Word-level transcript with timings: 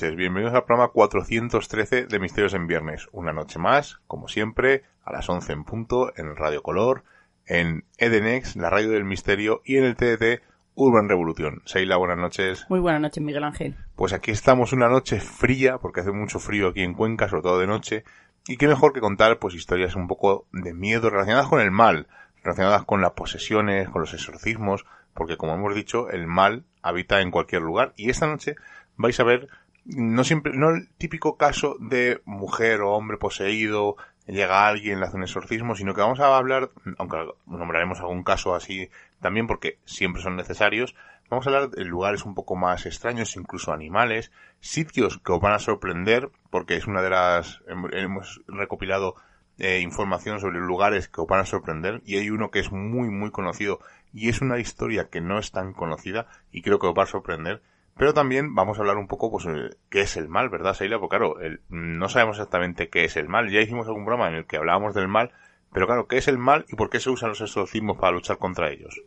Bienvenidos 0.00 0.54
al 0.54 0.64
programa 0.64 0.92
413 0.92 2.06
de 2.06 2.18
Misterios 2.20 2.54
en 2.54 2.68
Viernes. 2.68 3.08
Una 3.10 3.32
noche 3.32 3.58
más, 3.58 3.98
como 4.06 4.28
siempre, 4.28 4.84
a 5.02 5.12
las 5.12 5.28
11 5.28 5.52
en 5.52 5.64
punto, 5.64 6.12
en 6.16 6.36
Radio 6.36 6.62
Color, 6.62 7.02
en 7.46 7.84
Edenex, 7.96 8.54
la 8.54 8.70
radio 8.70 8.90
del 8.90 9.04
misterio, 9.04 9.60
y 9.64 9.76
en 9.76 9.84
el 9.84 9.96
TDT 9.96 10.40
Urban 10.76 11.08
Revolución. 11.08 11.62
Seila, 11.64 11.96
buenas 11.96 12.16
noches. 12.16 12.64
Muy 12.68 12.78
buenas 12.78 13.00
noches, 13.00 13.22
Miguel 13.24 13.42
Ángel. 13.42 13.76
Pues 13.96 14.12
aquí 14.12 14.30
estamos 14.30 14.72
una 14.72 14.88
noche 14.88 15.18
fría, 15.18 15.78
porque 15.78 16.00
hace 16.00 16.12
mucho 16.12 16.38
frío 16.38 16.68
aquí 16.68 16.82
en 16.82 16.94
Cuenca, 16.94 17.28
sobre 17.28 17.42
todo 17.42 17.58
de 17.58 17.66
noche, 17.66 18.04
y 18.46 18.56
qué 18.56 18.68
mejor 18.68 18.92
que 18.92 19.00
contar 19.00 19.40
pues 19.40 19.54
historias 19.54 19.96
un 19.96 20.06
poco 20.06 20.46
de 20.52 20.74
miedo 20.74 21.10
relacionadas 21.10 21.48
con 21.48 21.60
el 21.60 21.72
mal, 21.72 22.06
relacionadas 22.44 22.84
con 22.84 23.00
las 23.00 23.12
posesiones, 23.12 23.88
con 23.88 24.02
los 24.02 24.14
exorcismos, 24.14 24.86
porque 25.12 25.36
como 25.36 25.54
hemos 25.54 25.74
dicho, 25.74 26.08
el 26.08 26.28
mal 26.28 26.64
habita 26.82 27.20
en 27.20 27.32
cualquier 27.32 27.62
lugar, 27.62 27.94
y 27.96 28.10
esta 28.10 28.28
noche 28.28 28.54
vais 28.96 29.18
a 29.18 29.24
ver 29.24 29.48
no 29.88 30.22
siempre, 30.24 30.52
no 30.54 30.70
el 30.70 30.88
típico 30.98 31.36
caso 31.36 31.76
de 31.80 32.20
mujer 32.24 32.82
o 32.82 32.92
hombre 32.92 33.16
poseído, 33.16 33.96
llega 34.26 34.68
alguien, 34.68 35.00
le 35.00 35.06
hace 35.06 35.16
un 35.16 35.22
exorcismo, 35.22 35.74
sino 35.74 35.94
que 35.94 36.02
vamos 36.02 36.20
a 36.20 36.36
hablar, 36.36 36.70
aunque 36.98 37.16
nombraremos 37.46 38.00
algún 38.00 38.22
caso 38.22 38.54
así 38.54 38.90
también 39.20 39.46
porque 39.46 39.78
siempre 39.86 40.22
son 40.22 40.36
necesarios, 40.36 40.94
vamos 41.30 41.46
a 41.46 41.50
hablar 41.50 41.70
de 41.70 41.84
lugares 41.84 42.24
un 42.24 42.34
poco 42.34 42.54
más 42.54 42.86
extraños, 42.86 43.36
incluso 43.36 43.72
animales, 43.72 44.30
sitios 44.60 45.18
que 45.18 45.32
os 45.32 45.40
van 45.40 45.54
a 45.54 45.58
sorprender, 45.58 46.30
porque 46.50 46.76
es 46.76 46.86
una 46.86 47.02
de 47.02 47.10
las, 47.10 47.62
hemos 47.92 48.42
recopilado 48.46 49.16
eh, 49.58 49.80
información 49.80 50.38
sobre 50.40 50.60
lugares 50.60 51.08
que 51.08 51.20
os 51.20 51.26
van 51.26 51.40
a 51.40 51.46
sorprender, 51.46 52.02
y 52.04 52.16
hay 52.16 52.30
uno 52.30 52.50
que 52.50 52.60
es 52.60 52.70
muy, 52.70 53.08
muy 53.08 53.30
conocido, 53.30 53.80
y 54.12 54.28
es 54.28 54.40
una 54.40 54.58
historia 54.58 55.08
que 55.08 55.20
no 55.20 55.38
es 55.38 55.50
tan 55.50 55.72
conocida, 55.72 56.26
y 56.52 56.62
creo 56.62 56.78
que 56.78 56.86
os 56.86 56.94
va 56.96 57.04
a 57.04 57.06
sorprender, 57.06 57.62
pero 57.98 58.14
también 58.14 58.54
vamos 58.54 58.78
a 58.78 58.80
hablar 58.80 58.96
un 58.96 59.08
poco, 59.08 59.30
pues, 59.30 59.46
qué 59.90 60.02
es 60.02 60.16
el 60.16 60.28
mal, 60.28 60.48
¿verdad, 60.48 60.74
Seila? 60.74 61.00
Porque 61.00 61.16
claro, 61.16 61.36
no 61.68 62.08
sabemos 62.08 62.36
exactamente 62.36 62.88
qué 62.88 63.04
es 63.04 63.16
el 63.16 63.28
mal. 63.28 63.50
Ya 63.50 63.60
hicimos 63.60 63.88
algún 63.88 64.04
programa 64.04 64.28
en 64.28 64.36
el 64.36 64.46
que 64.46 64.56
hablábamos 64.56 64.94
del 64.94 65.08
mal, 65.08 65.32
pero 65.72 65.86
claro, 65.86 66.06
¿qué 66.06 66.18
es 66.18 66.28
el 66.28 66.38
mal 66.38 66.64
y 66.68 66.76
por 66.76 66.90
qué 66.90 67.00
se 67.00 67.10
usan 67.10 67.30
los 67.30 67.40
exorcismos 67.40 67.98
para 67.98 68.12
luchar 68.12 68.38
contra 68.38 68.70
ellos? 68.70 69.02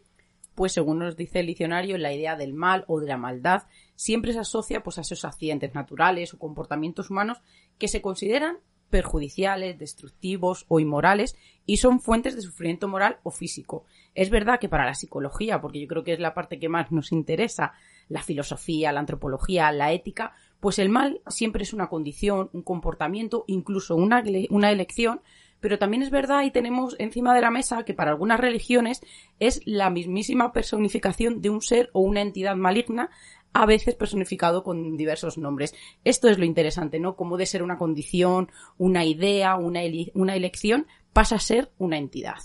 Pues 0.56 0.74
según 0.74 1.00
nos 1.00 1.16
dice 1.16 1.40
el 1.40 1.47
diccionario, 1.47 1.97
la 1.97 2.13
idea 2.13 2.35
del 2.35 2.53
mal 2.53 2.84
o 2.88 3.00
de 3.00 3.07
la 3.07 3.18
maldad 3.18 3.63
siempre 3.96 4.34
se 4.34 4.40
asocia 4.40 4.84
pues 4.84 4.97
a 4.97 5.02
esos 5.02 5.23
accidentes 5.23 5.73
naturales 5.73 6.34
o 6.34 6.40
comportamientos 6.40 7.09
humanos 7.09 7.41
que 7.79 7.88
se 7.88 8.02
consideran 8.02 8.58
perjudiciales, 8.91 9.79
destructivos 9.79 10.66
o 10.68 10.79
inmorales 10.79 11.35
y 11.66 11.78
son 11.78 12.00
fuentes 12.02 12.35
de 12.35 12.41
sufrimiento 12.41 12.88
moral 12.88 13.18
o 13.23 13.31
físico. 13.31 13.85
Es 14.13 14.29
verdad 14.29 14.59
que 14.59 14.69
para 14.69 14.85
la 14.85 14.94
psicología, 14.94 15.62
porque 15.62 15.81
yo 15.81 15.88
creo 15.88 16.03
que 16.03 16.13
es 16.13 16.19
la 16.19 16.34
parte 16.35 16.59
que 16.59 16.69
más 16.69 16.91
nos 16.91 17.12
interesa, 17.12 17.73
la 18.12 18.22
filosofía, 18.22 18.92
la 18.92 19.00
antropología, 19.00 19.72
la 19.72 19.92
ética, 19.92 20.34
pues 20.60 20.80
el 20.80 20.90
mal 20.90 21.22
siempre 21.28 21.64
es 21.64 21.74
una 21.74 21.88
condición, 21.88 22.50
un 22.54 22.62
comportamiento, 22.62 23.46
incluso 23.48 23.96
una, 23.96 24.24
una 24.50 24.72
elección, 24.72 25.22
pero 25.62 25.80
también 25.80 26.04
es 26.04 26.10
verdad 26.10 26.44
y 26.44 26.52
tenemos 26.52 26.96
encima 27.00 27.34
de 27.34 27.42
la 27.42 27.52
mesa 27.52 27.84
que 27.84 27.94
para 27.94 28.12
algunas 28.12 28.40
religiones 28.40 29.02
es 29.40 29.62
la 29.66 29.90
mismísima 29.90 30.52
personificación 30.52 31.42
de 31.42 31.50
un 31.50 31.62
ser 31.62 31.90
o 31.94 32.02
una 32.02 32.22
entidad 32.22 32.56
maligna, 32.56 33.10
a 33.54 33.66
veces 33.66 33.96
personificado 33.96 34.64
con 34.64 34.98
diversos 34.98 35.38
nombres. 35.38 35.74
Esto 36.04 36.30
es 36.30 36.38
lo 36.38 36.46
interesante, 36.46 37.00
¿no? 37.00 37.16
Cómo 37.16 37.38
de 37.38 37.46
ser 37.46 37.64
una 37.64 37.78
condición, 37.78 38.50
una 38.78 39.04
idea, 39.06 39.56
una 39.56 39.84
elección, 40.36 40.88
pasa 41.14 41.36
a 41.36 41.40
ser 41.40 41.72
una 41.78 41.98
entidad. 41.98 42.38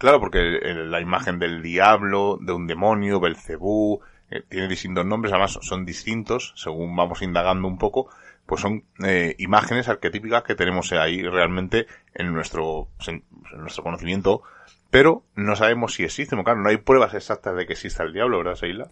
Claro, 0.00 0.18
porque 0.18 0.38
la 0.62 1.00
imagen 1.00 1.38
del 1.38 1.62
diablo, 1.62 2.38
de 2.40 2.52
un 2.52 2.66
demonio, 2.66 3.20
Belcebú, 3.20 4.00
eh, 4.30 4.42
tiene 4.48 4.68
distintos 4.68 5.04
nombres, 5.06 5.32
además 5.32 5.58
son 5.62 5.84
distintos, 5.84 6.52
según 6.56 6.94
vamos 6.94 7.22
indagando 7.22 7.68
un 7.68 7.78
poco, 7.78 8.08
pues 8.46 8.60
son 8.60 8.84
eh, 9.04 9.34
imágenes 9.38 9.88
arquetípicas 9.88 10.42
que 10.42 10.54
tenemos 10.54 10.92
ahí 10.92 11.22
realmente 11.22 11.86
en 12.14 12.32
nuestro, 12.32 12.88
en 13.06 13.22
nuestro 13.58 13.82
conocimiento, 13.84 14.42
pero 14.90 15.22
no 15.36 15.54
sabemos 15.56 15.94
si 15.94 16.04
existen, 16.04 16.42
claro, 16.42 16.60
no 16.60 16.68
hay 16.68 16.78
pruebas 16.78 17.14
exactas 17.14 17.56
de 17.56 17.66
que 17.66 17.74
exista 17.74 18.02
el 18.02 18.12
diablo, 18.12 18.38
¿verdad, 18.38 18.56
Seila? 18.56 18.90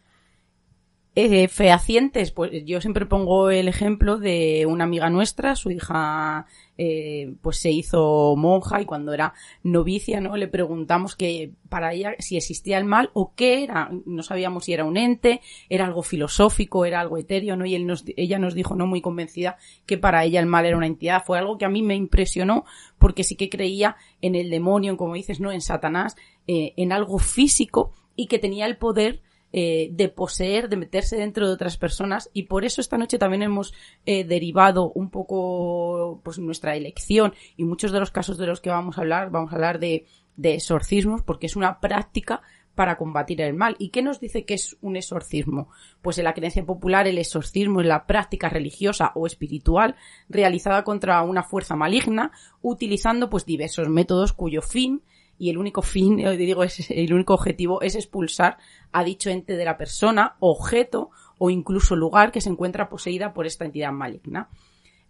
Eh, 1.20 1.48
fehacientes, 1.48 2.30
pues 2.30 2.64
yo 2.64 2.80
siempre 2.80 3.04
pongo 3.04 3.50
el 3.50 3.66
ejemplo 3.66 4.18
de 4.18 4.66
una 4.66 4.84
amiga 4.84 5.10
nuestra, 5.10 5.56
su 5.56 5.72
hija 5.72 6.46
eh, 6.76 7.34
pues 7.42 7.56
se 7.56 7.72
hizo 7.72 8.36
monja 8.36 8.80
y 8.80 8.84
cuando 8.84 9.12
era 9.12 9.34
novicia, 9.64 10.20
¿no? 10.20 10.36
Le 10.36 10.46
preguntamos 10.46 11.16
que 11.16 11.50
para 11.68 11.92
ella 11.92 12.14
si 12.20 12.36
existía 12.36 12.78
el 12.78 12.84
mal 12.84 13.10
o 13.14 13.32
qué 13.34 13.64
era, 13.64 13.90
no 14.06 14.22
sabíamos 14.22 14.66
si 14.66 14.74
era 14.74 14.84
un 14.84 14.96
ente, 14.96 15.40
era 15.68 15.86
algo 15.86 16.04
filosófico, 16.04 16.84
era 16.84 17.00
algo 17.00 17.18
etéreo, 17.18 17.56
¿no? 17.56 17.66
Y 17.66 17.74
él 17.74 17.84
nos, 17.84 18.04
ella 18.16 18.38
nos 18.38 18.54
dijo, 18.54 18.76
no 18.76 18.86
muy 18.86 19.00
convencida, 19.00 19.56
que 19.86 19.98
para 19.98 20.24
ella 20.24 20.38
el 20.38 20.46
mal 20.46 20.66
era 20.66 20.76
una 20.76 20.86
entidad. 20.86 21.24
Fue 21.26 21.36
algo 21.36 21.58
que 21.58 21.64
a 21.64 21.68
mí 21.68 21.82
me 21.82 21.96
impresionó 21.96 22.64
porque 22.96 23.24
sí 23.24 23.34
que 23.34 23.50
creía 23.50 23.96
en 24.22 24.36
el 24.36 24.50
demonio, 24.50 24.96
como 24.96 25.14
dices, 25.14 25.40
¿no? 25.40 25.50
En 25.50 25.62
Satanás, 25.62 26.14
eh, 26.46 26.74
en 26.76 26.92
algo 26.92 27.18
físico 27.18 27.90
y 28.14 28.28
que 28.28 28.38
tenía 28.38 28.66
el 28.66 28.76
poder 28.76 29.20
eh, 29.52 29.88
de 29.92 30.08
poseer, 30.08 30.68
de 30.68 30.76
meterse 30.76 31.16
dentro 31.16 31.46
de 31.46 31.54
otras 31.54 31.76
personas 31.76 32.30
y 32.32 32.44
por 32.44 32.64
eso 32.64 32.80
esta 32.80 32.98
noche 32.98 33.18
también 33.18 33.42
hemos 33.42 33.72
eh, 34.04 34.24
derivado 34.24 34.92
un 34.92 35.10
poco 35.10 36.20
pues 36.22 36.38
nuestra 36.38 36.76
elección 36.76 37.34
y 37.56 37.64
muchos 37.64 37.92
de 37.92 38.00
los 38.00 38.10
casos 38.10 38.36
de 38.38 38.46
los 38.46 38.60
que 38.60 38.70
vamos 38.70 38.98
a 38.98 39.00
hablar, 39.00 39.30
vamos 39.30 39.52
a 39.52 39.56
hablar 39.56 39.78
de, 39.78 40.06
de 40.36 40.54
exorcismos 40.54 41.22
porque 41.22 41.46
es 41.46 41.56
una 41.56 41.80
práctica 41.80 42.42
para 42.78 42.96
combatir 42.96 43.40
el 43.40 43.54
mal. 43.54 43.74
¿Y 43.80 43.88
qué 43.88 44.02
nos 44.02 44.20
dice 44.20 44.44
que 44.44 44.54
es 44.54 44.76
un 44.82 44.94
exorcismo? 44.94 45.68
Pues 46.00 46.16
en 46.18 46.24
la 46.24 46.32
creencia 46.32 46.64
popular 46.64 47.08
el 47.08 47.18
exorcismo 47.18 47.80
es 47.80 47.88
la 47.88 48.06
práctica 48.06 48.48
religiosa 48.48 49.10
o 49.16 49.26
espiritual 49.26 49.96
realizada 50.28 50.84
contra 50.84 51.20
una 51.22 51.42
fuerza 51.42 51.74
maligna 51.74 52.30
utilizando 52.62 53.30
pues 53.30 53.44
diversos 53.44 53.88
métodos 53.88 54.32
cuyo 54.32 54.62
fin 54.62 55.02
y 55.38 55.50
el 55.50 55.58
único 55.58 55.82
fin, 55.82 56.16
digo, 56.36 56.64
es, 56.64 56.90
el 56.90 57.12
único 57.12 57.34
objetivo 57.34 57.80
es 57.80 57.94
expulsar 57.94 58.58
a 58.92 59.04
dicho 59.04 59.30
ente 59.30 59.56
de 59.56 59.64
la 59.64 59.78
persona, 59.78 60.36
objeto 60.40 61.10
o 61.38 61.50
incluso 61.50 61.96
lugar 61.96 62.32
que 62.32 62.40
se 62.40 62.50
encuentra 62.50 62.88
poseída 62.88 63.32
por 63.32 63.46
esta 63.46 63.64
entidad 63.64 63.92
maligna. 63.92 64.48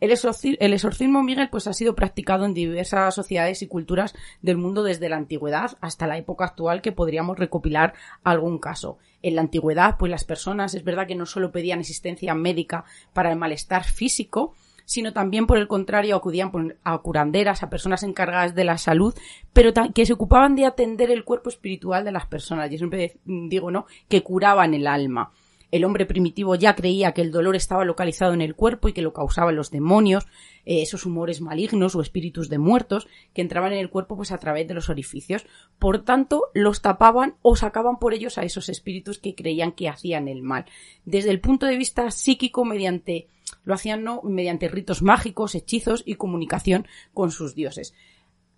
El, 0.00 0.12
exorcismo, 0.12 1.24
Miguel, 1.24 1.48
pues 1.50 1.66
ha 1.66 1.72
sido 1.72 1.96
practicado 1.96 2.44
en 2.44 2.54
diversas 2.54 3.12
sociedades 3.14 3.62
y 3.62 3.66
culturas 3.66 4.14
del 4.42 4.56
mundo 4.56 4.84
desde 4.84 5.08
la 5.08 5.16
antigüedad 5.16 5.76
hasta 5.80 6.06
la 6.06 6.16
época 6.16 6.44
actual 6.44 6.82
que 6.82 6.92
podríamos 6.92 7.36
recopilar 7.36 7.94
algún 8.22 8.58
caso. 8.58 8.98
En 9.22 9.34
la 9.34 9.40
antigüedad, 9.40 9.96
pues 9.98 10.10
las 10.10 10.22
personas 10.22 10.74
es 10.74 10.84
verdad 10.84 11.08
que 11.08 11.16
no 11.16 11.26
solo 11.26 11.50
pedían 11.50 11.80
asistencia 11.80 12.34
médica 12.34 12.84
para 13.12 13.32
el 13.32 13.38
malestar 13.38 13.82
físico, 13.82 14.54
sino 14.88 15.12
también 15.12 15.46
por 15.46 15.58
el 15.58 15.68
contrario 15.68 16.16
acudían 16.16 16.50
a 16.82 16.96
curanderas, 16.98 17.62
a 17.62 17.68
personas 17.68 18.02
encargadas 18.02 18.54
de 18.54 18.64
la 18.64 18.78
salud, 18.78 19.14
pero 19.52 19.70
que 19.94 20.06
se 20.06 20.14
ocupaban 20.14 20.56
de 20.56 20.64
atender 20.64 21.10
el 21.10 21.24
cuerpo 21.24 21.50
espiritual 21.50 22.06
de 22.06 22.12
las 22.12 22.24
personas. 22.24 22.70
Yo 22.70 22.78
siempre 22.78 23.18
digo, 23.26 23.70
¿no? 23.70 23.84
Que 24.08 24.22
curaban 24.22 24.72
el 24.72 24.86
alma. 24.86 25.30
El 25.70 25.84
hombre 25.84 26.06
primitivo 26.06 26.54
ya 26.54 26.74
creía 26.74 27.12
que 27.12 27.20
el 27.20 27.30
dolor 27.30 27.54
estaba 27.54 27.84
localizado 27.84 28.32
en 28.32 28.40
el 28.40 28.54
cuerpo 28.54 28.88
y 28.88 28.94
que 28.94 29.02
lo 29.02 29.12
causaban 29.12 29.56
los 29.56 29.70
demonios, 29.70 30.24
eh, 30.64 30.80
esos 30.80 31.04
humores 31.04 31.42
malignos 31.42 31.94
o 31.94 32.00
espíritus 32.00 32.48
de 32.48 32.56
muertos 32.56 33.06
que 33.34 33.42
entraban 33.42 33.74
en 33.74 33.80
el 33.80 33.90
cuerpo 33.90 34.16
pues 34.16 34.32
a 34.32 34.38
través 34.38 34.66
de 34.66 34.72
los 34.72 34.88
orificios. 34.88 35.44
Por 35.78 36.02
tanto, 36.02 36.44
los 36.54 36.80
tapaban 36.80 37.34
o 37.42 37.56
sacaban 37.56 37.98
por 37.98 38.14
ellos 38.14 38.38
a 38.38 38.44
esos 38.44 38.70
espíritus 38.70 39.18
que 39.18 39.34
creían 39.34 39.72
que 39.72 39.90
hacían 39.90 40.28
el 40.28 40.40
mal. 40.40 40.64
Desde 41.04 41.28
el 41.28 41.40
punto 41.40 41.66
de 41.66 41.76
vista 41.76 42.10
psíquico, 42.10 42.64
mediante 42.64 43.26
lo 43.68 43.74
hacían 43.74 44.02
no 44.02 44.22
mediante 44.22 44.66
ritos 44.66 45.02
mágicos, 45.02 45.54
hechizos 45.54 46.02
y 46.06 46.14
comunicación 46.14 46.86
con 47.12 47.30
sus 47.30 47.54
dioses. 47.54 47.92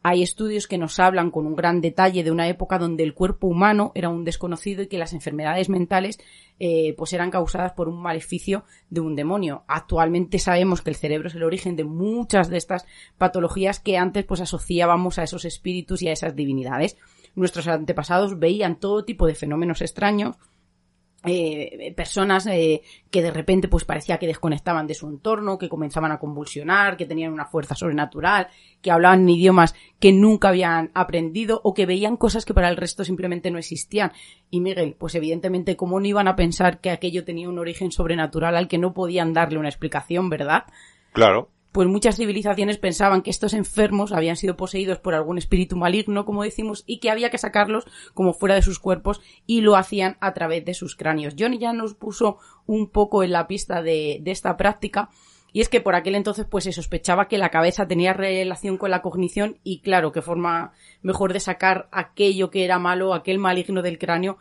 Hay 0.05 0.23
estudios 0.23 0.69
que 0.69 0.79
nos 0.79 1.01
hablan 1.01 1.33
con 1.33 1.49
un 1.49 1.57
gran 1.57 1.81
detalle 1.81 2.23
de 2.23 2.31
una 2.31 2.47
época 2.47 2.79
donde 2.79 3.03
el 3.03 3.13
cuerpo 3.13 3.49
humano 3.49 3.91
era 3.97 4.09
un 4.09 4.25
desconocido 4.25 4.83
y 4.83 4.87
que 4.87 4.99
las 4.99 5.13
enfermedades 5.13 5.69
mentales 5.69 6.21
eh, 6.61 6.95
pues 6.97 7.13
eran 7.13 7.33
causadas 7.33 7.73
por 7.73 7.89
un 7.89 8.01
maleficio 8.01 8.65
de 8.89 9.01
un 9.01 9.17
demonio. 9.17 9.65
Actualmente 9.67 10.39
sabemos 10.39 10.81
que 10.81 10.91
el 10.91 10.97
cerebro 10.97 11.27
es 11.27 11.35
el 11.35 11.43
origen 11.43 11.75
de 11.75 11.83
muchas 11.83 12.49
de 12.49 12.57
estas 12.57 12.87
patologías 13.19 13.81
que 13.81 13.99
antes 13.99 14.25
pues 14.25 14.41
asociábamos 14.41 15.19
a 15.19 15.25
esos 15.25 15.45
espíritus 15.45 16.03
y 16.03 16.09
a 16.09 16.13
esas 16.13 16.37
divinidades. 16.37 16.97
Nuestros 17.35 17.67
antepasados 17.67 18.39
veían 18.39 18.79
todo 18.79 19.05
tipo 19.05 19.27
de 19.27 19.35
fenómenos 19.35 19.83
extraños 19.83 20.37
eh, 21.25 21.93
personas 21.95 22.47
eh, 22.47 22.81
que 23.11 23.21
de 23.21 23.31
repente 23.31 23.69
pues 23.69 23.85
parecía 23.85 24.19
que 24.19 24.27
desconectaban 24.27 24.87
de 24.87 24.95
su 24.95 25.07
entorno, 25.07 25.59
que 25.59 25.69
comenzaban 25.69 26.13
a 26.13 26.19
convulsionar, 26.19 26.97
que 26.97 27.05
tenían 27.05 27.33
una 27.33 27.45
fuerza 27.45 27.75
sobrenatural, 27.75 28.49
que 28.81 28.91
hablaban 28.91 29.29
idiomas 29.29 29.75
que 29.99 30.13
nunca 30.13 30.49
habían 30.49 30.91
aprendido 30.95 31.61
o 31.63 31.75
que 31.75 31.85
veían 31.85 32.17
cosas 32.17 32.47
que 32.47 32.55
para 32.55 32.71
el 32.71 32.77
resto 32.77 33.05
simplemente 33.05 33.51
no 33.51 33.59
existían. 33.59 34.13
Y 34.51 34.61
Miguel, 34.61 34.97
pues 34.99 35.15
evidentemente 35.15 35.77
cómo 35.77 36.01
no 36.01 36.07
iban 36.07 36.29
a 36.29 36.37
pensar 36.37 36.81
que 36.81 36.91
aquello 36.91 37.25
tenía 37.25 37.49
un 37.49 37.59
origen 37.59 37.93
sobrenatural 37.93 38.57
al 38.57 38.69
que 38.69 38.79
no 38.79 38.95
podían 38.95 39.35
darle 39.35 39.59
una 39.59 39.69
explicación, 39.69 40.31
¿verdad? 40.31 40.65
Claro 41.13 41.51
pues 41.73 41.87
muchas 41.89 42.17
civilizaciones 42.17 42.79
pensaban 42.79 43.23
que 43.23 43.31
estos 43.31 43.55
enfermos 43.55 44.13
habían 44.13 44.37
sido 44.37 44.57
poseídos 44.57 44.99
por 44.99 45.15
algún 45.15 45.39
espíritu 45.39 45.77
maligno, 45.77 46.25
como 46.25 46.43
decimos, 46.43 46.83
y 46.87 46.99
que 46.99 47.11
había 47.11 47.31
que 47.31 47.39
sacarlos 47.39 47.85
como 48.13 48.33
fuera 48.33 48.57
de 48.57 48.63
sus 48.63 48.79
cuerpos 48.79 49.21
y 49.47 49.61
lo 49.61 49.77
hacían 49.77 50.17
a 50.21 50.35
través 50.35 50.65
de 50.65 50.75
sus 50.75 50.97
cráneos. 50.97 51.35
Johnny 51.39 51.59
ya 51.59 51.73
nos 51.73 51.95
puso 51.95 52.39
un 52.67 52.89
poco 52.89 53.23
en 53.23 53.33
la 53.33 53.47
pista 53.47 53.83
de, 53.83 54.23
esta 54.27 54.57
práctica 54.57 55.11
y 55.53 55.61
es 55.61 55.69
que 55.69 55.81
por 55.81 55.97
aquel 55.97 56.15
entonces 56.15 56.47
pues 56.49 56.65
se 56.65 56.73
sospechaba 56.73 57.27
que 57.27 57.39
la 57.39 57.49
cabeza 57.49 57.89
tenía 57.89 58.13
relación 58.13 58.77
con 58.77 58.91
la 58.91 59.03
cognición 59.03 59.59
y 59.65 59.81
claro, 59.81 60.13
qué 60.13 60.23
forma 60.23 60.73
mejor 61.03 61.33
de 61.33 61.41
sacar 61.41 61.89
aquello 61.91 62.51
que 62.51 62.65
era 62.65 62.79
malo, 62.79 63.15
aquel 63.15 63.39
maligno 63.39 63.83
del 63.83 63.99
cráneo 63.99 64.39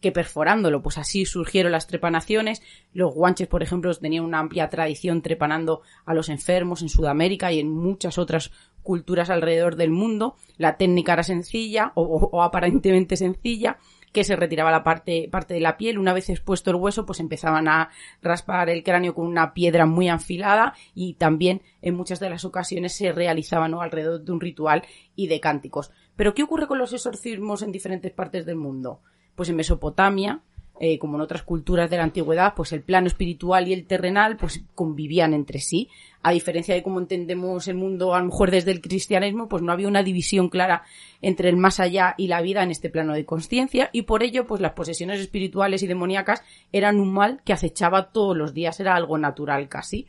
que 0.00 0.12
perforándolo. 0.12 0.82
Pues 0.82 0.98
así 0.98 1.24
surgieron 1.24 1.72
las 1.72 1.86
trepanaciones. 1.86 2.62
Los 2.92 3.14
guanches, 3.14 3.48
por 3.48 3.62
ejemplo, 3.62 3.94
tenían 3.94 4.24
una 4.24 4.38
amplia 4.38 4.68
tradición 4.68 5.22
trepanando 5.22 5.82
a 6.04 6.14
los 6.14 6.28
enfermos 6.28 6.82
en 6.82 6.88
Sudamérica 6.88 7.52
y 7.52 7.60
en 7.60 7.70
muchas 7.70 8.18
otras 8.18 8.50
culturas 8.82 9.30
alrededor 9.30 9.76
del 9.76 9.90
mundo. 9.90 10.36
La 10.56 10.76
técnica 10.76 11.14
era 11.14 11.22
sencilla 11.22 11.92
o, 11.94 12.42
aparentemente 12.42 13.16
sencilla 13.16 13.78
que 14.12 14.24
se 14.24 14.36
retiraba 14.36 14.70
la 14.70 14.82
parte, 14.82 15.28
parte 15.30 15.52
de 15.52 15.60
la 15.60 15.76
piel. 15.76 15.98
Una 15.98 16.14
vez 16.14 16.30
expuesto 16.30 16.70
el 16.70 16.76
hueso, 16.76 17.04
pues 17.04 17.20
empezaban 17.20 17.68
a 17.68 17.90
raspar 18.22 18.70
el 18.70 18.82
cráneo 18.82 19.14
con 19.14 19.26
una 19.26 19.52
piedra 19.52 19.84
muy 19.84 20.08
afilada 20.08 20.72
y 20.94 21.14
también 21.14 21.60
en 21.82 21.96
muchas 21.96 22.18
de 22.18 22.30
las 22.30 22.46
ocasiones 22.46 22.94
se 22.94 23.12
realizaban 23.12 23.74
alrededor 23.74 24.22
de 24.22 24.32
un 24.32 24.40
ritual 24.40 24.84
y 25.16 25.26
de 25.26 25.40
cánticos. 25.40 25.90
Pero 26.14 26.32
¿qué 26.32 26.44
ocurre 26.44 26.66
con 26.66 26.78
los 26.78 26.94
exorcismos 26.94 27.60
en 27.60 27.72
diferentes 27.72 28.12
partes 28.12 28.46
del 28.46 28.56
mundo? 28.56 29.02
Pues 29.36 29.48
en 29.48 29.56
Mesopotamia, 29.56 30.40
eh, 30.78 30.98
como 30.98 31.16
en 31.16 31.22
otras 31.22 31.42
culturas 31.42 31.88
de 31.88 31.96
la 31.96 32.02
antigüedad, 32.02 32.52
pues 32.54 32.72
el 32.72 32.82
plano 32.82 33.06
espiritual 33.06 33.66
y 33.66 33.72
el 33.72 33.86
terrenal 33.86 34.36
pues 34.36 34.62
convivían 34.74 35.32
entre 35.32 35.60
sí. 35.60 35.88
A 36.22 36.32
diferencia 36.32 36.74
de 36.74 36.82
cómo 36.82 36.98
entendemos 36.98 37.68
el 37.68 37.76
mundo 37.76 38.14
a 38.14 38.18
lo 38.18 38.26
mejor 38.26 38.50
desde 38.50 38.72
el 38.72 38.82
cristianismo, 38.82 39.48
pues 39.48 39.62
no 39.62 39.72
había 39.72 39.88
una 39.88 40.02
división 40.02 40.48
clara 40.48 40.82
entre 41.22 41.48
el 41.48 41.56
más 41.56 41.80
allá 41.80 42.14
y 42.18 42.26
la 42.26 42.42
vida 42.42 42.62
en 42.62 42.70
este 42.70 42.90
plano 42.90 43.14
de 43.14 43.24
conciencia 43.24 43.88
y 43.92 44.02
por 44.02 44.22
ello 44.22 44.46
pues 44.46 44.60
las 44.60 44.72
posesiones 44.72 45.20
espirituales 45.20 45.82
y 45.82 45.86
demoníacas 45.86 46.42
eran 46.72 47.00
un 47.00 47.12
mal 47.12 47.40
que 47.44 47.54
acechaba 47.54 48.10
todos 48.10 48.36
los 48.36 48.52
días, 48.52 48.78
era 48.80 48.96
algo 48.96 49.16
natural 49.16 49.68
casi 49.68 50.06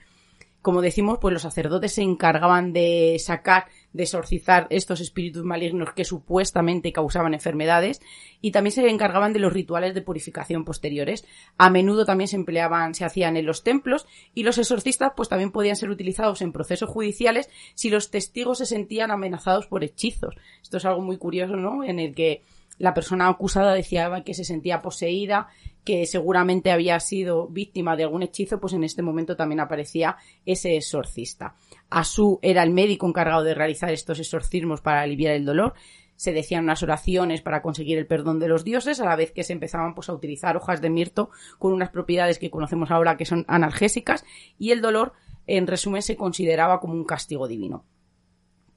como 0.67 0.81
decimos, 0.81 1.19
pues 1.21 1.31
los 1.31 1.43
sacerdotes 1.43 1.93
se 1.93 2.01
encargaban 2.01 2.73
de 2.73 3.15
sacar, 3.19 3.67
de 3.93 4.03
exorcizar 4.03 4.67
estos 4.69 4.99
espíritus 4.99 5.45
malignos 5.45 5.93
que 5.93 6.03
supuestamente 6.03 6.91
causaban 6.91 7.33
enfermedades 7.33 8.01
y 8.41 8.51
también 8.51 8.73
se 8.73 8.85
encargaban 8.89 9.31
de 9.31 9.39
los 9.39 9.53
rituales 9.53 9.93
de 9.93 10.01
purificación 10.01 10.65
posteriores. 10.65 11.25
A 11.57 11.69
menudo 11.69 12.03
también 12.03 12.27
se 12.27 12.35
empleaban, 12.35 12.95
se 12.95 13.05
hacían 13.05 13.37
en 13.37 13.45
los 13.45 13.63
templos 13.63 14.07
y 14.33 14.43
los 14.43 14.57
exorcistas 14.57 15.13
pues 15.15 15.29
también 15.29 15.53
podían 15.53 15.77
ser 15.77 15.89
utilizados 15.89 16.41
en 16.41 16.51
procesos 16.51 16.89
judiciales 16.89 17.49
si 17.73 17.89
los 17.89 18.11
testigos 18.11 18.57
se 18.57 18.65
sentían 18.65 19.09
amenazados 19.09 19.67
por 19.67 19.85
hechizos. 19.85 20.35
Esto 20.61 20.75
es 20.75 20.83
algo 20.83 20.99
muy 20.99 21.15
curioso, 21.15 21.55
¿no? 21.55 21.85
En 21.85 21.97
el 21.97 22.13
que 22.13 22.41
la 22.77 22.93
persona 22.93 23.27
acusada 23.27 23.73
decía 23.73 24.23
que 24.23 24.33
se 24.33 24.43
sentía 24.43 24.81
poseída, 24.81 25.47
que 25.83 26.05
seguramente 26.05 26.71
había 26.71 26.99
sido 26.99 27.47
víctima 27.47 27.95
de 27.95 28.03
algún 28.03 28.23
hechizo, 28.23 28.59
pues 28.59 28.73
en 28.73 28.83
este 28.83 29.01
momento 29.01 29.35
también 29.35 29.61
aparecía 29.61 30.17
ese 30.45 30.75
exorcista. 30.75 31.55
Asú 31.89 32.39
era 32.41 32.61
el 32.63 32.71
médico 32.71 33.07
encargado 33.07 33.43
de 33.43 33.55
realizar 33.55 33.91
estos 33.91 34.19
exorcismos 34.19 34.81
para 34.81 35.01
aliviar 35.01 35.33
el 35.33 35.45
dolor. 35.45 35.73
Se 36.17 36.33
decían 36.33 36.65
unas 36.65 36.83
oraciones 36.83 37.41
para 37.41 37.61
conseguir 37.61 37.97
el 37.97 38.07
perdón 38.07 38.39
de 38.39 38.47
los 38.47 38.63
dioses, 38.63 38.99
a 38.99 39.05
la 39.05 39.15
vez 39.15 39.31
que 39.31 39.43
se 39.43 39.53
empezaban 39.53 39.95
pues, 39.95 40.09
a 40.09 40.13
utilizar 40.13 40.57
hojas 40.57 40.81
de 40.81 40.89
mirto 40.89 41.29
con 41.57 41.71
unas 41.71 41.89
propiedades 41.89 42.37
que 42.37 42.51
conocemos 42.51 42.91
ahora 42.91 43.17
que 43.17 43.25
son 43.25 43.45
analgésicas, 43.47 44.25
y 44.59 44.71
el 44.71 44.81
dolor, 44.81 45.13
en 45.45 45.67
resumen, 45.67 46.01
se 46.01 46.17
consideraba 46.17 46.79
como 46.79 46.93
un 46.95 47.05
castigo 47.05 47.47
divino. 47.47 47.85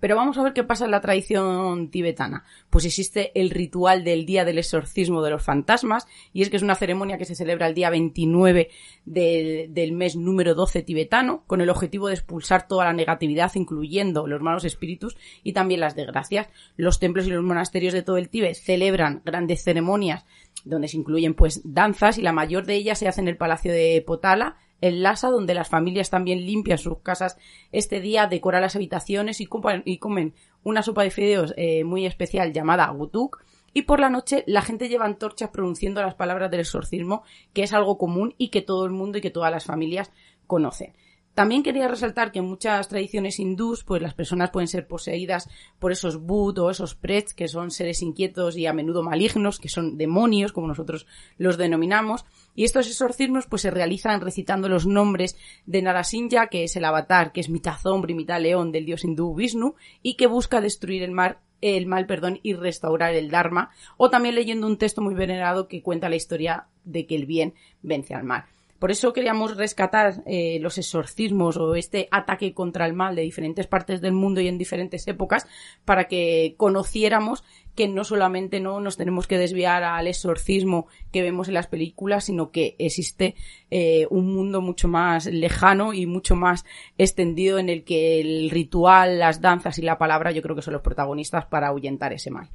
Pero 0.00 0.16
vamos 0.16 0.38
a 0.38 0.42
ver 0.42 0.52
qué 0.52 0.64
pasa 0.64 0.86
en 0.86 0.90
la 0.90 1.00
tradición 1.00 1.90
tibetana. 1.90 2.44
Pues 2.70 2.84
existe 2.84 3.38
el 3.38 3.50
ritual 3.50 4.02
del 4.02 4.26
día 4.26 4.44
del 4.44 4.58
exorcismo 4.58 5.22
de 5.22 5.30
los 5.30 5.42
fantasmas, 5.42 6.06
y 6.32 6.42
es 6.42 6.50
que 6.50 6.56
es 6.56 6.62
una 6.62 6.74
ceremonia 6.74 7.18
que 7.18 7.24
se 7.24 7.34
celebra 7.34 7.68
el 7.68 7.74
día 7.74 7.90
29 7.90 8.70
del 9.04 9.92
mes 9.92 10.16
número 10.16 10.54
12 10.54 10.82
tibetano, 10.82 11.44
con 11.46 11.60
el 11.60 11.70
objetivo 11.70 12.08
de 12.08 12.14
expulsar 12.14 12.66
toda 12.66 12.86
la 12.86 12.92
negatividad, 12.92 13.52
incluyendo 13.54 14.26
los 14.26 14.40
malos 14.40 14.64
espíritus 14.64 15.16
y 15.42 15.52
también 15.52 15.80
las 15.80 15.94
desgracias. 15.94 16.48
Los 16.76 16.98
templos 16.98 17.26
y 17.26 17.30
los 17.30 17.44
monasterios 17.44 17.92
de 17.92 18.02
todo 18.02 18.16
el 18.16 18.28
Tíbet 18.28 18.54
celebran 18.54 19.22
grandes 19.24 19.62
ceremonias 19.62 20.24
donde 20.64 20.88
se 20.88 20.96
incluyen 20.96 21.34
pues 21.34 21.62
danzas 21.64 22.18
y 22.18 22.22
la 22.22 22.32
mayor 22.32 22.66
de 22.66 22.74
ellas 22.74 22.98
se 22.98 23.08
hace 23.08 23.20
en 23.20 23.28
el 23.28 23.36
palacio 23.36 23.72
de 23.72 24.02
Potala, 24.06 24.56
en 24.80 25.02
Lhasa, 25.02 25.30
donde 25.30 25.54
las 25.54 25.68
familias 25.68 26.10
también 26.10 26.44
limpian 26.44 26.78
sus 26.78 26.98
casas 26.98 27.38
este 27.72 28.00
día, 28.00 28.26
decoran 28.26 28.62
las 28.62 28.76
habitaciones 28.76 29.40
y, 29.40 29.46
comen 29.46 30.34
una 30.62 30.82
sopa 30.82 31.02
de 31.02 31.10
fideos 31.10 31.54
eh, 31.56 31.84
muy 31.84 32.06
especial 32.06 32.52
llamada 32.52 32.88
gutuk. 32.90 33.44
Y 33.72 33.82
por 33.82 34.00
la 34.00 34.10
noche 34.10 34.42
la 34.46 34.62
gente 34.62 34.88
lleva 34.88 35.04
antorchas 35.04 35.50
pronunciando 35.50 36.02
las 36.02 36.14
palabras 36.14 36.50
del 36.50 36.60
exorcismo, 36.60 37.22
que 37.52 37.62
es 37.62 37.72
algo 37.72 37.98
común 37.98 38.34
y 38.36 38.48
que 38.48 38.62
todo 38.62 38.84
el 38.84 38.90
mundo 38.90 39.18
y 39.18 39.20
que 39.20 39.30
todas 39.30 39.52
las 39.52 39.64
familias 39.64 40.10
conocen. 40.46 40.94
También 41.40 41.62
quería 41.62 41.88
resaltar 41.88 42.32
que 42.32 42.40
en 42.40 42.44
muchas 42.44 42.88
tradiciones 42.88 43.38
hindús, 43.38 43.82
pues 43.82 44.02
las 44.02 44.12
personas 44.12 44.50
pueden 44.50 44.68
ser 44.68 44.86
poseídas 44.86 45.48
por 45.78 45.90
esos 45.90 46.20
bud 46.20 46.58
o 46.58 46.68
esos 46.68 46.94
prets, 46.94 47.32
que 47.32 47.48
son 47.48 47.70
seres 47.70 48.02
inquietos 48.02 48.58
y 48.58 48.66
a 48.66 48.74
menudo 48.74 49.02
malignos, 49.02 49.58
que 49.58 49.70
son 49.70 49.96
demonios, 49.96 50.52
como 50.52 50.66
nosotros 50.66 51.06
los 51.38 51.56
denominamos. 51.56 52.26
Y 52.54 52.64
estos 52.64 52.88
exorcismos, 52.88 53.46
pues 53.46 53.62
se 53.62 53.70
realizan 53.70 54.20
recitando 54.20 54.68
los 54.68 54.86
nombres 54.86 55.34
de 55.64 55.80
Narasimha, 55.80 56.48
que 56.48 56.64
es 56.64 56.76
el 56.76 56.84
avatar, 56.84 57.32
que 57.32 57.40
es 57.40 57.48
mitad 57.48 57.86
hombre 57.86 58.12
y 58.12 58.16
mitad 58.16 58.38
león 58.38 58.70
del 58.70 58.84
dios 58.84 59.02
hindú 59.02 59.34
Vishnu, 59.34 59.76
y 60.02 60.18
que 60.18 60.26
busca 60.26 60.60
destruir 60.60 61.02
el 61.02 61.12
mar 61.12 61.40
el 61.62 61.86
mal, 61.86 62.04
perdón, 62.04 62.38
y 62.42 62.52
restaurar 62.52 63.14
el 63.14 63.30
Dharma, 63.30 63.70
o 63.96 64.10
también 64.10 64.34
leyendo 64.34 64.66
un 64.66 64.76
texto 64.76 65.00
muy 65.00 65.14
venerado 65.14 65.68
que 65.68 65.82
cuenta 65.82 66.10
la 66.10 66.16
historia 66.16 66.66
de 66.84 67.06
que 67.06 67.16
el 67.16 67.24
bien 67.24 67.54
vence 67.80 68.14
al 68.14 68.24
mal. 68.24 68.44
Por 68.80 68.90
eso 68.90 69.12
queríamos 69.12 69.58
rescatar 69.58 70.22
eh, 70.24 70.58
los 70.62 70.78
exorcismos 70.78 71.58
o 71.58 71.74
este 71.74 72.08
ataque 72.10 72.54
contra 72.54 72.86
el 72.86 72.94
mal 72.94 73.14
de 73.14 73.20
diferentes 73.20 73.66
partes 73.66 74.00
del 74.00 74.12
mundo 74.12 74.40
y 74.40 74.48
en 74.48 74.56
diferentes 74.56 75.06
épocas 75.06 75.46
para 75.84 76.08
que 76.08 76.54
conociéramos 76.56 77.44
que 77.76 77.88
no 77.88 78.04
solamente 78.04 78.58
no 78.58 78.80
nos 78.80 78.96
tenemos 78.96 79.26
que 79.26 79.36
desviar 79.36 79.84
al 79.84 80.06
exorcismo 80.06 80.86
que 81.12 81.20
vemos 81.20 81.48
en 81.48 81.54
las 81.54 81.66
películas, 81.66 82.24
sino 82.24 82.50
que 82.50 82.74
existe 82.78 83.34
eh, 83.70 84.06
un 84.08 84.32
mundo 84.32 84.62
mucho 84.62 84.88
más 84.88 85.26
lejano 85.26 85.92
y 85.92 86.06
mucho 86.06 86.34
más 86.34 86.64
extendido 86.96 87.58
en 87.58 87.68
el 87.68 87.84
que 87.84 88.22
el 88.22 88.48
ritual, 88.48 89.18
las 89.18 89.42
danzas 89.42 89.78
y 89.78 89.82
la 89.82 89.98
palabra 89.98 90.32
yo 90.32 90.40
creo 90.40 90.56
que 90.56 90.62
son 90.62 90.72
los 90.72 90.82
protagonistas 90.82 91.44
para 91.44 91.66
ahuyentar 91.68 92.14
ese 92.14 92.30
mal. 92.30 92.48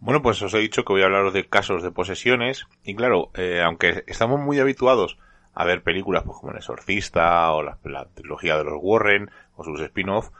Bueno, 0.00 0.22
pues 0.22 0.40
os 0.40 0.54
he 0.54 0.60
dicho 0.60 0.82
que 0.82 0.94
voy 0.94 1.02
a 1.02 1.04
hablaros 1.04 1.34
de 1.34 1.46
casos 1.46 1.82
de 1.82 1.90
posesiones 1.90 2.66
y 2.84 2.94
claro, 2.94 3.30
eh, 3.34 3.60
aunque 3.62 4.02
estamos 4.06 4.40
muy 4.40 4.58
habituados 4.58 5.18
a 5.54 5.64
ver 5.64 5.82
películas 5.82 6.22
pues, 6.24 6.38
como 6.38 6.52
El 6.52 6.58
Exorcista 6.58 7.50
o 7.52 7.62
la, 7.62 7.78
trilogía 8.14 8.56
de 8.56 8.64
los 8.64 8.78
Warren 8.80 9.30
o 9.54 9.64
sus 9.64 9.80
spin-off, 9.80 10.30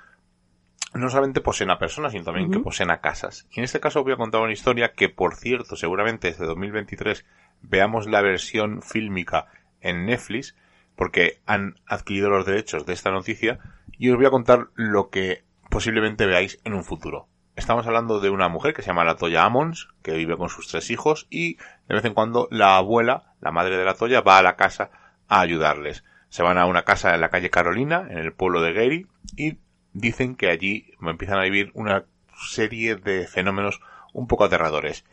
no 0.95 1.09
solamente 1.09 1.41
poseen 1.41 1.71
a 1.71 1.79
personas, 1.79 2.13
sino 2.13 2.25
también 2.25 2.51
que 2.51 2.59
poseen 2.59 2.91
a 2.91 3.01
casas. 3.01 3.47
Y 3.51 3.61
en 3.61 3.65
este 3.65 3.81
caso 3.81 4.03
voy 4.03 4.13
a 4.13 4.17
contar 4.17 4.43
una 4.43 4.53
historia 4.53 4.93
que, 4.93 5.09
por 5.09 5.37
cierto, 5.37 5.77
seguramente 5.77 6.29
desde 6.29 6.45
2023 6.47 7.25
veamos 7.63 8.07
la 8.07 8.21
versión 8.21 8.83
fílmica 8.83 9.47
en 9.81 10.05
Netflix, 10.07 10.55
porque 10.95 11.41
han 11.47 11.77
adquirido 11.87 12.29
los 12.29 12.45
derechos 12.45 12.85
de 12.85 12.93
esta 12.93 13.11
noticia, 13.11 13.59
y 13.97 14.11
os 14.11 14.17
voy 14.17 14.27
a 14.27 14.31
contar 14.31 14.69
lo 14.75 15.09
que 15.09 15.45
posiblemente 15.71 16.27
veáis 16.27 16.61
en 16.65 16.75
un 16.75 16.85
futuro. 16.85 17.27
Estamos 17.57 17.87
hablando 17.87 18.21
de 18.21 18.31
una 18.31 18.49
mujer 18.49 18.75
que 18.75 18.83
se 18.83 18.89
llama 18.89 19.05
la 19.05 19.17
Toya 19.17 19.45
Ammons, 19.45 19.89
que 20.03 20.13
vive 20.13 20.37
con 20.37 20.49
sus 20.49 20.69
tres 20.69 20.91
hijos 20.91 21.27
y 21.31 21.57
de 21.89 21.95
vez 21.95 22.05
en 22.05 22.15
cuando 22.15 22.49
la 22.51 22.77
abuela, 22.77 23.35
la 23.41 23.53
madre 23.53 23.77
de 23.77 23.85
la 23.85 23.95
Toya, 23.95 24.23
va 24.23 24.39
a 24.39 24.43
la 24.43 24.57
casa 24.57 24.91
a 25.29 25.41
ayudarles. 25.41 26.05
Se 26.29 26.43
van 26.43 26.59
a 26.59 26.67
una 26.67 26.85
casa 26.85 27.15
en 27.15 27.21
la 27.21 27.29
calle 27.29 27.51
Carolina, 27.51 28.07
en 28.09 28.19
el 28.19 28.33
pueblo 28.33 28.63
de 28.63 28.73
Gary, 28.73 29.07
y 29.37 29.59
dicen 29.93 30.35
que 30.37 30.49
allí 30.49 30.95
empiezan 31.01 31.39
a 31.39 31.45
vivir 31.45 31.71
una 31.75 32.05
serie 32.35 32.97
de 32.97 33.27
fenómenos 33.27 33.81
un 34.13 34.27
poco 34.27 34.45
aterradores. 34.45 35.05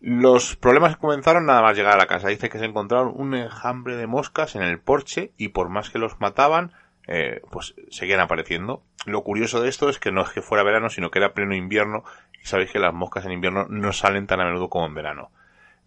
Los 0.00 0.56
problemas 0.56 0.96
comenzaron 0.96 1.46
nada 1.46 1.62
más 1.62 1.76
llegar 1.76 1.94
a 1.94 1.98
la 1.98 2.06
casa. 2.06 2.28
Dice 2.28 2.48
que 2.48 2.58
se 2.58 2.64
encontraron 2.64 3.12
un 3.14 3.34
enjambre 3.34 3.96
de 3.96 4.08
moscas 4.08 4.56
en 4.56 4.62
el 4.62 4.80
porche 4.80 5.32
y 5.36 5.50
por 5.50 5.68
más 5.68 5.90
que 5.90 6.00
los 6.00 6.20
mataban, 6.20 6.72
eh, 7.06 7.40
pues 7.50 7.74
seguían 7.90 8.20
apareciendo. 8.20 8.82
Lo 9.06 9.22
curioso 9.22 9.60
de 9.60 9.68
esto 9.68 9.88
es 9.88 9.98
que 9.98 10.10
no 10.10 10.22
es 10.22 10.30
que 10.30 10.42
fuera 10.42 10.64
verano, 10.64 10.90
sino 10.90 11.10
que 11.10 11.18
era 11.18 11.34
pleno 11.34 11.54
invierno 11.54 12.02
y 12.42 12.46
sabéis 12.46 12.72
que 12.72 12.80
las 12.80 12.92
moscas 12.92 13.24
en 13.24 13.32
invierno 13.32 13.66
no 13.68 13.92
salen 13.92 14.26
tan 14.26 14.40
a 14.40 14.44
menudo 14.44 14.68
como 14.68 14.86
en 14.86 14.94
verano. 14.94 15.30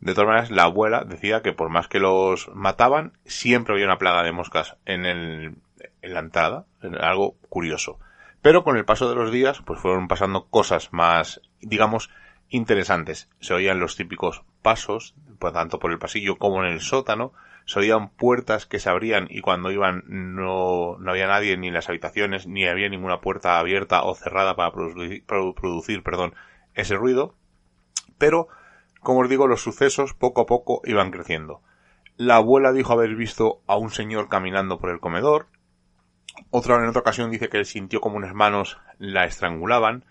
De 0.05 0.13
todas 0.13 0.27
maneras, 0.27 0.51
la 0.51 0.65
abuela 0.65 1.03
decía 1.03 1.41
que 1.41 1.51
por 1.51 1.69
más 1.69 1.88
que 1.88 2.00
los 2.00 2.51
mataban, 2.53 3.13
siempre 3.25 3.74
había 3.74 3.88
una 3.88 3.97
plaga 3.97 4.21
de 4.21 4.31
moscas 4.31 4.77
en, 4.85 5.03
el, 5.03 5.55
en 6.03 6.13
la 6.13 6.19
entrada, 6.19 6.65
algo 7.00 7.35
curioso. 7.50 7.97
Pero 8.43 8.63
con 8.63 8.77
el 8.77 8.85
paso 8.85 9.09
de 9.09 9.15
los 9.15 9.31
días, 9.31 9.63
pues 9.65 9.79
fueron 9.79 10.07
pasando 10.07 10.45
cosas 10.45 10.93
más, 10.93 11.41
digamos, 11.59 12.12
interesantes. 12.50 13.31
Se 13.39 13.55
oían 13.55 13.79
los 13.79 13.95
típicos 13.95 14.43
pasos, 14.62 15.15
pues, 15.39 15.53
tanto 15.53 15.79
por 15.79 15.91
el 15.91 15.97
pasillo 15.97 16.35
como 16.35 16.63
en 16.63 16.71
el 16.71 16.81
sótano, 16.81 17.33
se 17.65 17.79
oían 17.79 18.09
puertas 18.09 18.67
que 18.67 18.77
se 18.77 18.91
abrían 18.91 19.25
y 19.31 19.41
cuando 19.41 19.71
iban 19.71 20.03
no, 20.05 20.97
no 21.00 21.09
había 21.09 21.25
nadie 21.25 21.57
ni 21.57 21.69
en 21.69 21.74
las 21.74 21.89
habitaciones, 21.89 22.45
ni 22.45 22.67
había 22.67 22.89
ninguna 22.89 23.21
puerta 23.21 23.57
abierta 23.57 24.03
o 24.03 24.13
cerrada 24.13 24.55
para 24.55 24.71
producir, 24.71 25.25
producir 25.25 26.03
perdón, 26.03 26.35
ese 26.75 26.93
ruido. 26.93 27.33
Pero, 28.19 28.50
como 29.05 29.21
os 29.21 29.29
digo, 29.29 29.47
los 29.47 29.62
sucesos 29.62 30.15
poco 30.15 30.41
a 30.41 30.45
poco 30.47 30.81
iban 30.83 31.12
creciendo. 31.12 31.62
La 32.17 32.38
abuela 32.38 32.74
dijo 32.74 32.91
haber 32.91 33.15
visto 33.15 33.62
a 33.67 33.77
un 33.77 33.91
señor 33.91 34.29
caminando 34.29 34.79
por 34.79 34.89
el 34.89 35.00
comedor. 35.00 35.47
Otra 36.50 36.75
en 36.77 36.88
otra 36.88 37.01
ocasión 37.01 37.29
dice 37.29 37.47
que 37.47 37.63
sintió 37.65 38.01
como 38.01 38.17
unas 38.17 38.33
manos 38.33 38.79
la 38.97 39.25
estrangulaban. 39.25 40.05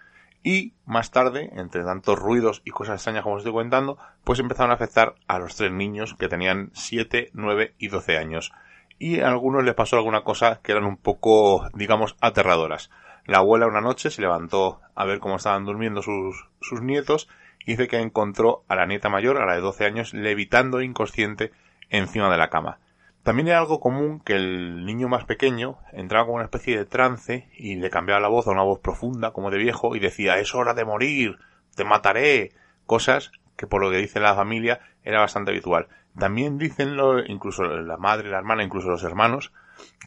Y 0.44 0.74
más 0.86 1.10
tarde, 1.10 1.50
entre 1.54 1.82
tantos 1.82 2.20
ruidos 2.20 2.62
y 2.64 2.70
cosas 2.70 3.00
extrañas 3.00 3.24
como 3.24 3.34
os 3.34 3.40
estoy 3.40 3.52
comentando, 3.52 3.98
pues 4.22 4.38
empezaron 4.38 4.70
a 4.70 4.74
afectar 4.74 5.16
a 5.26 5.40
los 5.40 5.56
tres 5.56 5.72
niños 5.72 6.14
que 6.14 6.28
tenían 6.28 6.70
7, 6.74 7.30
9 7.32 7.74
y 7.78 7.88
12 7.88 8.16
años. 8.16 8.52
Y 9.00 9.20
a 9.20 9.28
algunos 9.28 9.64
les 9.64 9.74
pasó 9.74 9.96
alguna 9.96 10.22
cosa 10.22 10.60
que 10.62 10.70
eran 10.70 10.84
un 10.84 10.98
poco, 10.98 11.68
digamos, 11.74 12.14
aterradoras. 12.20 12.90
La 13.26 13.38
abuela 13.38 13.66
una 13.66 13.80
noche 13.80 14.10
se 14.10 14.22
levantó 14.22 14.80
a 14.94 15.04
ver 15.04 15.18
cómo 15.18 15.34
estaban 15.34 15.64
durmiendo 15.64 16.00
sus, 16.00 16.48
sus 16.60 16.80
nietos 16.80 17.28
y 17.64 17.72
dice 17.72 17.88
que 17.88 17.98
encontró 17.98 18.64
a 18.68 18.76
la 18.76 18.86
nieta 18.86 19.08
mayor, 19.08 19.38
a 19.38 19.46
la 19.46 19.54
de 19.54 19.60
12 19.60 19.84
años, 19.84 20.14
levitando 20.14 20.82
inconsciente 20.82 21.52
encima 21.90 22.30
de 22.30 22.38
la 22.38 22.50
cama. 22.50 22.78
También 23.22 23.48
era 23.48 23.58
algo 23.58 23.80
común 23.80 24.20
que 24.20 24.34
el 24.34 24.84
niño 24.84 25.08
más 25.08 25.24
pequeño 25.24 25.78
entraba 25.92 26.26
con 26.26 26.34
una 26.34 26.44
especie 26.44 26.76
de 26.76 26.84
trance 26.84 27.48
y 27.56 27.76
le 27.76 27.88
cambiaba 27.88 28.20
la 28.20 28.28
voz 28.28 28.46
a 28.46 28.50
una 28.50 28.62
voz 28.62 28.80
profunda, 28.80 29.32
como 29.32 29.50
de 29.50 29.56
viejo, 29.56 29.96
y 29.96 29.98
decía 29.98 30.38
es 30.38 30.54
hora 30.54 30.74
de 30.74 30.84
morir, 30.84 31.38
te 31.74 31.84
mataré, 31.84 32.52
cosas 32.84 33.32
que 33.56 33.66
por 33.66 33.80
lo 33.80 33.90
que 33.90 33.96
dice 33.96 34.20
la 34.20 34.34
familia 34.34 34.80
era 35.04 35.20
bastante 35.20 35.52
habitual. 35.52 35.88
También 36.18 36.58
dicen 36.58 36.96
incluso 37.26 37.64
la 37.64 37.96
madre, 37.96 38.28
la 38.28 38.38
hermana, 38.38 38.62
incluso 38.62 38.90
los 38.90 39.02
hermanos, 39.04 39.52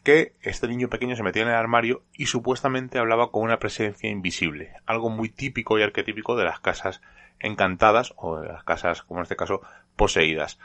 que 0.04 0.36
este 0.42 0.68
niño 0.68 0.88
pequeño 0.88 1.16
se 1.16 1.24
metía 1.24 1.42
en 1.42 1.50
el 1.50 1.56
armario 1.56 2.04
y 2.14 2.28
supuestamente 2.28 3.00
hablaba 3.00 3.32
con 3.32 3.42
una 3.42 3.58
presencia 3.58 4.10
invisible, 4.10 4.74
algo 4.86 5.10
muy 5.10 5.30
típico 5.30 5.80
y 5.80 5.84
arquetípico 5.84 6.36
de 6.36 6.46
las 6.46 6.60
casas 6.60 7.02
encantadas 7.40 8.14
o 8.16 8.42
las 8.42 8.64
casas, 8.64 9.04
como 9.04 9.20
en 9.20 9.24
este 9.24 9.36
caso, 9.36 9.62
poseídas 9.96 10.60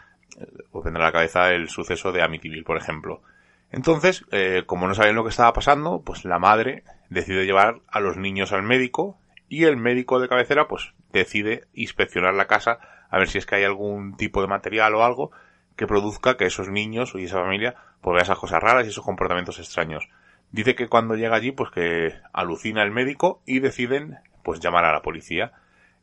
os 0.70 0.84
vendrá 0.84 1.04
a 1.04 1.06
la 1.08 1.12
cabeza 1.12 1.52
el 1.52 1.68
suceso 1.68 2.12
de 2.12 2.22
Amityville, 2.22 2.64
por 2.64 2.76
ejemplo. 2.76 3.22
Entonces, 3.70 4.24
eh, 4.32 4.64
como 4.66 4.86
no 4.86 4.94
sabían 4.94 5.16
lo 5.16 5.24
que 5.24 5.30
estaba 5.30 5.52
pasando, 5.52 6.02
pues 6.04 6.24
la 6.24 6.38
madre 6.38 6.84
decide 7.08 7.46
llevar 7.46 7.80
a 7.88 8.00
los 8.00 8.16
niños 8.16 8.52
al 8.52 8.62
médico 8.62 9.18
y 9.48 9.64
el 9.64 9.76
médico 9.76 10.20
de 10.20 10.28
cabecera 10.28 10.68
pues 10.68 10.92
decide 11.12 11.64
inspeccionar 11.74 12.34
la 12.34 12.46
casa 12.46 12.78
a 13.10 13.18
ver 13.18 13.28
si 13.28 13.38
es 13.38 13.46
que 13.46 13.56
hay 13.56 13.64
algún 13.64 14.16
tipo 14.16 14.40
de 14.40 14.48
material 14.48 14.94
o 14.94 15.04
algo 15.04 15.30
que 15.76 15.86
produzca 15.86 16.36
que 16.36 16.46
esos 16.46 16.68
niños 16.68 17.12
y 17.14 17.24
esa 17.24 17.40
familia 17.40 17.74
pues 18.00 18.14
vean 18.14 18.24
esas 18.24 18.38
cosas 18.38 18.62
raras 18.62 18.86
y 18.86 18.90
esos 18.90 19.04
comportamientos 19.04 19.58
extraños. 19.58 20.08
Dice 20.50 20.74
que 20.74 20.88
cuando 20.88 21.14
llega 21.14 21.36
allí 21.36 21.52
pues 21.52 21.70
que 21.70 22.14
alucina 22.32 22.82
el 22.82 22.90
médico 22.90 23.42
y 23.46 23.60
deciden 23.60 24.18
pues 24.42 24.60
llamar 24.60 24.84
a 24.84 24.92
la 24.92 25.02
policía. 25.02 25.52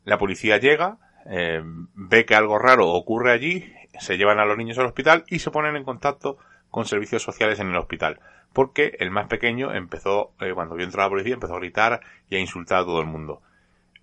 La 0.06 0.18
policía 0.18 0.58
llega, 0.58 0.98
eh, 1.26 1.62
ve 1.64 2.26
que 2.26 2.36
algo 2.36 2.58
raro 2.58 2.90
ocurre 2.90 3.32
allí 3.32 3.74
se 4.00 4.18
llevan 4.18 4.40
a 4.40 4.46
los 4.46 4.58
niños 4.58 4.78
al 4.78 4.86
hospital 4.86 5.24
y 5.28 5.40
se 5.40 5.52
ponen 5.52 5.76
en 5.76 5.84
contacto 5.84 6.38
con 6.70 6.86
servicios 6.86 7.24
sociales 7.24 7.60
en 7.60 7.70
el 7.70 7.78
hospital. 7.78 8.20
Porque 8.54 8.96
el 9.00 9.12
más 9.12 9.28
pequeño 9.28 9.74
empezó, 9.74 10.32
eh, 10.40 10.54
cuando 10.54 10.76
vio 10.76 10.86
entrar 10.86 11.06
la 11.06 11.10
policía, 11.10 11.34
empezó 11.34 11.56
a 11.56 11.60
gritar 11.60 12.02
y 12.30 12.36
a 12.36 12.40
insultar 12.40 12.80
a 12.80 12.86
todo 12.86 13.00
el 13.00 13.08
mundo. 13.08 13.42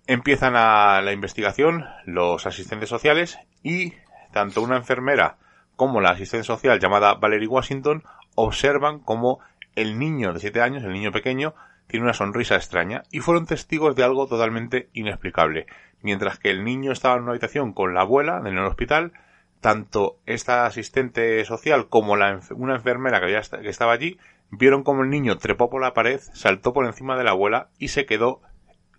Empiezan 0.05 0.55
a 0.55 1.01
la 1.01 1.11
investigación 1.11 1.85
los 2.05 2.45
asistentes 2.45 2.89
sociales 2.89 3.37
y 3.61 3.93
tanto 4.31 4.61
una 4.61 4.77
enfermera 4.77 5.37
como 5.75 5.99
la 5.99 6.11
asistente 6.11 6.45
social 6.45 6.79
llamada 6.79 7.15
Valerie 7.15 7.47
Washington 7.47 8.03
observan 8.35 8.99
como 8.99 9.39
el 9.75 9.99
niño 9.99 10.33
de 10.33 10.39
7 10.39 10.61
años, 10.61 10.83
el 10.83 10.93
niño 10.93 11.11
pequeño, 11.11 11.53
tiene 11.87 12.05
una 12.05 12.13
sonrisa 12.13 12.55
extraña 12.55 13.03
y 13.11 13.19
fueron 13.19 13.45
testigos 13.45 13.95
de 13.95 14.03
algo 14.03 14.27
totalmente 14.27 14.89
inexplicable. 14.93 15.67
Mientras 16.01 16.39
que 16.39 16.49
el 16.49 16.63
niño 16.63 16.91
estaba 16.91 17.15
en 17.15 17.23
una 17.23 17.31
habitación 17.31 17.73
con 17.73 17.93
la 17.93 18.01
abuela 18.01 18.39
en 18.39 18.57
el 18.57 18.65
hospital, 18.65 19.13
tanto 19.61 20.17
esta 20.25 20.65
asistente 20.65 21.43
social 21.45 21.89
como 21.89 22.15
la, 22.15 22.39
una 22.51 22.75
enfermera 22.75 23.19
que, 23.19 23.39
que 23.61 23.69
estaba 23.69 23.93
allí 23.93 24.17
vieron 24.49 24.83
como 24.83 25.03
el 25.03 25.09
niño 25.09 25.37
trepó 25.37 25.69
por 25.69 25.81
la 25.81 25.93
pared, 25.93 26.21
saltó 26.33 26.73
por 26.73 26.85
encima 26.85 27.17
de 27.17 27.23
la 27.23 27.31
abuela 27.31 27.69
y 27.77 27.89
se 27.89 28.05
quedó 28.05 28.41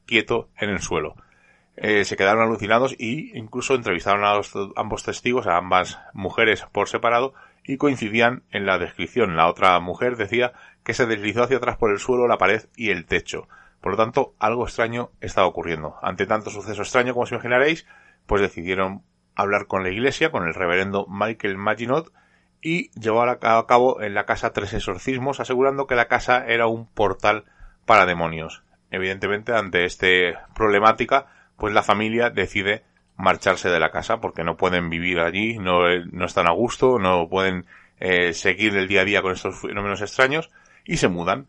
quieto 0.07 0.49
en 0.59 0.71
el 0.71 0.81
suelo. 0.81 1.15
Eh, 1.77 2.05
se 2.05 2.17
quedaron 2.17 2.43
alucinados 2.43 2.97
y 2.99 3.37
incluso 3.39 3.75
entrevistaron 3.75 4.25
a 4.25 4.41
ambos 4.77 5.05
testigos, 5.05 5.47
a 5.47 5.57
ambas 5.57 6.01
mujeres 6.13 6.67
por 6.73 6.89
separado, 6.89 7.35
y 7.65 7.77
coincidían 7.77 8.43
en 8.51 8.67
la 8.67 8.79
descripción. 8.79 9.37
La 9.37 9.47
otra 9.47 9.79
mujer 9.79 10.17
decía 10.17 10.55
que 10.83 10.95
se 10.95 11.07
deslizó 11.07 11.45
hacia 11.45 11.59
atrás 11.59 11.77
por 11.77 11.91
el 11.91 11.99
suelo, 11.99 12.27
la 12.27 12.39
pared 12.39 12.65
y 12.75 12.91
el 12.91 13.05
techo. 13.05 13.47
Por 13.81 13.93
lo 13.93 13.97
tanto, 13.97 14.35
algo 14.39 14.65
extraño 14.65 15.11
estaba 15.21 15.47
ocurriendo. 15.47 15.97
Ante 16.03 16.27
tanto 16.27 16.51
suceso 16.51 16.83
extraño, 16.83 17.13
como 17.13 17.25
os 17.25 17.33
imaginaréis, 17.33 17.87
pues 18.27 18.43
decidieron 18.43 19.03
hablar 19.35 19.67
con 19.67 19.83
la 19.83 19.91
iglesia, 19.91 20.31
con 20.31 20.47
el 20.47 20.55
reverendo 20.55 21.07
Michael 21.09 21.57
Maginot, 21.57 22.13
y 22.61 22.91
llevar 22.99 23.29
a 23.29 23.39
cabo 23.39 24.03
en 24.03 24.15
la 24.15 24.27
casa 24.27 24.53
tres 24.53 24.73
exorcismos, 24.73 25.39
asegurando 25.39 25.87
que 25.87 25.95
la 25.95 26.09
casa 26.09 26.45
era 26.47 26.67
un 26.67 26.87
portal 26.87 27.45
para 27.87 28.05
demonios. 28.05 28.65
Evidentemente, 28.91 29.53
ante 29.53 29.85
esta 29.85 30.49
problemática, 30.55 31.27
pues 31.57 31.73
la 31.73 31.83
familia 31.83 32.31
decide 32.31 32.85
marcharse 33.17 33.69
de 33.69 33.81
la 33.81 33.91
casa 33.91 34.21
porque 34.21 34.45
no 34.45 34.57
pueden 34.57 34.91
vivir 34.91 35.21
allí, 35.21 35.59
no, 35.59 35.83
no 36.11 36.25
están 36.25 36.47
a 36.47 36.53
gusto, 36.53 36.99
no 36.99 37.29
pueden 37.29 37.67
eh, 37.99 38.33
seguir 38.33 38.77
el 38.77 38.89
día 38.89 39.03
a 39.03 39.05
día 39.05 39.23
con 39.23 39.33
estos 39.33 39.61
fenómenos 39.61 40.01
extraños 40.01 40.51
y 40.85 40.97
se 40.97 41.09
mudan. 41.09 41.49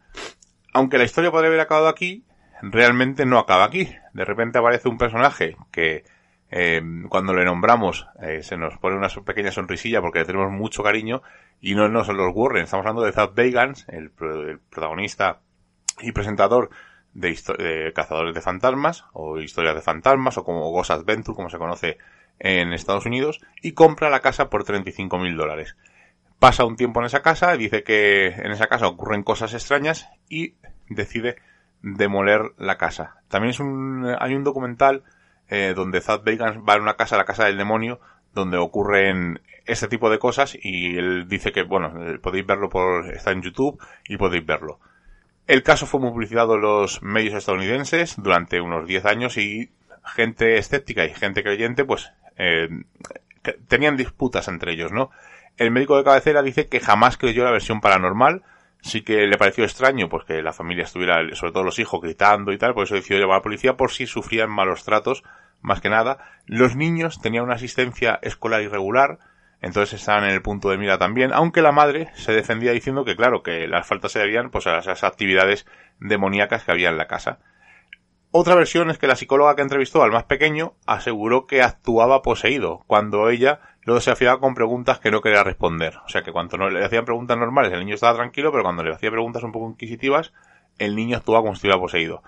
Aunque 0.73 0.97
la 0.97 1.03
historia 1.03 1.31
podría 1.31 1.49
haber 1.49 1.59
acabado 1.59 1.87
aquí, 1.87 2.23
realmente 2.61 3.25
no 3.25 3.39
acaba 3.39 3.65
aquí. 3.65 3.89
De 4.13 4.25
repente 4.25 4.59
aparece 4.59 4.89
un 4.89 4.97
personaje 4.97 5.55
que 5.71 6.03
eh, 6.51 6.81
cuando 7.09 7.33
le 7.33 7.45
nombramos 7.45 8.07
eh, 8.21 8.41
se 8.41 8.57
nos 8.57 8.77
pone 8.77 8.97
una 8.97 9.09
pequeña 9.09 9.51
sonrisilla 9.51 10.01
porque 10.01 10.19
le 10.19 10.25
tenemos 10.25 10.51
mucho 10.51 10.81
cariño 10.81 11.21
y 11.61 11.75
no, 11.75 11.89
no 11.89 12.03
son 12.03 12.17
los 12.17 12.31
Warren, 12.33 12.63
estamos 12.63 12.85
hablando 12.85 13.03
de 13.03 13.11
Zach 13.11 13.35
Bagans, 13.35 13.85
el, 13.89 14.09
protagonista 14.09 15.41
y 15.99 16.11
presentador 16.11 16.69
de, 17.13 17.91
Cazadores 17.93 18.33
de 18.33 18.41
Fantasmas 18.41 19.05
o 19.13 19.39
Historias 19.39 19.75
de 19.75 19.81
Fantasmas 19.81 20.37
o 20.37 20.43
como 20.43 20.71
Ghost 20.71 20.91
Adventure 20.91 21.35
como 21.35 21.49
se 21.49 21.57
conoce 21.57 21.97
en 22.39 22.73
Estados 22.73 23.05
Unidos 23.05 23.41
y 23.61 23.73
compra 23.73 24.09
la 24.09 24.21
casa 24.21 24.49
por 24.49 24.63
35 24.63 25.19
mil 25.19 25.35
dólares. 25.35 25.75
Pasa 26.39 26.65
un 26.65 26.77
tiempo 26.77 27.01
en 27.01 27.05
esa 27.05 27.21
casa, 27.21 27.55
dice 27.57 27.83
que 27.83 28.27
en 28.27 28.51
esa 28.51 28.67
casa 28.67 28.87
ocurren 28.87 29.23
cosas 29.23 29.53
extrañas 29.53 30.09
y 30.29 30.55
decide 30.87 31.35
demoler 31.81 32.53
la 32.57 32.77
casa. 32.77 33.17
También 33.27 33.51
es 33.51 33.59
un, 33.59 34.15
hay 34.19 34.33
un 34.35 34.43
documental 34.43 35.03
eh, 35.49 35.73
donde 35.75 36.01
Zad 36.01 36.21
Bacon 36.23 36.63
va 36.67 36.75
a 36.75 36.77
una 36.77 36.95
casa, 36.95 37.17
la 37.17 37.25
casa 37.25 37.45
del 37.45 37.57
demonio, 37.57 37.99
donde 38.33 38.57
ocurren 38.57 39.41
este 39.65 39.87
tipo 39.87 40.09
de 40.09 40.19
cosas 40.19 40.57
y 40.61 40.97
él 40.97 41.27
dice 41.27 41.51
que, 41.51 41.63
bueno, 41.63 41.93
eh, 42.05 42.19
podéis 42.19 42.45
verlo 42.45 42.69
por, 42.69 43.13
está 43.13 43.31
en 43.31 43.41
YouTube 43.41 43.81
y 44.07 44.17
podéis 44.17 44.45
verlo. 44.45 44.79
El 45.47 45.63
caso 45.63 45.85
fue 45.85 45.99
publicitado 45.99 46.55
en 46.55 46.61
los 46.61 47.01
medios 47.01 47.33
estadounidenses 47.33 48.15
durante 48.17 48.61
unos 48.61 48.87
10 48.87 49.05
años 49.05 49.37
y 49.37 49.71
gente 50.05 50.57
escéptica 50.57 51.05
y 51.05 51.13
gente 51.13 51.43
creyente, 51.43 51.85
pues, 51.85 52.11
eh, 52.37 52.69
tenían 53.67 53.97
disputas 53.97 54.47
entre 54.47 54.73
ellos, 54.73 54.91
¿no? 54.91 55.09
El 55.59 55.71
médico 55.71 55.97
de 55.97 56.05
cabecera 56.05 56.41
dice 56.41 56.69
que 56.69 56.79
jamás 56.79 57.17
creyó 57.17 57.43
la 57.43 57.51
versión 57.51 57.81
paranormal, 57.81 58.43
sí 58.81 59.01
que 59.01 59.27
le 59.27 59.37
pareció 59.37 59.65
extraño 59.65 60.07
pues 60.07 60.23
que 60.23 60.41
la 60.41 60.53
familia 60.53 60.85
estuviera, 60.85 61.19
sobre 61.35 61.51
todo 61.51 61.65
los 61.65 61.79
hijos, 61.79 61.99
gritando 61.99 62.53
y 62.53 62.57
tal, 62.57 62.73
por 62.73 62.85
eso 62.85 62.95
decidió 62.95 63.19
llamar 63.19 63.35
a 63.35 63.37
la 63.39 63.43
policía 63.43 63.75
por 63.75 63.91
si 63.91 64.07
sufrían 64.07 64.49
malos 64.49 64.85
tratos, 64.85 65.21
más 65.59 65.81
que 65.81 65.89
nada. 65.89 66.19
Los 66.45 66.77
niños 66.77 67.19
tenían 67.21 67.43
una 67.43 67.55
asistencia 67.55 68.19
escolar 68.21 68.61
irregular, 68.61 69.19
entonces 69.59 69.99
estaban 69.99 70.23
en 70.23 70.29
el 70.29 70.41
punto 70.41 70.69
de 70.69 70.77
mira 70.77 70.97
también, 70.97 71.33
aunque 71.33 71.61
la 71.61 71.73
madre 71.73 72.09
se 72.13 72.31
defendía 72.31 72.71
diciendo 72.71 73.03
que 73.03 73.17
claro, 73.17 73.43
que 73.43 73.67
las 73.67 73.85
faltas 73.85 74.13
se 74.13 74.19
debían 74.19 74.51
pues 74.51 74.65
a 74.65 74.77
esas 74.77 75.03
actividades 75.03 75.65
demoníacas 75.99 76.63
que 76.63 76.71
había 76.71 76.87
en 76.87 76.97
la 76.97 77.07
casa. 77.07 77.39
Otra 78.31 78.55
versión 78.55 78.89
es 78.91 78.97
que 78.97 79.07
la 79.07 79.17
psicóloga 79.17 79.57
que 79.57 79.63
entrevistó 79.63 80.03
al 80.03 80.11
más 80.11 80.23
pequeño 80.23 80.75
aseguró 80.85 81.47
que 81.47 81.63
actuaba 81.63 82.21
poseído, 82.21 82.83
cuando 82.87 83.27
ella 83.29 83.59
lo 83.89 83.95
desafiaba 83.95 84.39
con 84.39 84.53
preguntas 84.53 84.99
que 84.99 85.09
no 85.09 85.19
quería 85.19 85.43
responder. 85.43 85.97
O 86.05 86.09
sea 86.09 86.21
que 86.21 86.31
cuando 86.31 86.57
no 86.57 86.69
le 86.69 86.85
hacían 86.85 87.05
preguntas 87.05 87.35
normales 87.39 87.73
el 87.73 87.79
niño 87.79 87.95
estaba 87.95 88.13
tranquilo, 88.13 88.51
pero 88.51 88.61
cuando 88.61 88.83
le 88.83 88.93
hacía 88.93 89.09
preguntas 89.09 89.41
un 89.41 89.51
poco 89.51 89.67
inquisitivas, 89.67 90.31
el 90.77 90.95
niño 90.95 91.17
actuaba 91.17 91.41
como 91.41 91.55
si 91.55 91.57
estuviera 91.57 91.79
poseído. 91.79 92.21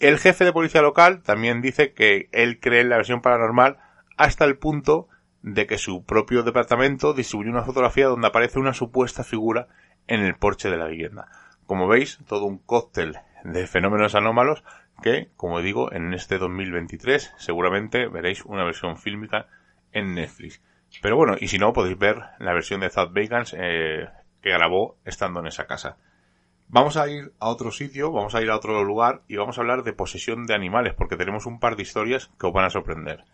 El 0.00 0.18
jefe 0.18 0.46
de 0.46 0.54
policía 0.54 0.80
local 0.80 1.22
también 1.22 1.60
dice 1.60 1.92
que 1.92 2.30
él 2.32 2.60
cree 2.60 2.80
en 2.80 2.88
la 2.88 2.96
versión 2.96 3.20
paranormal 3.20 3.76
hasta 4.16 4.46
el 4.46 4.56
punto 4.56 5.08
de 5.42 5.66
que 5.66 5.76
su 5.76 6.02
propio 6.02 6.44
departamento 6.44 7.12
distribuyó 7.12 7.50
una 7.50 7.64
fotografía 7.64 8.06
donde 8.06 8.28
aparece 8.28 8.58
una 8.58 8.72
supuesta 8.72 9.22
figura 9.22 9.68
en 10.06 10.20
el 10.20 10.36
porche 10.36 10.70
de 10.70 10.78
la 10.78 10.86
vivienda. 10.86 11.28
Como 11.66 11.88
veis, 11.88 12.20
todo 12.26 12.46
un 12.46 12.56
cóctel 12.56 13.18
de 13.44 13.66
fenómenos 13.66 14.14
anómalos 14.14 14.64
que, 15.02 15.28
como 15.36 15.60
digo, 15.60 15.92
en 15.92 16.14
este 16.14 16.38
2023 16.38 17.34
seguramente 17.36 18.08
veréis 18.08 18.46
una 18.46 18.64
versión 18.64 18.96
fílmica 18.96 19.48
en 19.92 20.14
Netflix. 20.14 20.62
Pero 21.00 21.16
bueno, 21.16 21.36
y 21.40 21.48
si 21.48 21.58
no, 21.58 21.72
podéis 21.72 21.98
ver 21.98 22.18
la 22.38 22.52
versión 22.52 22.80
de 22.80 22.90
Thad 22.90 23.10
Bagans 23.12 23.54
eh, 23.58 24.08
que 24.42 24.50
grabó 24.50 24.96
estando 25.04 25.40
en 25.40 25.46
esa 25.46 25.66
casa. 25.66 25.96
Vamos 26.68 26.96
a 26.96 27.08
ir 27.08 27.32
a 27.38 27.48
otro 27.50 27.70
sitio, 27.70 28.12
vamos 28.12 28.34
a 28.34 28.42
ir 28.42 28.50
a 28.50 28.56
otro 28.56 28.82
lugar 28.82 29.22
y 29.28 29.36
vamos 29.36 29.58
a 29.58 29.60
hablar 29.60 29.82
de 29.82 29.92
posesión 29.92 30.46
de 30.46 30.54
animales, 30.54 30.94
porque 30.94 31.16
tenemos 31.16 31.46
un 31.46 31.60
par 31.60 31.76
de 31.76 31.82
historias 31.82 32.30
que 32.38 32.46
os 32.46 32.52
van 32.52 32.64
a 32.64 32.70
sorprender. 32.70 33.24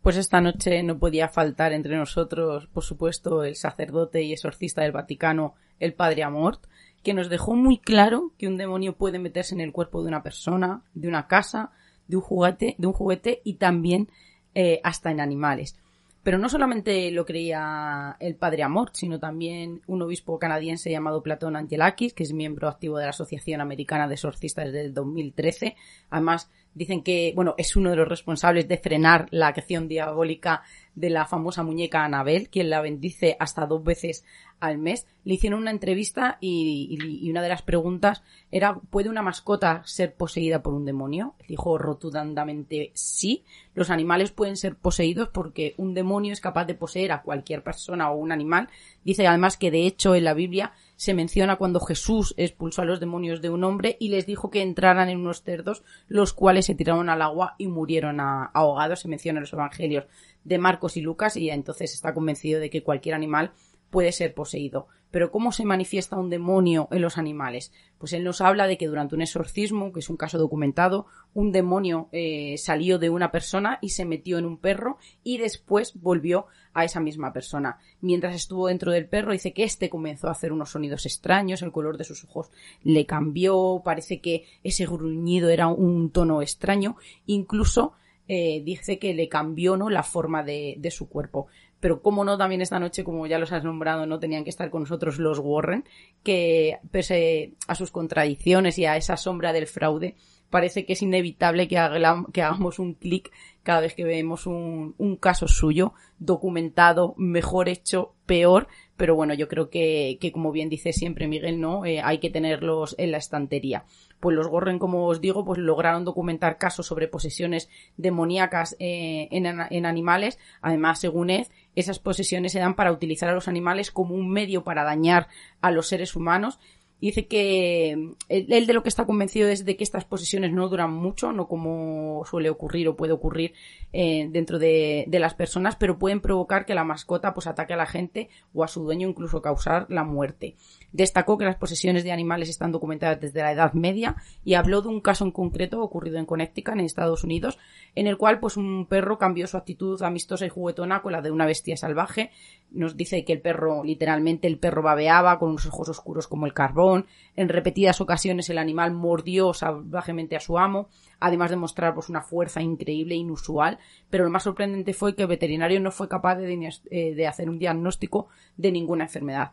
Pues 0.00 0.16
esta 0.16 0.40
noche 0.40 0.82
no 0.82 0.98
podía 0.98 1.28
faltar 1.28 1.72
entre 1.72 1.96
nosotros, 1.96 2.66
por 2.66 2.82
supuesto, 2.82 3.44
el 3.44 3.56
sacerdote 3.56 4.22
y 4.22 4.32
exorcista 4.32 4.82
del 4.82 4.92
Vaticano, 4.92 5.54
el 5.78 5.94
padre 5.94 6.24
Amort, 6.24 6.64
que 7.02 7.14
nos 7.14 7.28
dejó 7.28 7.54
muy 7.54 7.78
claro 7.78 8.32
que 8.38 8.48
un 8.48 8.56
demonio 8.56 8.96
puede 8.96 9.18
meterse 9.18 9.54
en 9.54 9.60
el 9.60 9.72
cuerpo 9.72 10.02
de 10.02 10.08
una 10.08 10.22
persona, 10.22 10.82
de 10.94 11.08
una 11.08 11.26
casa, 11.26 11.70
de 12.08 12.16
un 12.16 12.22
juguete, 12.22 12.74
de 12.78 12.86
un 12.86 12.92
juguete 12.92 13.42
y 13.44 13.54
también 13.54 14.08
eh, 14.54 14.80
hasta 14.82 15.10
en 15.10 15.20
animales. 15.20 15.78
Pero 16.22 16.38
no 16.38 16.48
solamente 16.48 17.10
lo 17.10 17.24
creía 17.26 18.16
el 18.20 18.36
padre 18.36 18.62
Amort, 18.62 18.94
sino 18.94 19.18
también 19.18 19.82
un 19.86 20.02
obispo 20.02 20.38
canadiense 20.38 20.90
llamado 20.90 21.22
Platón 21.22 21.56
Angelakis, 21.56 22.14
que 22.14 22.22
es 22.22 22.32
miembro 22.32 22.68
activo 22.68 22.98
de 22.98 23.04
la 23.04 23.10
Asociación 23.10 23.60
Americana 23.60 24.06
de 24.06 24.14
Exorcistas 24.14 24.66
desde 24.66 24.82
el 24.82 24.94
2013. 24.94 25.74
Además, 26.10 26.48
dicen 26.74 27.02
que, 27.02 27.32
bueno, 27.34 27.54
es 27.58 27.76
uno 27.76 27.90
de 27.90 27.96
los 27.96 28.08
responsables 28.08 28.68
de 28.68 28.78
frenar 28.78 29.26
la 29.30 29.48
acción 29.48 29.88
diabólica 29.88 30.62
de 30.94 31.10
la 31.10 31.26
famosa 31.26 31.62
muñeca 31.62 32.04
Anabel, 32.04 32.48
quien 32.50 32.70
la 32.70 32.80
bendice 32.80 33.36
hasta 33.40 33.66
dos 33.66 33.82
veces 33.82 34.24
al 34.60 34.78
mes. 34.78 35.06
Le 35.24 35.34
hicieron 35.34 35.60
una 35.60 35.70
entrevista 35.70 36.38
y, 36.40 37.28
una 37.30 37.42
de 37.42 37.48
las 37.48 37.62
preguntas 37.62 38.22
era, 38.50 38.78
¿puede 38.90 39.08
una 39.08 39.22
mascota 39.22 39.82
ser 39.84 40.14
poseída 40.14 40.62
por 40.62 40.74
un 40.74 40.84
demonio? 40.84 41.34
Dijo 41.48 41.78
rotundamente 41.78 42.90
sí. 42.94 43.44
Los 43.74 43.90
animales 43.90 44.32
pueden 44.32 44.56
ser 44.56 44.76
poseídos 44.76 45.28
porque 45.28 45.74
un 45.78 45.94
demonio 45.94 46.32
es 46.32 46.40
capaz 46.40 46.66
de 46.66 46.74
poseer 46.74 47.12
a 47.12 47.22
cualquier 47.22 47.62
persona 47.62 48.10
o 48.10 48.16
un 48.16 48.32
animal. 48.32 48.68
Dice 49.04 49.26
además 49.26 49.56
que 49.56 49.70
de 49.70 49.86
hecho 49.86 50.14
en 50.14 50.24
la 50.24 50.34
Biblia 50.34 50.72
se 51.02 51.14
menciona 51.14 51.56
cuando 51.56 51.80
Jesús 51.80 52.32
expulsó 52.36 52.82
a 52.82 52.84
los 52.84 53.00
demonios 53.00 53.42
de 53.42 53.50
un 53.50 53.64
hombre 53.64 53.96
y 53.98 54.10
les 54.10 54.24
dijo 54.24 54.50
que 54.50 54.62
entraran 54.62 55.08
en 55.08 55.18
unos 55.18 55.42
cerdos, 55.42 55.82
los 56.06 56.32
cuales 56.32 56.66
se 56.66 56.76
tiraron 56.76 57.08
al 57.08 57.22
agua 57.22 57.56
y 57.58 57.66
murieron 57.66 58.20
ahogados. 58.20 59.00
Se 59.00 59.08
menciona 59.08 59.38
en 59.38 59.40
los 59.40 59.52
evangelios 59.52 60.04
de 60.44 60.58
Marcos 60.58 60.96
y 60.96 61.00
Lucas 61.00 61.36
y 61.36 61.50
entonces 61.50 61.92
está 61.92 62.14
convencido 62.14 62.60
de 62.60 62.70
que 62.70 62.84
cualquier 62.84 63.16
animal 63.16 63.50
puede 63.90 64.12
ser 64.12 64.32
poseído. 64.32 64.86
Pero 65.10 65.32
¿cómo 65.32 65.50
se 65.50 65.64
manifiesta 65.64 66.16
un 66.16 66.30
demonio 66.30 66.86
en 66.92 67.02
los 67.02 67.18
animales? 67.18 67.72
Pues 67.98 68.12
él 68.12 68.22
nos 68.22 68.40
habla 68.40 68.68
de 68.68 68.78
que 68.78 68.86
durante 68.86 69.16
un 69.16 69.22
exorcismo, 69.22 69.92
que 69.92 70.00
es 70.00 70.08
un 70.08 70.16
caso 70.16 70.38
documentado, 70.38 71.06
un 71.34 71.50
demonio 71.50 72.10
eh, 72.12 72.54
salió 72.58 73.00
de 73.00 73.10
una 73.10 73.32
persona 73.32 73.80
y 73.82 73.88
se 73.88 74.04
metió 74.04 74.38
en 74.38 74.44
un 74.46 74.56
perro 74.56 74.98
y 75.24 75.38
después 75.38 76.00
volvió 76.00 76.46
a 76.74 76.84
esa 76.84 77.00
misma 77.00 77.32
persona. 77.32 77.78
Mientras 78.00 78.34
estuvo 78.34 78.68
dentro 78.68 78.92
del 78.92 79.08
perro, 79.08 79.32
dice 79.32 79.52
que 79.52 79.64
éste 79.64 79.90
comenzó 79.90 80.28
a 80.28 80.32
hacer 80.32 80.52
unos 80.52 80.70
sonidos 80.70 81.06
extraños, 81.06 81.62
el 81.62 81.72
color 81.72 81.96
de 81.96 82.04
sus 82.04 82.24
ojos 82.24 82.50
le 82.82 83.06
cambió, 83.06 83.82
parece 83.84 84.20
que 84.20 84.44
ese 84.62 84.86
gruñido 84.86 85.48
era 85.48 85.68
un 85.68 86.10
tono 86.10 86.42
extraño, 86.42 86.96
incluso 87.26 87.92
eh, 88.28 88.62
dice 88.64 88.98
que 88.98 89.14
le 89.14 89.28
cambió 89.28 89.76
¿no? 89.76 89.90
la 89.90 90.02
forma 90.02 90.42
de, 90.42 90.76
de 90.78 90.90
su 90.90 91.08
cuerpo 91.08 91.48
pero 91.82 92.00
cómo 92.00 92.24
no 92.24 92.38
también 92.38 92.60
esta 92.62 92.78
noche, 92.78 93.02
como 93.02 93.26
ya 93.26 93.40
los 93.40 93.50
has 93.50 93.64
nombrado, 93.64 94.06
no 94.06 94.20
tenían 94.20 94.44
que 94.44 94.50
estar 94.50 94.70
con 94.70 94.82
nosotros 94.82 95.18
los 95.18 95.40
Warren, 95.40 95.84
que 96.22 96.78
pese 96.92 97.54
a 97.66 97.74
sus 97.74 97.90
contradicciones 97.90 98.78
y 98.78 98.84
a 98.84 98.96
esa 98.96 99.16
sombra 99.16 99.52
del 99.52 99.66
fraude, 99.66 100.14
parece 100.52 100.84
que 100.84 100.92
es 100.92 101.02
inevitable 101.02 101.66
que, 101.66 101.78
hagamos 101.78 102.78
un 102.78 102.92
clic 102.94 103.32
cada 103.64 103.80
vez 103.80 103.94
que 103.94 104.04
vemos 104.04 104.46
un, 104.46 105.16
caso 105.18 105.48
suyo, 105.48 105.94
documentado, 106.18 107.14
mejor 107.16 107.68
hecho, 107.68 108.12
peor, 108.26 108.68
pero 108.96 109.16
bueno, 109.16 109.34
yo 109.34 109.48
creo 109.48 109.70
que, 109.70 110.18
como 110.32 110.52
bien 110.52 110.68
dice 110.68 110.92
siempre 110.92 111.26
Miguel, 111.26 111.58
¿no? 111.58 111.86
Eh, 111.86 112.00
hay 112.00 112.18
que 112.18 112.30
tenerlos 112.30 112.94
en 112.98 113.12
la 113.12 113.18
estantería 113.18 113.84
pues 114.22 114.36
los 114.36 114.46
Gorren, 114.46 114.78
como 114.78 115.08
os 115.08 115.20
digo, 115.20 115.44
pues 115.44 115.58
lograron 115.58 116.04
documentar 116.04 116.56
casos 116.56 116.86
sobre 116.86 117.08
posesiones 117.08 117.68
demoníacas 117.96 118.76
eh, 118.78 119.26
en, 119.32 119.84
animales. 119.84 120.38
Además, 120.60 121.00
según 121.00 121.30
Ed, 121.30 121.48
esas 121.74 121.98
posesiones 121.98 122.52
se 122.52 122.60
dan 122.60 122.76
para 122.76 122.92
utilizar 122.92 123.28
a 123.28 123.34
los 123.34 123.48
animales 123.48 123.90
como 123.90 124.14
un 124.14 124.30
medio 124.30 124.62
para 124.62 124.84
dañar 124.84 125.26
a 125.60 125.72
los 125.72 125.88
seres 125.88 126.14
humanos 126.14 126.60
dice 127.06 127.26
que 127.26 127.94
mm, 127.96 128.12
él 128.28 128.66
de 128.66 128.72
lo 128.72 128.82
que 128.82 128.88
está 128.88 129.04
convencido 129.04 129.48
es 129.48 129.64
de 129.64 129.76
que 129.76 129.84
estas 129.84 130.04
posesiones 130.04 130.52
no 130.52 130.68
duran 130.68 130.92
mucho, 130.92 131.32
no 131.32 131.48
como 131.48 132.24
suele 132.24 132.48
ocurrir 132.48 132.88
o 132.88 132.96
puede 132.96 133.12
ocurrir 133.12 133.52
eh, 133.92 134.28
dentro 134.30 134.58
de, 134.58 135.04
de, 135.08 135.18
las 135.18 135.34
personas, 135.34 135.76
pero 135.76 135.98
pueden 135.98 136.20
provocar 136.20 136.64
que 136.64 136.74
la 136.74 136.84
mascota 136.84 137.34
pues 137.34 137.46
ataque 137.46 137.74
a 137.74 137.76
la 137.76 137.86
gente 137.86 138.30
o 138.54 138.64
a 138.64 138.68
su 138.68 138.82
dueño, 138.82 139.08
incluso 139.08 139.42
causar 139.42 139.86
la 139.90 140.04
muerte. 140.04 140.56
Destacó 140.92 141.38
que 141.38 141.44
las 141.44 141.56
posesiones 141.56 142.04
de 142.04 142.12
animales 142.12 142.48
están 142.48 142.70
documentadas 142.70 143.20
desde 143.20 143.40
la 143.40 143.52
Edad 143.52 143.72
Media 143.72 144.16
y 144.44 144.54
habló 144.54 144.82
de 144.82 144.88
un 144.88 145.00
caso 145.00 145.24
en 145.24 145.30
concreto 145.30 145.82
ocurrido 145.82 146.18
en 146.18 146.26
Connecticut, 146.26 146.74
en 146.74 146.80
Estados 146.80 147.24
Unidos, 147.24 147.58
en 147.94 148.06
el 148.06 148.16
cual 148.16 148.40
pues 148.40 148.56
un 148.56 148.86
perro 148.86 149.18
cambió 149.18 149.46
su 149.46 149.56
actitud 149.56 150.00
amistosa 150.02 150.46
y 150.46 150.50
juguetona 150.50 151.02
con 151.02 151.12
la 151.12 151.22
de 151.22 151.30
una 151.30 151.46
bestia 151.46 151.76
salvaje. 151.76 152.30
Nos 152.70 152.96
dice 152.96 153.24
que 153.24 153.32
el 153.32 153.40
perro, 153.40 153.84
literalmente 153.84 154.46
el 154.46 154.58
perro 154.58 154.82
babeaba 154.82 155.38
con 155.38 155.50
unos 155.50 155.66
ojos 155.66 155.88
oscuros 155.88 156.28
como 156.28 156.46
el 156.46 156.54
carbón. 156.54 156.91
En 157.36 157.48
repetidas 157.48 158.00
ocasiones 158.00 158.48
el 158.50 158.58
animal 158.58 158.92
mordió 158.92 159.52
salvajemente 159.54 160.36
a 160.36 160.40
su 160.40 160.58
amo, 160.58 160.88
además 161.20 161.50
de 161.50 161.56
mostrar 161.56 161.94
pues, 161.94 162.08
una 162.08 162.22
fuerza 162.22 162.62
increíble 162.62 163.14
e 163.14 163.18
inusual. 163.18 163.78
Pero 164.10 164.24
lo 164.24 164.30
más 164.30 164.44
sorprendente 164.44 164.94
fue 164.94 165.14
que 165.14 165.22
el 165.22 165.28
veterinario 165.28 165.80
no 165.80 165.90
fue 165.90 166.08
capaz 166.08 166.36
de, 166.36 166.70
eh, 166.90 167.14
de 167.14 167.26
hacer 167.26 167.48
un 167.48 167.58
diagnóstico 167.58 168.28
de 168.56 168.72
ninguna 168.72 169.04
enfermedad 169.04 169.52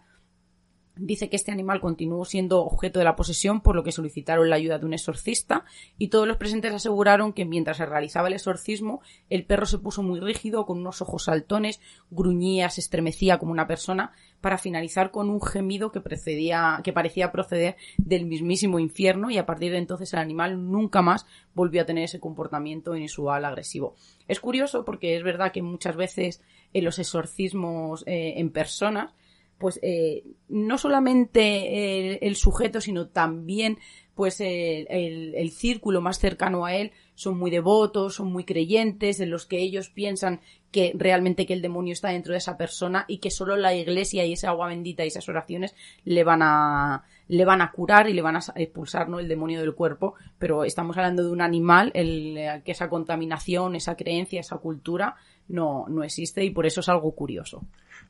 Dice 1.01 1.29
que 1.29 1.37
este 1.37 1.53
animal 1.53 1.79
continuó 1.79 2.25
siendo 2.25 2.59
objeto 2.59 2.99
de 2.99 3.05
la 3.05 3.15
posesión, 3.15 3.61
por 3.61 3.73
lo 3.73 3.83
que 3.83 3.93
solicitaron 3.93 4.49
la 4.49 4.57
ayuda 4.57 4.79
de 4.79 4.85
un 4.85 4.93
exorcista, 4.93 5.63
y 5.97 6.09
todos 6.09 6.27
los 6.27 6.35
presentes 6.35 6.73
aseguraron 6.73 7.31
que 7.31 7.45
mientras 7.45 7.77
se 7.77 7.85
realizaba 7.85 8.27
el 8.27 8.33
exorcismo, 8.33 8.99
el 9.29 9.45
perro 9.45 9.65
se 9.65 9.77
puso 9.77 10.03
muy 10.03 10.19
rígido, 10.19 10.65
con 10.65 10.79
unos 10.79 11.01
ojos 11.01 11.23
saltones, 11.23 11.79
gruñía, 12.09 12.69
se 12.69 12.81
estremecía 12.81 13.37
como 13.37 13.53
una 13.53 13.65
persona, 13.65 14.11
para 14.41 14.57
finalizar 14.57 15.11
con 15.11 15.29
un 15.29 15.41
gemido 15.41 15.91
que 15.91 16.01
precedía, 16.01 16.81
que 16.83 16.93
parecía 16.93 17.31
proceder 17.31 17.75
del 17.97 18.25
mismísimo 18.25 18.79
infierno, 18.79 19.29
y 19.29 19.37
a 19.37 19.45
partir 19.45 19.71
de 19.71 19.77
entonces 19.77 20.13
el 20.13 20.19
animal 20.19 20.71
nunca 20.71 21.01
más 21.01 21.25
volvió 21.53 21.81
a 21.81 21.85
tener 21.85 22.05
ese 22.05 22.19
comportamiento 22.19 22.95
inusual 22.95 23.45
agresivo. 23.45 23.95
Es 24.27 24.39
curioso 24.39 24.85
porque 24.85 25.15
es 25.15 25.23
verdad 25.23 25.51
que 25.51 25.61
muchas 25.61 25.95
veces 25.95 26.41
en 26.73 26.85
los 26.85 26.99
exorcismos 26.99 28.03
eh, 28.07 28.35
en 28.37 28.51
personas 28.51 29.13
pues 29.59 29.77
eh, 29.83 30.23
no 30.47 30.77
solamente 30.77 32.25
el, 32.25 32.35
sujeto, 32.37 32.81
sino 32.81 33.09
también 33.09 33.77
pues 34.19 34.41
el, 34.41 34.85
el, 34.89 35.51
círculo 35.51 36.01
más 36.01 36.19
cercano 36.19 36.65
a 36.65 36.75
él 36.75 36.91
son 37.15 37.37
muy 37.37 37.49
devotos, 37.49 38.15
son 38.15 38.33
muy 38.33 38.43
creyentes, 38.43 39.21
en 39.21 39.29
los 39.29 39.45
que 39.45 39.59
ellos 39.59 39.87
piensan 39.87 40.41
que 40.73 40.91
realmente 40.93 41.45
que 41.45 41.53
el 41.53 41.61
demonio 41.61 41.93
está 41.93 42.09
dentro 42.09 42.33
de 42.33 42.39
esa 42.39 42.57
persona 42.57 43.05
y 43.07 43.19
que 43.19 43.31
solo 43.31 43.55
la 43.55 43.73
iglesia 43.73 44.25
y 44.25 44.33
esa 44.33 44.49
agua 44.49 44.67
bendita 44.67 45.05
y 45.05 45.07
esas 45.07 45.29
oraciones 45.29 45.73
le 46.03 46.25
van 46.25 46.41
a 46.41 47.05
le 47.29 47.45
van 47.45 47.61
a 47.61 47.71
curar 47.71 48.09
y 48.09 48.13
le 48.13 48.21
van 48.21 48.35
a 48.35 48.41
expulsar 48.55 49.07
el 49.07 49.29
demonio 49.29 49.61
del 49.61 49.73
cuerpo, 49.73 50.15
pero 50.37 50.65
estamos 50.65 50.97
hablando 50.97 51.23
de 51.23 51.31
un 51.31 51.39
animal 51.39 51.89
el 51.93 52.61
que 52.65 52.73
esa 52.73 52.89
contaminación, 52.89 53.77
esa 53.77 53.95
creencia, 53.95 54.41
esa 54.41 54.57
cultura 54.57 55.15
no, 55.47 55.85
no 55.87 56.03
existe 56.03 56.43
y 56.43 56.49
por 56.49 56.65
eso 56.65 56.81
es 56.81 56.89
algo 56.89 57.15
curioso. 57.15 57.63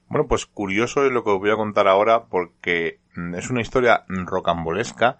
Bueno, 0.08 0.26
pues 0.28 0.48
curioso 0.48 1.06
es 1.06 1.12
lo 1.12 1.24
que 1.24 1.30
os 1.30 1.40
voy 1.40 1.52
a 1.52 1.56
contar 1.56 1.88
ahora 1.88 2.26
porque 2.26 2.98
mm, 3.16 3.36
es 3.36 3.52
una 3.52 3.62
historia 3.62 4.06
rocambolesca, 4.08 5.20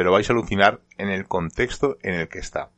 pero 0.00 0.12
vais 0.12 0.30
a 0.30 0.32
alucinar 0.32 0.80
en 0.96 1.10
el 1.10 1.28
contexto 1.28 1.98
en 2.00 2.14
el 2.14 2.28
que 2.30 2.38
está. 2.38 2.70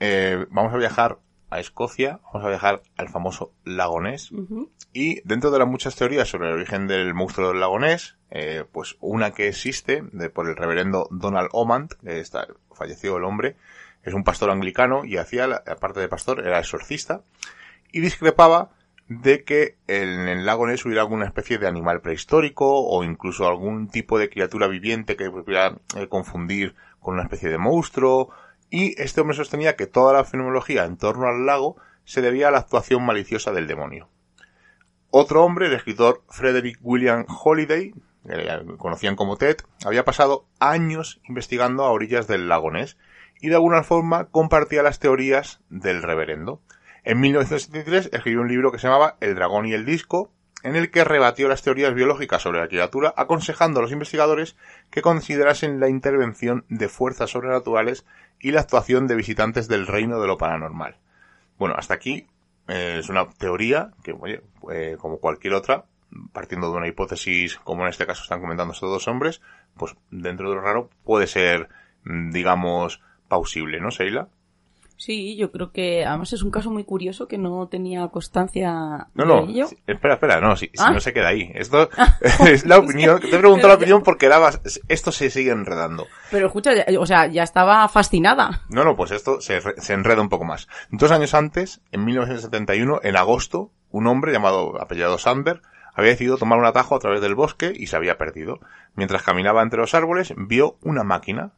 Eh, 0.00 0.46
vamos 0.48 0.72
a 0.72 0.78
viajar 0.78 1.18
a 1.50 1.60
Escocia, 1.60 2.20
vamos 2.24 2.42
a 2.42 2.48
viajar 2.48 2.82
al 2.96 3.10
famoso 3.10 3.52
lago 3.64 4.00
Ness, 4.00 4.30
y 4.94 5.20
dentro 5.28 5.50
de 5.50 5.58
las 5.58 5.68
muchas 5.68 5.94
teorías 5.94 6.26
sobre 6.26 6.48
el 6.48 6.54
origen 6.54 6.86
del 6.86 7.12
monstruo 7.12 7.48
del 7.48 7.60
lago 7.60 7.78
Ness, 7.78 8.16
eh, 8.30 8.64
pues 8.72 8.96
una 9.00 9.32
que 9.32 9.48
existe 9.48 10.04
de, 10.10 10.30
por 10.30 10.48
el 10.48 10.56
reverendo 10.56 11.06
Donald 11.10 11.50
Omand, 11.52 11.92
que 12.02 12.18
está, 12.18 12.46
falleció 12.72 13.18
el 13.18 13.24
hombre, 13.24 13.56
es 14.02 14.14
un 14.14 14.24
pastor 14.24 14.48
anglicano 14.48 15.04
y 15.04 15.18
hacía, 15.18 15.44
aparte 15.66 16.00
de 16.00 16.08
pastor, 16.08 16.46
era 16.46 16.60
exorcista, 16.60 17.24
y 17.92 18.00
discrepaba 18.00 18.70
de 19.08 19.44
que 19.44 19.76
en 19.86 20.28
el 20.28 20.46
lago 20.46 20.66
Ness 20.66 20.84
hubiera 20.84 21.02
alguna 21.02 21.26
especie 21.26 21.58
de 21.58 21.68
animal 21.68 22.00
prehistórico 22.00 22.86
o 22.86 23.04
incluso 23.04 23.46
algún 23.46 23.88
tipo 23.88 24.18
de 24.18 24.28
criatura 24.28 24.66
viviente 24.66 25.16
que 25.16 25.30
pudiera 25.30 25.76
eh, 25.96 26.08
confundir 26.08 26.74
con 27.00 27.14
una 27.14 27.22
especie 27.22 27.48
de 27.48 27.58
monstruo. 27.58 28.30
Y 28.68 29.00
este 29.00 29.20
hombre 29.20 29.36
sostenía 29.36 29.76
que 29.76 29.86
toda 29.86 30.12
la 30.12 30.24
fenomenología 30.24 30.84
en 30.84 30.96
torno 30.96 31.28
al 31.28 31.46
lago 31.46 31.76
se 32.04 32.20
debía 32.20 32.48
a 32.48 32.50
la 32.50 32.58
actuación 32.58 33.04
maliciosa 33.04 33.52
del 33.52 33.68
demonio. 33.68 34.08
Otro 35.10 35.44
hombre, 35.44 35.66
el 35.66 35.72
escritor 35.72 36.22
Frederick 36.28 36.78
William 36.82 37.26
Holiday, 37.28 37.94
que 38.26 38.76
conocían 38.76 39.14
como 39.14 39.36
Ted, 39.36 39.58
había 39.84 40.04
pasado 40.04 40.46
años 40.58 41.20
investigando 41.28 41.84
a 41.84 41.90
orillas 41.90 42.26
del 42.26 42.48
lago 42.48 42.70
Ness 42.72 42.96
y 43.40 43.48
de 43.48 43.54
alguna 43.54 43.82
forma 43.82 44.26
compartía 44.26 44.82
las 44.82 44.98
teorías 44.98 45.60
del 45.68 46.02
reverendo. 46.02 46.60
En 47.06 47.20
1973 47.20 48.10
escribió 48.12 48.40
un 48.40 48.48
libro 48.48 48.72
que 48.72 48.80
se 48.80 48.88
llamaba 48.88 49.16
El 49.20 49.36
dragón 49.36 49.64
y 49.66 49.74
el 49.74 49.86
disco, 49.86 50.32
en 50.64 50.74
el 50.74 50.90
que 50.90 51.04
rebatió 51.04 51.46
las 51.46 51.62
teorías 51.62 51.94
biológicas 51.94 52.42
sobre 52.42 52.58
la 52.58 52.66
criatura, 52.66 53.14
aconsejando 53.16 53.78
a 53.78 53.82
los 53.84 53.92
investigadores 53.92 54.56
que 54.90 55.02
considerasen 55.02 55.78
la 55.78 55.88
intervención 55.88 56.64
de 56.68 56.88
fuerzas 56.88 57.30
sobrenaturales 57.30 58.04
y 58.40 58.50
la 58.50 58.62
actuación 58.62 59.06
de 59.06 59.14
visitantes 59.14 59.68
del 59.68 59.86
reino 59.86 60.20
de 60.20 60.26
lo 60.26 60.36
paranormal. 60.36 60.96
Bueno, 61.58 61.76
hasta 61.78 61.94
aquí 61.94 62.26
eh, 62.66 62.96
es 62.98 63.08
una 63.08 63.28
teoría 63.30 63.92
que, 64.02 64.12
oye, 64.12 64.42
eh, 64.72 64.96
como 64.98 65.18
cualquier 65.18 65.54
otra, 65.54 65.84
partiendo 66.32 66.72
de 66.72 66.76
una 66.76 66.88
hipótesis 66.88 67.54
como 67.62 67.84
en 67.84 67.90
este 67.90 68.04
caso 68.04 68.24
están 68.24 68.40
comentando 68.40 68.74
estos 68.74 68.90
dos 68.90 69.06
hombres, 69.06 69.40
pues 69.76 69.94
dentro 70.10 70.50
de 70.50 70.56
lo 70.56 70.60
raro 70.60 70.90
puede 71.04 71.28
ser, 71.28 71.68
mm, 72.02 72.32
digamos, 72.32 73.00
pausible, 73.28 73.80
¿no, 73.80 73.92
Seila? 73.92 74.26
Sí, 74.96 75.36
yo 75.36 75.52
creo 75.52 75.72
que 75.72 76.04
además 76.06 76.32
es 76.32 76.42
un 76.42 76.50
caso 76.50 76.70
muy 76.70 76.84
curioso 76.84 77.28
que 77.28 77.36
no 77.36 77.68
tenía 77.68 78.08
constancia 78.08 79.08
no, 79.14 79.24
no, 79.24 79.46
espera, 79.86 80.14
espera, 80.14 80.40
no, 80.40 80.56
si, 80.56 80.70
ah. 80.78 80.90
no 80.90 81.00
se 81.00 81.12
queda 81.12 81.28
ahí. 81.28 81.52
Esto 81.54 81.90
es 82.46 82.64
la 82.64 82.78
opinión, 82.78 83.20
te 83.20 83.38
pregunto 83.38 83.68
la 83.68 83.74
opinión 83.74 84.02
porque 84.02 84.26
era, 84.26 84.40
esto 84.88 85.12
se 85.12 85.30
sigue 85.30 85.50
enredando. 85.50 86.06
Pero 86.30 86.46
escucha, 86.46 86.70
o 86.98 87.06
sea, 87.06 87.26
ya 87.26 87.42
estaba 87.42 87.86
fascinada. 87.88 88.62
No, 88.70 88.84
no, 88.84 88.96
pues 88.96 89.10
esto 89.10 89.40
se, 89.40 89.60
se 89.60 89.92
enreda 89.92 90.22
un 90.22 90.30
poco 90.30 90.44
más. 90.44 90.66
Dos 90.90 91.10
años 91.10 91.34
antes, 91.34 91.80
en 91.92 92.04
1971, 92.04 93.00
en 93.02 93.16
agosto, 93.16 93.70
un 93.90 94.06
hombre 94.06 94.32
llamado 94.32 94.80
apellidado 94.80 95.18
Sander 95.18 95.60
había 95.96 96.10
decidido 96.10 96.36
tomar 96.36 96.58
un 96.58 96.66
atajo 96.66 96.94
a 96.94 96.98
través 96.98 97.22
del 97.22 97.34
bosque 97.34 97.72
y 97.74 97.86
se 97.86 97.96
había 97.96 98.18
perdido. 98.18 98.60
Mientras 98.94 99.22
caminaba 99.22 99.62
entre 99.62 99.80
los 99.80 99.94
árboles, 99.94 100.34
vio 100.36 100.76
una 100.82 101.04
máquina 101.04 101.52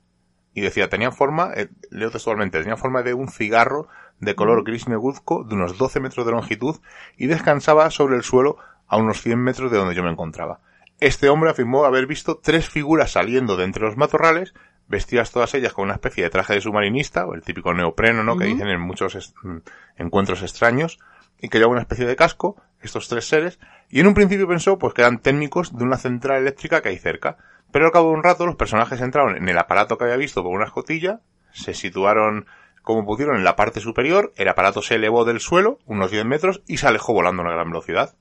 y 0.54 0.60
decía, 0.60 0.88
tenía 0.88 1.10
forma, 1.10 1.52
eh, 1.54 1.68
leo 1.90 2.10
textualmente, 2.10 2.60
tenía 2.60 2.76
forma 2.76 3.02
de 3.02 3.14
un 3.14 3.28
cigarro 3.28 3.88
de 4.20 4.34
color 4.34 4.64
gris 4.64 4.88
negruzco 4.88 5.44
de 5.44 5.54
unos 5.54 5.78
12 5.78 6.00
metros 6.00 6.26
de 6.26 6.32
longitud 6.32 6.76
y 7.16 7.26
descansaba 7.26 7.90
sobre 7.90 8.16
el 8.16 8.22
suelo 8.22 8.58
a 8.88 8.96
unos 8.96 9.22
100 9.22 9.38
metros 9.38 9.70
de 9.70 9.78
donde 9.78 9.94
yo 9.94 10.02
me 10.02 10.10
encontraba. 10.10 10.60
Este 11.00 11.28
hombre 11.28 11.50
afirmó 11.50 11.84
haber 11.84 12.06
visto 12.06 12.38
tres 12.38 12.68
figuras 12.68 13.12
saliendo 13.12 13.56
de 13.56 13.64
entre 13.64 13.84
los 13.84 13.96
matorrales, 13.96 14.54
vestidas 14.88 15.30
todas 15.30 15.54
ellas 15.54 15.72
con 15.72 15.84
una 15.84 15.94
especie 15.94 16.24
de 16.24 16.30
traje 16.30 16.54
de 16.54 16.60
submarinista, 16.60 17.26
o 17.26 17.34
el 17.34 17.42
típico 17.42 17.72
neopreno, 17.72 18.24
¿no? 18.24 18.36
Que 18.36 18.46
dicen 18.46 18.68
en 18.68 18.80
muchos 18.80 19.34
mm, 19.42 19.58
encuentros 19.96 20.42
extraños, 20.42 20.98
y 21.40 21.48
que 21.48 21.58
llevaba 21.58 21.74
una 21.74 21.82
especie 21.82 22.06
de 22.06 22.16
casco, 22.16 22.60
estos 22.80 23.08
tres 23.08 23.28
seres, 23.28 23.60
y 23.90 24.00
en 24.00 24.08
un 24.08 24.14
principio 24.14 24.48
pensó 24.48 24.78
pues 24.78 24.94
que 24.94 25.02
eran 25.02 25.18
técnicos 25.18 25.76
de 25.76 25.84
una 25.84 25.98
central 25.98 26.38
eléctrica 26.40 26.82
que 26.82 26.88
hay 26.88 26.98
cerca, 26.98 27.36
pero 27.70 27.86
al 27.86 27.92
cabo 27.92 28.10
de 28.10 28.16
un 28.16 28.22
rato 28.22 28.46
los 28.46 28.56
personajes 28.56 29.00
entraron 29.00 29.36
en 29.36 29.48
el 29.48 29.58
aparato 29.58 29.98
que 29.98 30.04
había 30.04 30.16
visto 30.16 30.42
por 30.42 30.52
una 30.52 30.66
escotilla, 30.66 31.20
se 31.52 31.74
situaron 31.74 32.46
como 32.82 33.04
pudieron 33.04 33.36
en 33.36 33.44
la 33.44 33.54
parte 33.54 33.80
superior, 33.80 34.32
el 34.36 34.48
aparato 34.48 34.80
se 34.80 34.94
elevó 34.94 35.26
del 35.26 35.40
suelo 35.40 35.78
unos 35.84 36.10
10 36.10 36.24
metros 36.24 36.62
y 36.66 36.78
se 36.78 36.88
alejó 36.88 37.12
volando 37.12 37.42
a 37.42 37.44
una 37.44 37.54
gran 37.54 37.68
velocidad. 37.68 38.16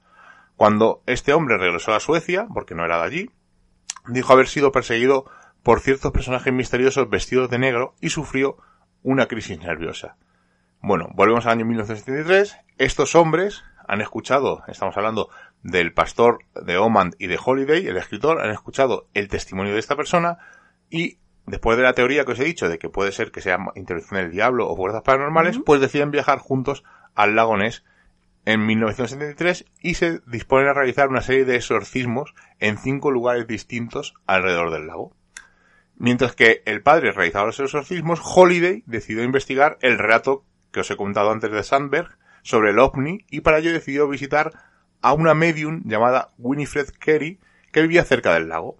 Cuando 0.57 1.03
este 1.05 1.31
hombre 1.31 1.57
regresó 1.57 1.93
a 1.93 2.01
Suecia, 2.01 2.47
porque 2.53 2.75
no 2.75 2.83
era 2.83 2.97
de 2.97 3.03
allí, 3.05 3.31
dijo 4.07 4.33
haber 4.33 4.47
sido 4.47 4.73
perseguido 4.73 5.25
por 5.63 5.79
ciertos 5.79 6.11
personajes 6.11 6.51
misteriosos 6.51 7.09
vestidos 7.09 7.49
de 7.49 7.59
negro 7.59 7.95
y 8.01 8.09
sufrió 8.09 8.57
una 9.03 9.27
crisis 9.27 9.57
nerviosa. 9.59 10.17
Bueno, 10.81 11.07
volvemos 11.13 11.45
al 11.45 11.53
año 11.53 11.65
1973. 11.65 12.57
Estos 12.77 13.15
hombres 13.15 13.63
han 13.87 14.01
escuchado, 14.01 14.63
estamos 14.67 14.97
hablando 14.97 15.29
del 15.67 15.91
pastor 15.91 16.39
de 16.55 16.77
Omand 16.77 17.15
y 17.19 17.27
de 17.27 17.37
Holiday, 17.43 17.85
el 17.87 17.97
escritor, 17.97 18.39
han 18.39 18.51
escuchado 18.51 19.09
el 19.13 19.27
testimonio 19.27 19.73
de 19.73 19.79
esta 19.79 19.97
persona 19.97 20.37
y 20.89 21.17
después 21.45 21.75
de 21.75 21.83
la 21.83 21.91
teoría 21.91 22.23
que 22.23 22.31
os 22.31 22.39
he 22.39 22.45
dicho 22.45 22.69
de 22.69 22.79
que 22.79 22.87
puede 22.87 23.11
ser 23.11 23.31
que 23.31 23.41
sea 23.41 23.59
intervención 23.75 24.21
del 24.21 24.31
diablo 24.31 24.69
o 24.69 24.77
fuerzas 24.77 25.01
paranormales, 25.01 25.59
pues 25.65 25.81
deciden 25.81 26.09
viajar 26.09 26.39
juntos 26.39 26.85
al 27.15 27.35
lago 27.35 27.57
Ness 27.57 27.83
en 28.45 28.65
1973 28.65 29.65
y 29.81 29.95
se 29.95 30.21
disponen 30.25 30.69
a 30.69 30.73
realizar 30.73 31.09
una 31.09 31.21
serie 31.21 31.43
de 31.43 31.57
exorcismos 31.57 32.33
en 32.59 32.77
cinco 32.77 33.11
lugares 33.11 33.45
distintos 33.45 34.13
alrededor 34.25 34.71
del 34.71 34.87
lago. 34.87 35.17
Mientras 35.97 36.33
que 36.33 36.63
el 36.65 36.81
padre 36.81 37.11
realizaba 37.11 37.47
los 37.47 37.59
exorcismos, 37.59 38.21
Holiday 38.23 38.83
decidió 38.85 39.21
investigar 39.21 39.77
el 39.81 39.97
relato 39.97 40.45
que 40.71 40.79
os 40.79 40.91
he 40.91 40.95
contado 40.95 41.29
antes 41.29 41.51
de 41.51 41.63
Sandberg 41.63 42.17
sobre 42.41 42.69
el 42.69 42.79
ovni 42.79 43.25
y 43.29 43.41
para 43.41 43.57
ello 43.57 43.73
decidió 43.73 44.07
visitar 44.07 44.53
a 45.01 45.13
una 45.13 45.33
medium 45.33 45.83
llamada 45.85 46.31
Winifred 46.37 46.87
Carey 46.99 47.39
que 47.71 47.81
vivía 47.81 48.03
cerca 48.03 48.33
del 48.33 48.49
lago. 48.49 48.77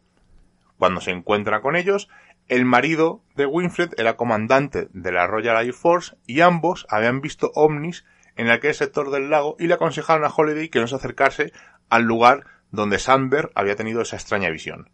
Cuando 0.78 1.02
se 1.02 1.12
encuentra 1.12 1.62
con 1.62 1.76
ellos, 1.76 2.10
el 2.48 2.66
marido 2.66 3.22
de 3.36 3.46
Winifred 3.46 3.92
era 3.98 4.16
comandante 4.16 4.88
de 4.94 5.12
la 5.12 5.28
Royal 5.28 5.64
Air 5.64 5.74
Force 5.74 6.16
y 6.26 6.42
ambos 6.42 6.86
habían 6.90 7.22
visto 7.22 7.52
ovnis 7.56 8.06
en 8.36 8.50
aquel 8.50 8.74
sector 8.74 9.12
del 9.12 9.30
lago 9.30 9.56
y 9.60 9.68
le 9.68 9.74
aconsejaron 9.74 10.24
a 10.24 10.34
Holiday 10.34 10.70
que 10.70 10.80
no 10.80 10.88
se 10.88 10.96
acercase 10.96 11.52
al 11.90 12.04
lugar 12.04 12.46
donde 12.72 13.00
Sandberg 13.00 13.52
había 13.56 13.76
tenido 13.76 14.02
esa 14.02 14.16
extraña 14.16 14.50
visión. 14.50 14.90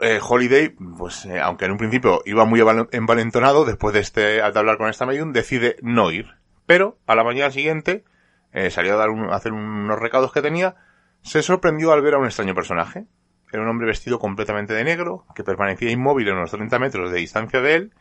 Eh, 0.00 0.18
Holiday, 0.26 0.70
pues 0.70 1.26
eh, 1.26 1.40
aunque 1.40 1.66
en 1.66 1.72
un 1.72 1.78
principio 1.78 2.22
iba 2.24 2.46
muy 2.46 2.62
envalentonado, 2.92 3.66
después 3.66 3.92
de 3.92 4.00
este, 4.00 4.40
al 4.40 4.56
hablar 4.56 4.78
con 4.78 4.88
esta 4.88 5.04
medium, 5.04 5.32
decide 5.32 5.76
no 5.82 6.10
ir. 6.10 6.36
Pero 6.64 6.98
a 7.06 7.14
la 7.14 7.24
mañana 7.24 7.50
siguiente 7.50 8.04
eh, 8.52 8.70
salió 8.70 8.94
a, 8.94 8.96
dar 8.96 9.10
a 9.10 9.36
hacer 9.36 9.52
unos 9.52 9.98
recados 9.98 10.32
que 10.32 10.42
tenía, 10.42 10.76
se 11.22 11.42
sorprendió 11.42 11.92
al 11.92 12.02
ver 12.02 12.14
a 12.14 12.18
un 12.18 12.26
extraño 12.26 12.54
personaje. 12.54 13.06
Era 13.52 13.62
un 13.62 13.68
hombre 13.68 13.86
vestido 13.86 14.18
completamente 14.18 14.74
de 14.74 14.84
negro, 14.84 15.26
que 15.34 15.44
permanecía 15.44 15.90
inmóvil 15.90 16.28
en 16.28 16.36
unos 16.36 16.50
30 16.50 16.78
metros 16.78 17.10
de 17.10 17.18
distancia 17.18 17.60
de 17.60 17.74
él, 17.74 17.92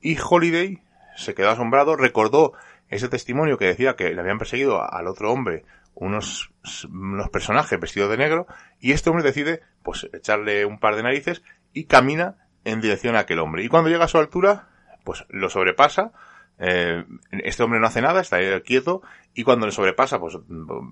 y 0.00 0.16
Holiday 0.18 0.82
se 1.16 1.34
quedó 1.34 1.50
asombrado, 1.50 1.96
recordó 1.96 2.54
ese 2.88 3.08
testimonio 3.08 3.58
que 3.58 3.66
decía 3.66 3.96
que 3.96 4.12
le 4.12 4.20
habían 4.20 4.38
perseguido 4.38 4.82
al 4.82 5.06
otro 5.06 5.32
hombre 5.32 5.64
unos, 5.94 6.50
unos 6.90 7.30
personajes 7.30 7.78
vestidos 7.78 8.10
de 8.10 8.16
negro 8.16 8.46
y 8.80 8.92
este 8.92 9.10
hombre 9.10 9.24
decide 9.24 9.62
pues 9.82 10.08
echarle 10.12 10.64
un 10.64 10.78
par 10.78 10.96
de 10.96 11.02
narices 11.02 11.42
y 11.72 11.84
camina 11.84 12.36
en 12.64 12.80
dirección 12.80 13.16
a 13.16 13.20
aquel 13.20 13.38
hombre. 13.38 13.64
Y 13.64 13.68
cuando 13.68 13.90
llega 13.90 14.04
a 14.04 14.08
su 14.08 14.18
altura, 14.18 14.68
pues 15.04 15.24
lo 15.28 15.50
sobrepasa, 15.50 16.12
eh, 16.58 17.04
este 17.30 17.62
hombre 17.62 17.80
no 17.80 17.86
hace 17.86 18.02
nada, 18.02 18.20
está 18.20 18.38
quieto, 18.60 19.02
y 19.34 19.44
cuando 19.44 19.66
le 19.66 19.72
sobrepasa, 19.72 20.18
pues 20.18 20.38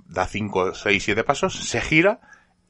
da 0.07 0.27
5, 0.27 0.75
6, 0.75 1.03
7 1.03 1.25
pasos, 1.25 1.55
se 1.55 1.81
gira 1.81 2.20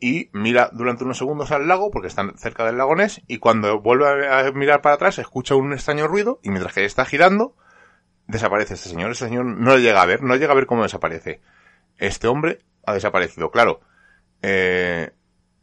y 0.00 0.30
mira 0.32 0.70
durante 0.72 1.04
unos 1.04 1.18
segundos 1.18 1.52
al 1.52 1.68
lago, 1.68 1.90
porque 1.90 2.08
están 2.08 2.36
cerca 2.36 2.64
del 2.66 2.76
lago 2.76 2.96
Ness, 2.96 3.22
y 3.28 3.38
cuando 3.38 3.80
vuelve 3.80 4.28
a 4.28 4.50
mirar 4.52 4.82
para 4.82 4.96
atrás, 4.96 5.18
escucha 5.18 5.54
un 5.54 5.72
extraño 5.72 6.08
ruido, 6.08 6.40
y 6.42 6.50
mientras 6.50 6.74
que 6.74 6.84
está 6.84 7.04
girando, 7.04 7.54
desaparece 8.26 8.74
este 8.74 8.88
señor. 8.88 9.12
Este 9.12 9.26
señor 9.26 9.44
no 9.44 9.76
le 9.76 9.82
llega 9.82 10.02
a 10.02 10.06
ver, 10.06 10.22
no 10.22 10.36
llega 10.36 10.52
a 10.52 10.56
ver 10.56 10.66
cómo 10.66 10.82
desaparece. 10.82 11.40
Este 11.98 12.26
hombre 12.26 12.60
ha 12.84 12.94
desaparecido. 12.94 13.50
Claro, 13.50 13.80
eh, 14.42 15.12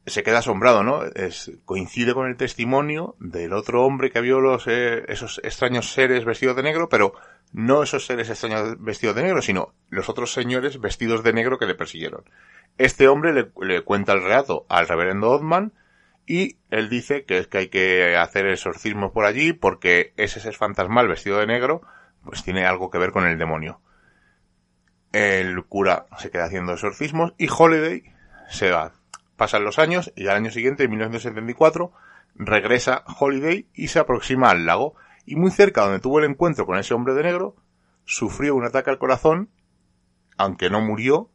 se 0.10 0.24
queda 0.24 0.40
asombrado, 0.40 0.84
¿no? 0.84 1.04
Es, 1.04 1.52
coincide 1.66 2.14
con 2.14 2.28
el 2.28 2.38
testimonio 2.38 3.16
del 3.20 3.54
otro 3.54 3.84
hombre 3.84 4.12
que 4.12 4.22
vio 4.22 4.40
los, 4.40 4.68
eh, 4.68 5.06
esos 5.08 5.40
extraños 5.44 5.92
seres 5.92 6.26
vestidos 6.26 6.56
de 6.56 6.64
negro, 6.64 6.90
pero 6.90 7.14
no 7.52 7.84
esos 7.84 8.06
seres 8.06 8.30
extraños 8.30 8.82
vestidos 8.82 9.16
de 9.16 9.24
negro, 9.24 9.42
sino 9.42 9.74
los 9.90 10.10
otros 10.10 10.34
señores 10.34 10.80
vestidos 10.80 11.24
de 11.24 11.34
negro 11.34 11.58
que 11.58 11.66
le 11.66 11.76
persiguieron. 11.76 12.24
Este 12.78 13.08
hombre 13.08 13.34
le, 13.34 13.82
cuenta 13.82 14.14
el 14.14 14.24
relato 14.24 14.66
al 14.70 14.88
reverendo 14.88 15.32
Othman 15.32 15.74
y 16.26 16.58
él 16.70 16.90
dice 16.90 17.26
que 17.26 17.40
es 17.40 17.48
que 17.48 17.58
hay 17.58 17.68
que 17.68 18.16
hacer 18.16 18.46
exorcismo 18.48 19.12
por 19.12 19.26
allí 19.26 19.54
porque 19.54 20.14
ese 20.16 20.40
ser 20.40 20.56
fantasmal 20.56 21.08
vestido 21.08 21.40
de 21.40 21.48
negro 21.48 21.82
pues 22.24 22.44
tiene 22.44 22.66
algo 22.66 22.90
que 22.90 23.00
ver 23.00 23.12
con 23.12 23.26
el 23.26 23.38
demonio. 23.38 23.82
El 25.12 25.64
cura 25.66 26.06
se 26.20 26.30
queda 26.30 26.46
haciendo 26.46 26.74
exorcismos 26.74 27.34
y 27.38 27.48
Holiday 27.50 28.04
se 28.50 28.70
va. 28.70 28.94
Pasan 29.40 29.64
los 29.64 29.80
años 29.80 30.12
y 30.18 30.28
al 30.28 30.36
año 30.36 30.52
siguiente, 30.52 30.84
en 30.84 30.90
1974, 30.90 31.94
regresa 32.36 33.06
Holiday 33.20 33.70
y 33.74 33.88
se 33.88 34.00
aproxima 34.00 34.50
al 34.50 34.66
lago 34.66 34.96
y 35.26 35.38
muy 35.38 35.50
cerca 35.50 35.84
donde 35.84 36.02
tuvo 36.02 36.20
el 36.20 36.26
encuentro 36.26 36.66
con 36.66 36.78
ese 36.78 36.94
hombre 36.94 37.14
de 37.14 37.24
negro, 37.24 37.56
sufrió 38.04 38.54
un 38.54 38.66
ataque 38.66 38.90
al 38.90 38.98
corazón, 38.98 39.50
aunque 40.36 40.70
no 40.70 40.82
murió, 40.82 41.30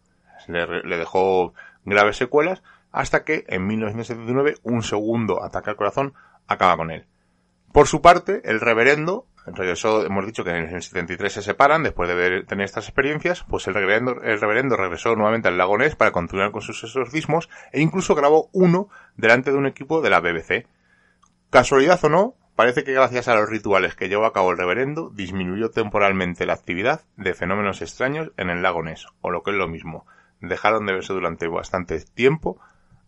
le, 0.48 0.98
dejó 0.98 1.54
graves 1.86 2.18
secuelas, 2.18 2.62
hasta 2.92 3.24
que 3.24 3.46
en 3.48 3.66
1979 3.66 4.56
un 4.64 4.82
segundo 4.82 5.42
ataque 5.42 5.70
al 5.70 5.76
corazón 5.76 6.12
acaba 6.46 6.76
con 6.76 6.90
él. 6.90 7.06
Por 7.72 7.86
su 7.86 8.02
parte, 8.02 8.42
el 8.44 8.60
reverendo 8.60 9.28
regresó, 9.46 10.04
hemos 10.04 10.24
dicho 10.26 10.44
que 10.44 10.50
en 10.50 10.74
el 10.74 10.82
73 10.82 11.32
se 11.32 11.42
separan 11.42 11.82
después 11.82 12.08
de 12.08 12.44
tener 12.44 12.64
estas 12.64 12.88
experiencias, 12.88 13.44
pues 13.48 13.66
el 13.66 13.74
reverendo, 13.74 14.22
el 14.22 14.40
reverendo 14.40 14.76
regresó 14.76 15.14
nuevamente 15.16 15.48
al 15.48 15.58
lago 15.58 15.76
Ness 15.76 15.96
para 15.96 16.12
continuar 16.12 16.50
con 16.50 16.62
sus 16.62 16.82
exorcismos 16.82 17.50
e 17.72 17.80
incluso 17.80 18.14
grabó 18.14 18.48
uno 18.52 18.88
delante 19.16 19.52
de 19.52 19.58
un 19.58 19.66
equipo 19.66 20.00
de 20.00 20.10
la 20.10 20.20
BBC. 20.20 20.66
Casualidad 21.50 22.02
o 22.04 22.08
no, 22.08 22.34
parece 22.56 22.84
que 22.84 22.94
gracias 22.94 23.28
a 23.28 23.34
los 23.34 23.50
rituales 23.50 23.94
que 23.94 24.08
llevó 24.08 24.24
a 24.24 24.32
cabo 24.32 24.50
el 24.50 24.58
reverendo 24.58 25.10
disminuyó 25.10 25.70
temporalmente 25.70 26.46
la 26.46 26.54
actividad 26.54 27.02
de 27.16 27.34
fenómenos 27.34 27.82
extraños 27.82 28.32
en 28.36 28.48
el 28.48 28.62
lago 28.62 28.82
Ness, 28.82 29.06
o 29.20 29.30
lo 29.30 29.42
que 29.42 29.50
es 29.50 29.56
lo 29.56 29.68
mismo, 29.68 30.06
dejaron 30.40 30.86
de 30.86 30.94
verse 30.94 31.12
durante 31.12 31.48
bastante 31.48 32.00
tiempo 32.14 32.58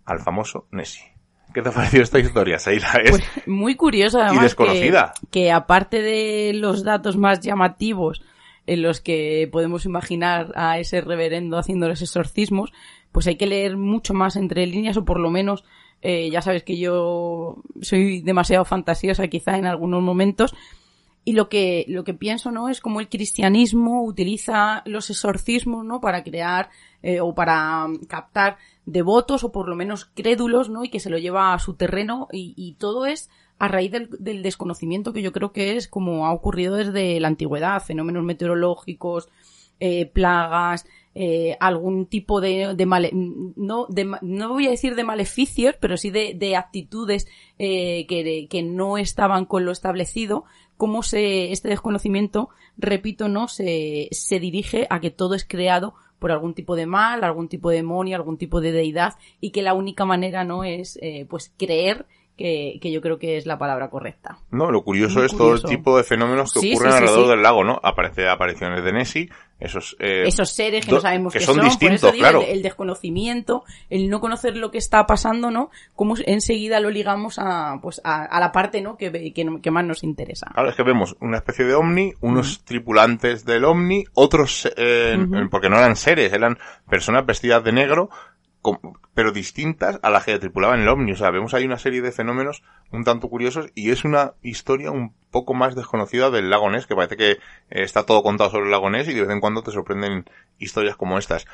al 0.04 0.20
famoso 0.20 0.66
Nessie. 0.70 1.15
¿Qué 1.56 1.62
te 1.62 1.70
ha 1.70 1.72
parecido 1.72 2.02
esta 2.02 2.18
historia, 2.18 2.58
Seila? 2.58 2.92
Es 3.02 3.12
pues 3.12 3.24
muy 3.46 3.76
curiosa, 3.76 4.28
y 4.30 4.38
desconocida. 4.40 5.14
Que, 5.30 5.50
aparte 5.50 6.02
de 6.02 6.52
los 6.52 6.84
datos 6.84 7.16
más 7.16 7.40
llamativos 7.40 8.20
en 8.66 8.82
los 8.82 9.00
que 9.00 9.48
podemos 9.50 9.86
imaginar 9.86 10.52
a 10.54 10.78
ese 10.78 11.00
reverendo 11.00 11.56
haciendo 11.56 11.88
los 11.88 12.02
exorcismos, 12.02 12.74
pues 13.10 13.26
hay 13.26 13.36
que 13.36 13.46
leer 13.46 13.78
mucho 13.78 14.12
más 14.12 14.36
entre 14.36 14.66
líneas 14.66 14.98
o 14.98 15.06
por 15.06 15.18
lo 15.18 15.30
menos 15.30 15.64
eh, 16.02 16.28
ya 16.30 16.42
sabes 16.42 16.62
que 16.62 16.76
yo 16.76 17.62
soy 17.80 18.20
demasiado 18.20 18.66
fantasiosa 18.66 19.26
quizá 19.28 19.56
en 19.56 19.64
algunos 19.64 20.02
momentos 20.02 20.54
y 21.26 21.32
lo 21.32 21.48
que, 21.48 21.84
lo 21.88 22.04
que 22.04 22.14
pienso, 22.14 22.52
¿no? 22.52 22.68
Es 22.68 22.80
como 22.80 23.00
el 23.00 23.08
cristianismo 23.08 24.04
utiliza 24.04 24.84
los 24.86 25.10
exorcismos, 25.10 25.84
¿no? 25.84 26.00
Para 26.00 26.22
crear 26.22 26.70
eh, 27.02 27.20
o 27.20 27.34
para 27.34 27.88
mm, 27.88 28.04
captar 28.04 28.58
devotos 28.84 29.42
o 29.42 29.50
por 29.50 29.68
lo 29.68 29.74
menos 29.74 30.04
crédulos, 30.04 30.70
¿no? 30.70 30.84
Y 30.84 30.88
que 30.88 31.00
se 31.00 31.10
lo 31.10 31.18
lleva 31.18 31.52
a 31.52 31.58
su 31.58 31.74
terreno 31.74 32.28
y, 32.30 32.54
y 32.56 32.74
todo 32.74 33.06
es 33.06 33.28
a 33.58 33.66
raíz 33.66 33.90
del, 33.90 34.08
del, 34.20 34.44
desconocimiento 34.44 35.12
que 35.12 35.22
yo 35.22 35.32
creo 35.32 35.50
que 35.50 35.76
es 35.76 35.88
como 35.88 36.26
ha 36.26 36.32
ocurrido 36.32 36.76
desde 36.76 37.18
la 37.18 37.26
antigüedad, 37.26 37.82
fenómenos 37.82 38.22
meteorológicos, 38.22 39.28
eh, 39.80 40.06
plagas, 40.06 40.86
eh, 41.14 41.56
algún 41.60 42.06
tipo 42.06 42.40
de, 42.40 42.74
de 42.74 42.86
male, 42.86 43.10
no, 43.12 43.86
de, 43.88 44.04
no 44.22 44.48
voy 44.50 44.66
a 44.66 44.70
decir 44.70 44.94
de 44.94 45.02
maleficios, 45.04 45.74
pero 45.80 45.96
sí 45.96 46.10
de, 46.10 46.34
de 46.34 46.56
actitudes 46.56 47.26
eh, 47.58 48.06
que, 48.06 48.48
que 48.48 48.62
no 48.62 48.98
estaban 48.98 49.46
con 49.46 49.64
lo 49.64 49.72
establecido, 49.72 50.44
cómo 50.76 51.02
se, 51.02 51.52
este 51.52 51.68
desconocimiento, 51.68 52.50
repito, 52.76 53.28
no, 53.28 53.48
se, 53.48 54.08
se 54.12 54.40
dirige 54.40 54.86
a 54.90 55.00
que 55.00 55.10
todo 55.10 55.34
es 55.34 55.44
creado 55.44 55.94
por 56.18 56.32
algún 56.32 56.54
tipo 56.54 56.76
de 56.76 56.86
mal, 56.86 57.24
algún 57.24 57.48
tipo 57.48 57.70
de 57.70 57.76
demonio, 57.76 58.16
algún 58.16 58.38
tipo 58.38 58.60
de 58.60 58.72
deidad, 58.72 59.14
y 59.40 59.50
que 59.50 59.62
la 59.62 59.74
única 59.74 60.04
manera 60.04 60.44
no 60.44 60.64
es, 60.64 60.98
eh, 61.02 61.26
pues, 61.28 61.52
creer 61.56 62.06
que, 62.36 62.78
que, 62.80 62.92
yo 62.92 63.00
creo 63.00 63.18
que 63.18 63.36
es 63.36 63.46
la 63.46 63.58
palabra 63.58 63.88
correcta. 63.88 64.38
No, 64.50 64.70
lo 64.70 64.82
curioso 64.82 65.24
es 65.24 65.36
todo 65.36 65.54
el 65.54 65.62
tipo 65.62 65.96
de 65.96 66.04
fenómenos 66.04 66.52
que 66.52 66.58
ocurren 66.58 66.92
alrededor 66.92 67.28
del 67.28 67.42
lago, 67.42 67.64
¿no? 67.64 67.80
Aparece 67.82 68.28
apariciones 68.28 68.84
de 68.84 68.92
Nessie, 68.92 69.30
esos, 69.58 69.96
eh, 70.00 70.24
esos 70.26 70.50
seres 70.50 70.84
que 70.84 70.92
no 70.92 71.00
sabemos 71.00 71.32
que 71.32 71.40
son, 71.40 71.60
distintos, 71.60 72.12
claro. 72.12 72.42
El, 72.46 72.62
desconocimiento, 72.62 73.64
el 73.88 74.10
no 74.10 74.20
conocer 74.20 74.54
lo 74.56 74.70
que 74.70 74.76
está 74.76 75.06
pasando, 75.06 75.50
¿no? 75.50 75.70
Cómo 75.94 76.14
enseguida 76.26 76.78
lo 76.78 76.90
ligamos 76.90 77.38
a, 77.38 77.78
pues, 77.80 78.02
a, 78.04 78.38
la 78.38 78.52
parte, 78.52 78.82
¿no? 78.82 78.98
Que, 78.98 79.32
que, 79.32 79.70
más 79.70 79.84
nos 79.84 80.04
interesa. 80.04 80.50
Claro, 80.52 80.68
es 80.68 80.76
que 80.76 80.82
vemos 80.82 81.16
una 81.20 81.38
especie 81.38 81.64
de 81.64 81.74
ovni, 81.74 82.12
unos 82.20 82.64
tripulantes 82.64 83.46
del 83.46 83.64
ovni, 83.64 84.04
otros, 84.12 84.70
eh, 84.76 85.16
porque 85.50 85.70
no 85.70 85.78
eran 85.78 85.96
seres, 85.96 86.34
eran 86.34 86.58
personas 86.88 87.24
vestidas 87.24 87.64
de 87.64 87.72
negro, 87.72 88.10
pero 89.14 89.32
distintas 89.32 89.98
a 90.02 90.10
las 90.10 90.24
que 90.24 90.38
tripulaban 90.38 90.80
el 90.80 90.88
ovni. 90.88 91.12
O 91.12 91.16
sea, 91.16 91.30
vemos 91.30 91.54
ahí 91.54 91.64
una 91.64 91.78
serie 91.78 92.02
de 92.02 92.12
fenómenos 92.12 92.62
un 92.92 93.04
tanto 93.04 93.28
curiosos 93.28 93.70
y 93.74 93.90
es 93.90 94.04
una 94.04 94.34
historia 94.42 94.90
un 94.90 95.14
poco 95.30 95.54
más 95.54 95.74
desconocida 95.74 96.30
del 96.30 96.50
lago 96.50 96.70
Ness, 96.70 96.86
que 96.86 96.94
parece 96.94 97.16
que 97.16 97.30
eh, 97.32 97.38
está 97.70 98.06
todo 98.06 98.22
contado 98.22 98.50
sobre 98.50 98.66
el 98.66 98.70
lago 98.70 98.90
Ness 98.90 99.08
y 99.08 99.14
de 99.14 99.22
vez 99.22 99.30
en 99.30 99.40
cuando 99.40 99.62
te 99.62 99.72
sorprenden 99.72 100.24
historias 100.58 100.96
como 100.96 101.18
estas. 101.18 101.46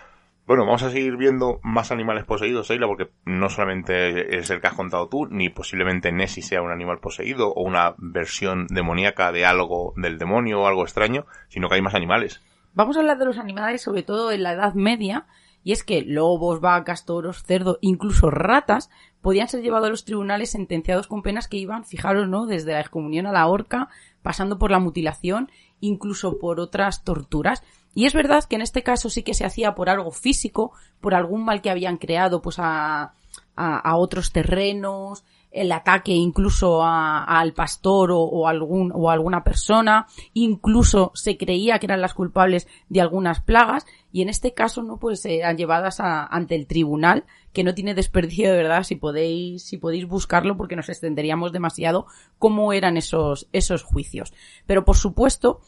Bueno, 0.45 0.67
vamos 0.67 0.83
a 0.83 0.91
seguir 0.91 1.17
viendo 1.17 1.61
más 1.63 1.93
animales 1.93 2.25
poseídos, 2.25 2.69
Eila, 2.71 2.89
porque 2.89 3.11
no 3.25 3.49
solamente 3.49 4.37
es 4.37 4.51
el 4.51 4.61
que 4.61 4.67
has 4.67 4.75
contado 4.75 5.09
tú, 5.09 5.27
ni 5.27 5.51
posiblemente 5.51 6.11
Nessie 6.11 6.43
sea 6.43 6.63
un 6.63 6.73
animal 6.73 6.99
poseído 6.99 7.53
o 7.53 7.63
una 7.63 7.95
versión 7.99 8.67
demoníaca 8.67 9.31
de 9.31 9.47
algo 9.47 9.95
del 9.97 10.19
demonio 10.19 10.61
o 10.61 10.67
algo 10.67 10.83
extraño, 10.83 11.27
sino 11.49 11.69
que 11.69 11.77
hay 11.77 11.83
más 11.83 11.95
animales. 11.95 12.43
Vamos 12.75 12.97
a 12.97 13.01
hablar 13.01 13.19
de 13.19 13.27
los 13.27 13.39
animales, 13.39 13.83
sobre 13.83 14.03
todo 14.03 14.33
en 14.33 14.43
la 14.43 14.55
Edad 14.55 14.75
Media, 14.75 15.27
y 15.65 15.73
es 15.73 15.85
que 15.85 16.03
lobos, 16.03 16.61
vacas, 16.61 17.05
toros, 17.05 17.43
cerdo, 17.43 17.79
incluso 17.81 18.31
ratas 18.31 18.91
podían 19.21 19.49
ser 19.49 19.63
llevados 19.63 19.87
a 19.87 19.91
los 19.91 20.05
tribunales 20.05 20.51
sentenciados 20.51 21.07
con 21.07 21.23
penas 21.23 21.49
que 21.49 21.57
iban, 21.57 21.85
fijaros, 21.85 22.29
¿no? 22.29 22.47
Desde 22.47 22.73
la 22.73 22.81
excomunión 22.81 23.27
a 23.27 23.33
la 23.33 23.47
horca, 23.47 23.89
pasando 24.23 24.59
por 24.59 24.71
la 24.71 24.81
mutilación, 24.81 25.51
incluso 25.81 26.39
por 26.39 26.59
otras 26.59 27.05
torturas. 27.05 27.63
Y 27.95 28.07
es 28.07 28.15
verdad 28.15 28.45
que 28.45 28.57
en 28.57 28.63
este 28.63 28.83
caso 28.83 29.11
sí 29.11 29.23
que 29.23 29.35
se 29.35 29.45
hacía 29.45 29.75
por 29.75 29.89
algo 29.89 30.11
físico, 30.11 30.73
por 31.01 31.15
algún 31.15 31.45
mal 31.45 31.63
que 31.63 31.71
habían 31.71 31.99
creado, 31.99 32.43
pues 32.43 32.59
a, 32.59 33.15
a, 33.55 33.79
a 33.79 33.97
otros 33.97 34.33
terrenos, 34.33 35.25
el 35.53 35.71
ataque 35.71 36.13
incluso 36.13 36.83
al 36.83 37.53
pastor 37.53 38.11
o, 38.13 38.49
algún, 38.49 38.91
o 38.95 39.11
alguna 39.11 39.45
persona, 39.45 40.07
incluso 40.33 41.13
se 41.15 41.37
creía 41.37 41.79
que 41.79 41.87
eran 41.87 42.01
las 42.01 42.15
culpables 42.15 42.67
de 42.89 43.01
algunas 43.01 43.41
plagas, 43.41 43.87
y 44.13 44.23
en 44.23 44.29
este 44.29 44.55
caso, 44.55 44.83
no, 44.83 44.99
pues 44.99 45.25
eran 45.25 45.57
llevadas 45.57 45.99
ante 46.01 46.55
el 46.55 46.67
tribunal, 46.67 47.25
que 47.53 47.65
no 47.65 47.75
tiene 47.75 47.95
desperdicio 47.95 48.51
de 48.51 48.57
verdad, 48.57 48.83
si 48.83 48.97
podéis, 48.97 49.63
si 49.63 49.77
podéis 49.77 50.07
buscarlo, 50.07 50.57
porque 50.57 50.77
nos 50.77 50.89
extenderíamos 50.89 51.53
demasiado 51.53 52.07
cómo 52.39 52.73
eran 52.73 52.97
esos, 52.97 53.49
esos 53.53 53.83
juicios. 53.83 54.33
Pero 54.67 54.85
por 54.85 54.97
supuesto, 54.97 55.61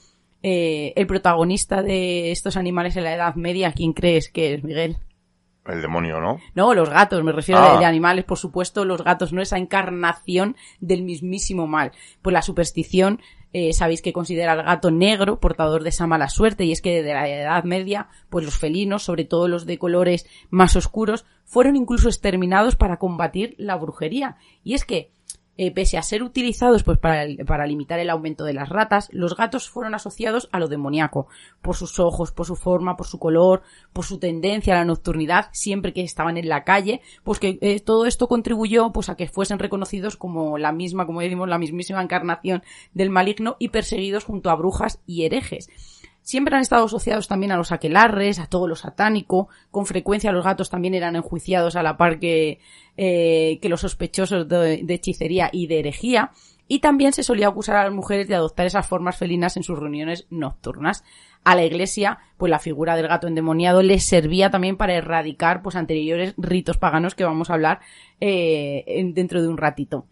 eh, 0.42 0.92
el 0.96 1.06
protagonista 1.06 1.82
de 1.82 2.30
estos 2.32 2.56
animales 2.56 2.96
en 2.96 3.04
la 3.04 3.14
Edad 3.14 3.34
Media, 3.34 3.72
¿quién 3.72 3.92
crees 3.92 4.30
que 4.30 4.54
es, 4.54 4.64
Miguel? 4.64 4.98
El 5.66 5.80
demonio, 5.80 6.20
¿no? 6.20 6.38
No, 6.54 6.74
los 6.74 6.90
gatos, 6.90 7.24
me 7.24 7.32
refiero 7.32 7.60
ah. 7.62 7.78
de, 7.78 7.86
animales, 7.86 8.24
por 8.24 8.36
supuesto, 8.36 8.84
los 8.84 9.02
gatos, 9.02 9.32
no 9.32 9.40
esa 9.40 9.56
encarnación 9.56 10.56
del 10.80 11.02
mismísimo 11.02 11.66
mal. 11.66 11.92
Pues 12.20 12.34
la 12.34 12.42
superstición, 12.42 13.22
eh, 13.54 13.72
sabéis 13.72 14.02
que 14.02 14.12
considera 14.12 14.52
al 14.52 14.62
gato 14.62 14.90
negro, 14.90 15.40
portador 15.40 15.82
de 15.82 15.88
esa 15.88 16.06
mala 16.06 16.28
suerte, 16.28 16.64
y 16.64 16.72
es 16.72 16.82
que 16.82 16.96
desde 16.96 17.14
la 17.14 17.28
Edad 17.28 17.64
Media, 17.64 18.08
pues 18.28 18.44
los 18.44 18.58
felinos, 18.58 19.04
sobre 19.04 19.24
todo 19.24 19.48
los 19.48 19.64
de 19.64 19.78
colores 19.78 20.26
más 20.50 20.76
oscuros, 20.76 21.24
fueron 21.44 21.76
incluso 21.76 22.08
exterminados 22.08 22.76
para 22.76 22.98
combatir 22.98 23.54
la 23.56 23.76
brujería. 23.76 24.36
Y 24.64 24.74
es 24.74 24.84
que 24.84 25.13
Eh, 25.56 25.70
pese 25.70 25.98
a 25.98 26.02
ser 26.02 26.24
utilizados 26.24 26.82
pues 26.82 26.98
para, 26.98 27.26
para 27.46 27.66
limitar 27.66 28.00
el 28.00 28.10
aumento 28.10 28.44
de 28.44 28.54
las 28.54 28.70
ratas, 28.70 29.08
los 29.12 29.36
gatos 29.36 29.70
fueron 29.70 29.94
asociados 29.94 30.48
a 30.50 30.58
lo 30.58 30.66
demoníaco, 30.66 31.28
por 31.62 31.76
sus 31.76 32.00
ojos, 32.00 32.32
por 32.32 32.44
su 32.44 32.56
forma, 32.56 32.96
por 32.96 33.06
su 33.06 33.20
color, 33.20 33.62
por 33.92 34.04
su 34.04 34.18
tendencia 34.18 34.74
a 34.74 34.78
la 34.78 34.84
nocturnidad, 34.84 35.50
siempre 35.52 35.92
que 35.92 36.02
estaban 36.02 36.38
en 36.38 36.48
la 36.48 36.64
calle, 36.64 37.02
pues 37.22 37.38
que 37.38 37.58
eh, 37.60 37.78
todo 37.78 38.06
esto 38.06 38.26
contribuyó 38.26 38.90
pues 38.92 39.08
a 39.08 39.16
que 39.16 39.28
fuesen 39.28 39.60
reconocidos 39.60 40.16
como 40.16 40.58
la 40.58 40.72
misma, 40.72 41.06
como 41.06 41.20
decimos, 41.20 41.48
la 41.48 41.58
mismísima 41.58 42.02
encarnación 42.02 42.64
del 42.92 43.10
maligno 43.10 43.56
y 43.60 43.68
perseguidos 43.68 44.24
junto 44.24 44.50
a 44.50 44.56
brujas 44.56 45.00
y 45.06 45.24
herejes. 45.24 45.68
Siempre 46.24 46.56
han 46.56 46.62
estado 46.62 46.86
asociados 46.86 47.28
también 47.28 47.52
a 47.52 47.58
los 47.58 47.70
aquelarres, 47.70 48.38
a 48.38 48.46
todo 48.46 48.66
lo 48.66 48.76
satánico. 48.76 49.48
Con 49.70 49.84
frecuencia 49.84 50.32
los 50.32 50.42
gatos 50.42 50.70
también 50.70 50.94
eran 50.94 51.16
enjuiciados 51.16 51.76
a 51.76 51.82
la 51.82 51.98
par 51.98 52.18
que, 52.18 52.60
eh, 52.96 53.60
los 53.62 53.82
sospechosos 53.82 54.48
de, 54.48 54.86
hechicería 54.88 55.50
y 55.52 55.66
de 55.66 55.80
herejía. 55.80 56.30
Y 56.66 56.78
también 56.78 57.12
se 57.12 57.22
solía 57.22 57.48
acusar 57.48 57.76
a 57.76 57.84
las 57.84 57.92
mujeres 57.92 58.26
de 58.26 58.36
adoptar 58.36 58.64
esas 58.64 58.86
formas 58.86 59.18
felinas 59.18 59.58
en 59.58 59.64
sus 59.64 59.78
reuniones 59.78 60.26
nocturnas. 60.30 61.04
A 61.44 61.54
la 61.54 61.64
iglesia, 61.66 62.16
pues 62.38 62.48
la 62.48 62.58
figura 62.58 62.96
del 62.96 63.06
gato 63.06 63.28
endemoniado 63.28 63.82
les 63.82 64.04
servía 64.04 64.50
también 64.50 64.78
para 64.78 64.94
erradicar 64.94 65.60
pues 65.60 65.76
anteriores 65.76 66.32
ritos 66.38 66.78
paganos 66.78 67.14
que 67.14 67.24
vamos 67.24 67.50
a 67.50 67.54
hablar 67.54 67.80
eh, 68.22 69.10
dentro 69.12 69.42
de 69.42 69.48
un 69.48 69.58
ratito. 69.58 70.06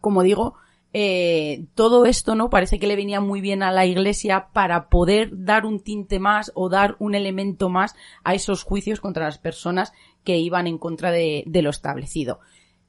Como 0.00 0.22
digo, 0.22 0.54
eh, 0.96 1.64
todo 1.74 2.06
esto, 2.06 2.36
¿no? 2.36 2.50
Parece 2.50 2.78
que 2.78 2.86
le 2.86 2.94
venía 2.94 3.20
muy 3.20 3.40
bien 3.40 3.64
a 3.64 3.72
la 3.72 3.84
iglesia 3.84 4.46
para 4.52 4.88
poder 4.88 5.28
dar 5.32 5.66
un 5.66 5.80
tinte 5.80 6.20
más 6.20 6.52
o 6.54 6.68
dar 6.68 6.94
un 7.00 7.16
elemento 7.16 7.68
más 7.68 7.96
a 8.22 8.34
esos 8.34 8.62
juicios 8.62 9.00
contra 9.00 9.24
las 9.24 9.38
personas 9.38 9.92
que 10.22 10.38
iban 10.38 10.68
en 10.68 10.78
contra 10.78 11.10
de, 11.10 11.42
de 11.46 11.62
lo 11.62 11.70
establecido. 11.70 12.38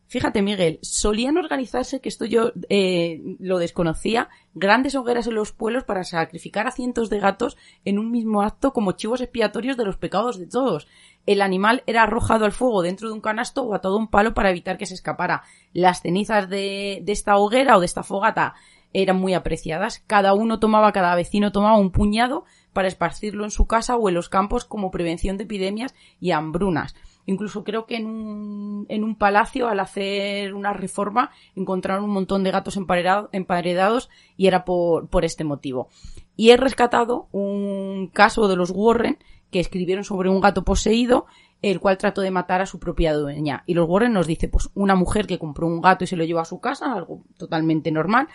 Fíjate, 0.07 0.43
Miguel, 0.43 0.77
solían 0.83 1.37
organizarse, 1.37 1.99
que 1.99 2.09
esto 2.09 2.25
yo 2.25 2.51
eh, 2.69 3.21
lo 3.39 3.57
desconocía, 3.57 4.29
grandes 4.53 4.93
hogueras 4.93 5.25
en 5.25 5.33
los 5.33 5.51
pueblos 5.51 5.83
para 5.83 6.03
sacrificar 6.03 6.67
a 6.67 6.71
cientos 6.71 7.09
de 7.09 7.19
gatos 7.19 7.57
en 7.85 7.97
un 7.97 8.11
mismo 8.11 8.43
acto 8.43 8.71
como 8.71 8.91
chivos 8.91 9.21
expiatorios 9.21 9.77
de 9.77 9.85
los 9.85 9.97
pecados 9.97 10.37
de 10.37 10.45
todos. 10.45 10.87
El 11.25 11.41
animal 11.41 11.81
era 11.87 12.03
arrojado 12.03 12.45
al 12.45 12.51
fuego 12.51 12.83
dentro 12.83 13.07
de 13.07 13.15
un 13.15 13.21
canasto 13.21 13.63
o 13.63 13.73
atado 13.73 13.95
a 13.95 13.99
un 13.99 14.07
palo 14.07 14.35
para 14.35 14.51
evitar 14.51 14.77
que 14.77 14.85
se 14.85 14.93
escapara. 14.93 15.41
Las 15.73 16.01
cenizas 16.01 16.49
de, 16.49 17.01
de 17.03 17.11
esta 17.11 17.37
hoguera 17.37 17.75
o 17.75 17.79
de 17.79 17.87
esta 17.87 18.03
fogata 18.03 18.53
eran 18.93 19.19
muy 19.19 19.33
apreciadas. 19.33 20.03
Cada 20.05 20.33
uno 20.33 20.59
tomaba, 20.59 20.91
cada 20.91 21.15
vecino 21.15 21.51
tomaba 21.51 21.77
un 21.77 21.91
puñado 21.91 22.45
para 22.73 22.87
esparcirlo 22.87 23.43
en 23.43 23.51
su 23.51 23.65
casa 23.65 23.97
o 23.97 24.07
en 24.07 24.15
los 24.15 24.29
campos 24.29 24.65
como 24.65 24.91
prevención 24.91 25.37
de 25.37 25.45
epidemias 25.45 25.95
y 26.19 26.31
hambrunas. 26.31 26.95
Incluso 27.25 27.63
creo 27.63 27.85
que 27.85 27.97
en 27.97 28.05
un, 28.05 28.85
en 28.89 29.03
un 29.03 29.15
palacio, 29.15 29.67
al 29.67 29.79
hacer 29.79 30.53
una 30.53 30.73
reforma, 30.73 31.31
encontraron 31.55 32.03
un 32.03 32.11
montón 32.11 32.43
de 32.43 32.51
gatos 32.51 32.77
emparedados 32.77 34.09
y 34.37 34.47
era 34.47 34.65
por, 34.65 35.09
por 35.09 35.25
este 35.25 35.43
motivo. 35.43 35.89
Y 36.35 36.51
he 36.51 36.57
rescatado 36.57 37.27
un 37.31 38.09
caso 38.13 38.47
de 38.47 38.55
los 38.55 38.71
Warren 38.71 39.17
que 39.51 39.59
escribieron 39.59 40.03
sobre 40.03 40.29
un 40.29 40.41
gato 40.41 40.63
poseído, 40.63 41.25
el 41.61 41.79
cual 41.79 41.97
trató 41.97 42.21
de 42.21 42.31
matar 42.31 42.61
a 42.61 42.65
su 42.65 42.79
propia 42.79 43.13
dueña. 43.13 43.63
Y 43.65 43.73
los 43.73 43.87
Warren 43.87 44.13
nos 44.13 44.27
dice, 44.27 44.47
pues, 44.47 44.69
una 44.75 44.95
mujer 44.95 45.27
que 45.27 45.39
compró 45.39 45.67
un 45.67 45.81
gato 45.81 46.03
y 46.03 46.07
se 46.07 46.17
lo 46.17 46.25
llevó 46.25 46.41
a 46.41 46.45
su 46.45 46.59
casa, 46.59 46.93
algo 46.93 47.23
totalmente 47.37 47.91
normal, 47.91 48.27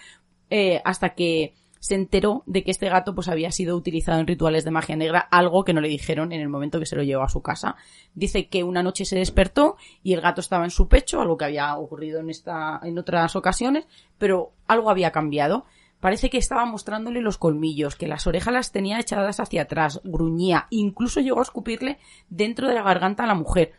eh, 0.49 0.81
hasta 0.85 1.11
que 1.11 1.55
se 1.81 1.95
enteró 1.95 2.45
de 2.47 2.63
que 2.63 2.71
este 2.71 2.91
gato 2.91 3.15
pues 3.15 3.29
había 3.29 3.51
sido 3.51 3.75
utilizado 3.75 4.21
en 4.21 4.27
rituales 4.27 4.65
de 4.65 4.71
magia 4.71 4.97
negra, 4.97 5.19
algo 5.19 5.65
que 5.65 5.73
no 5.73 5.81
le 5.81 5.89
dijeron 5.89 6.31
en 6.31 6.43
el 6.43 6.51
momento 6.51 6.79
que 6.79 6.85
se 6.85 6.95
lo 6.95 7.03
llevó 7.03 7.23
a 7.23 7.29
su 7.29 7.41
casa. 7.41 7.75
Dice 8.15 8.49
que 8.49 8.63
una 8.63 8.83
noche 8.83 9.07
se 9.07 9.17
despertó 9.17 9.77
y 10.03 10.13
el 10.13 10.21
gato 10.21 10.43
estaba 10.43 10.65
en 10.65 10.71
su 10.71 10.89
pecho, 10.89 11.23
algo 11.23 11.39
que 11.39 11.47
había 11.47 11.75
ocurrido 11.77 12.21
en 12.21 12.29
esta, 12.29 12.81
en 12.83 12.99
otras 12.99 13.35
ocasiones, 13.35 13.87
pero 14.19 14.53
algo 14.69 14.91
había 14.91 15.11
cambiado. 15.11 15.65
Parece 16.01 16.29
que 16.29 16.39
estaba 16.39 16.67
mostrándole 16.67 17.23
los 17.23 17.39
colmillos, 17.39 17.97
que 17.97 18.09
las 18.09 18.27
orejas 18.27 18.53
las 18.53 18.73
tenía 18.73 19.01
echadas 19.01 19.41
hacia 19.41 19.63
atrás, 19.63 20.03
gruñía, 20.05 20.67
incluso 20.69 21.21
llegó 21.21 21.41
a 21.41 21.45
escupirle 21.45 21.99
dentro 22.29 22.69
de 22.69 22.75
la 22.75 22.83
garganta 22.83 23.25
a 23.25 23.27
la 23.27 23.35
mujer. 23.35 23.73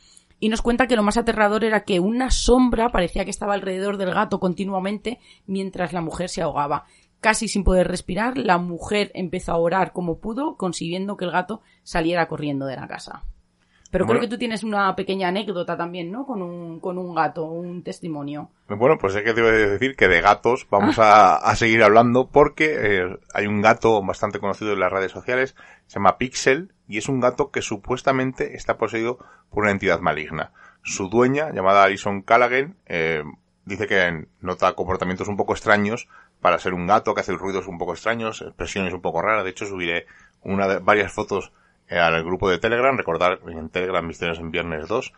Y 0.44 0.50
nos 0.50 0.64
cuenta 0.64 0.88
que 0.88 0.96
lo 0.96 1.04
más 1.04 1.18
aterrador 1.18 1.64
era 1.64 1.84
que 1.84 2.00
una 2.00 2.32
sombra 2.32 2.90
parecía 2.90 3.26
que 3.26 3.30
estaba 3.30 3.54
alrededor 3.54 3.98
del 3.98 4.12
gato 4.12 4.40
continuamente 4.40 5.20
mientras 5.46 5.94
la 5.94 6.02
mujer 6.02 6.30
se 6.30 6.42
ahogaba. 6.42 6.86
Casi 7.22 7.48
sin 7.48 7.64
poder 7.64 7.88
respirar, 7.88 8.38
la 8.38 8.58
mujer 8.58 9.12
empezó 9.14 9.52
a 9.52 9.58
orar 9.58 9.94
como 9.94 10.18
pudo, 10.18 10.58
consiguiendo 10.58 11.18
que 11.18 11.26
el 11.26 11.32
gato 11.32 11.62
saliera 11.84 12.28
corriendo 12.28 12.66
de 12.66 12.76
la 12.76 12.88
casa. 12.88 13.24
Pero 13.92 14.08
creo 14.08 14.22
que 14.22 14.28
tú 14.28 14.38
tienes 14.38 14.64
una 14.64 14.96
pequeña 14.96 15.28
anécdota 15.28 15.76
también, 15.76 16.12
¿no? 16.12 16.26
Con 16.26 16.42
un, 16.42 16.80
con 16.80 16.98
un 16.98 17.14
gato, 17.14 17.44
un 17.44 17.84
testimonio. 17.84 18.50
Bueno, 18.70 18.98
pues 18.98 19.14
es 19.16 19.24
que 19.24 19.34
te 19.34 19.42
voy 19.42 19.52
a 19.52 19.54
decir 19.54 19.98
que 19.98 20.08
de 20.08 20.22
gatos 20.22 20.66
vamos 20.72 20.98
a, 20.98 21.36
a, 21.50 21.56
seguir 21.58 21.84
hablando 21.84 22.30
porque 22.30 22.78
eh, 22.80 23.20
hay 23.34 23.48
un 23.48 23.62
gato 23.62 24.02
bastante 24.02 24.40
conocido 24.40 24.72
en 24.72 24.80
las 24.80 24.94
redes 24.94 25.12
sociales, 25.12 25.56
se 25.88 25.96
llama 25.96 26.18
Pixel, 26.18 26.74
y 26.88 27.00
es 27.00 27.10
un 27.10 27.20
gato 27.20 27.52
que 27.52 27.62
supuestamente 27.62 28.56
está 28.56 28.78
poseído 28.78 29.20
por 29.50 29.64
una 29.64 29.72
entidad 29.72 30.00
maligna. 30.00 30.54
Su 30.84 31.10
dueña, 31.10 31.52
llamada 31.52 31.84
Alison 31.84 32.22
Callaghan, 32.22 32.78
eh, 32.86 33.24
dice 33.66 33.88
que 33.88 34.26
nota 34.40 34.74
comportamientos 34.74 35.28
un 35.28 35.36
poco 35.38 35.54
extraños 35.54 36.08
para 36.42 36.60
ser 36.60 36.74
un 36.74 36.88
gato 36.88 37.14
que 37.14 37.22
hace 37.22 37.34
ruidos 37.34 37.68
un 37.68 37.78
poco 37.78 37.94
extraños, 37.94 38.42
expresiones 38.42 38.94
un 38.94 39.02
poco 39.02 39.22
raras. 39.22 39.44
De 39.44 39.52
hecho, 39.52 39.66
subiré 39.66 40.08
una 40.42 40.68
de, 40.68 40.80
varias 40.80 41.14
fotos 41.14 41.54
eh, 41.88 42.00
al 42.00 42.24
grupo 42.24 42.50
de 42.50 42.58
Telegram. 42.58 42.98
Recordar 42.98 43.40
en 43.48 43.70
Telegram 43.70 44.06
Misterios 44.06 44.40
en 44.40 44.52
Viernes 44.52 44.88
2. 44.88 45.14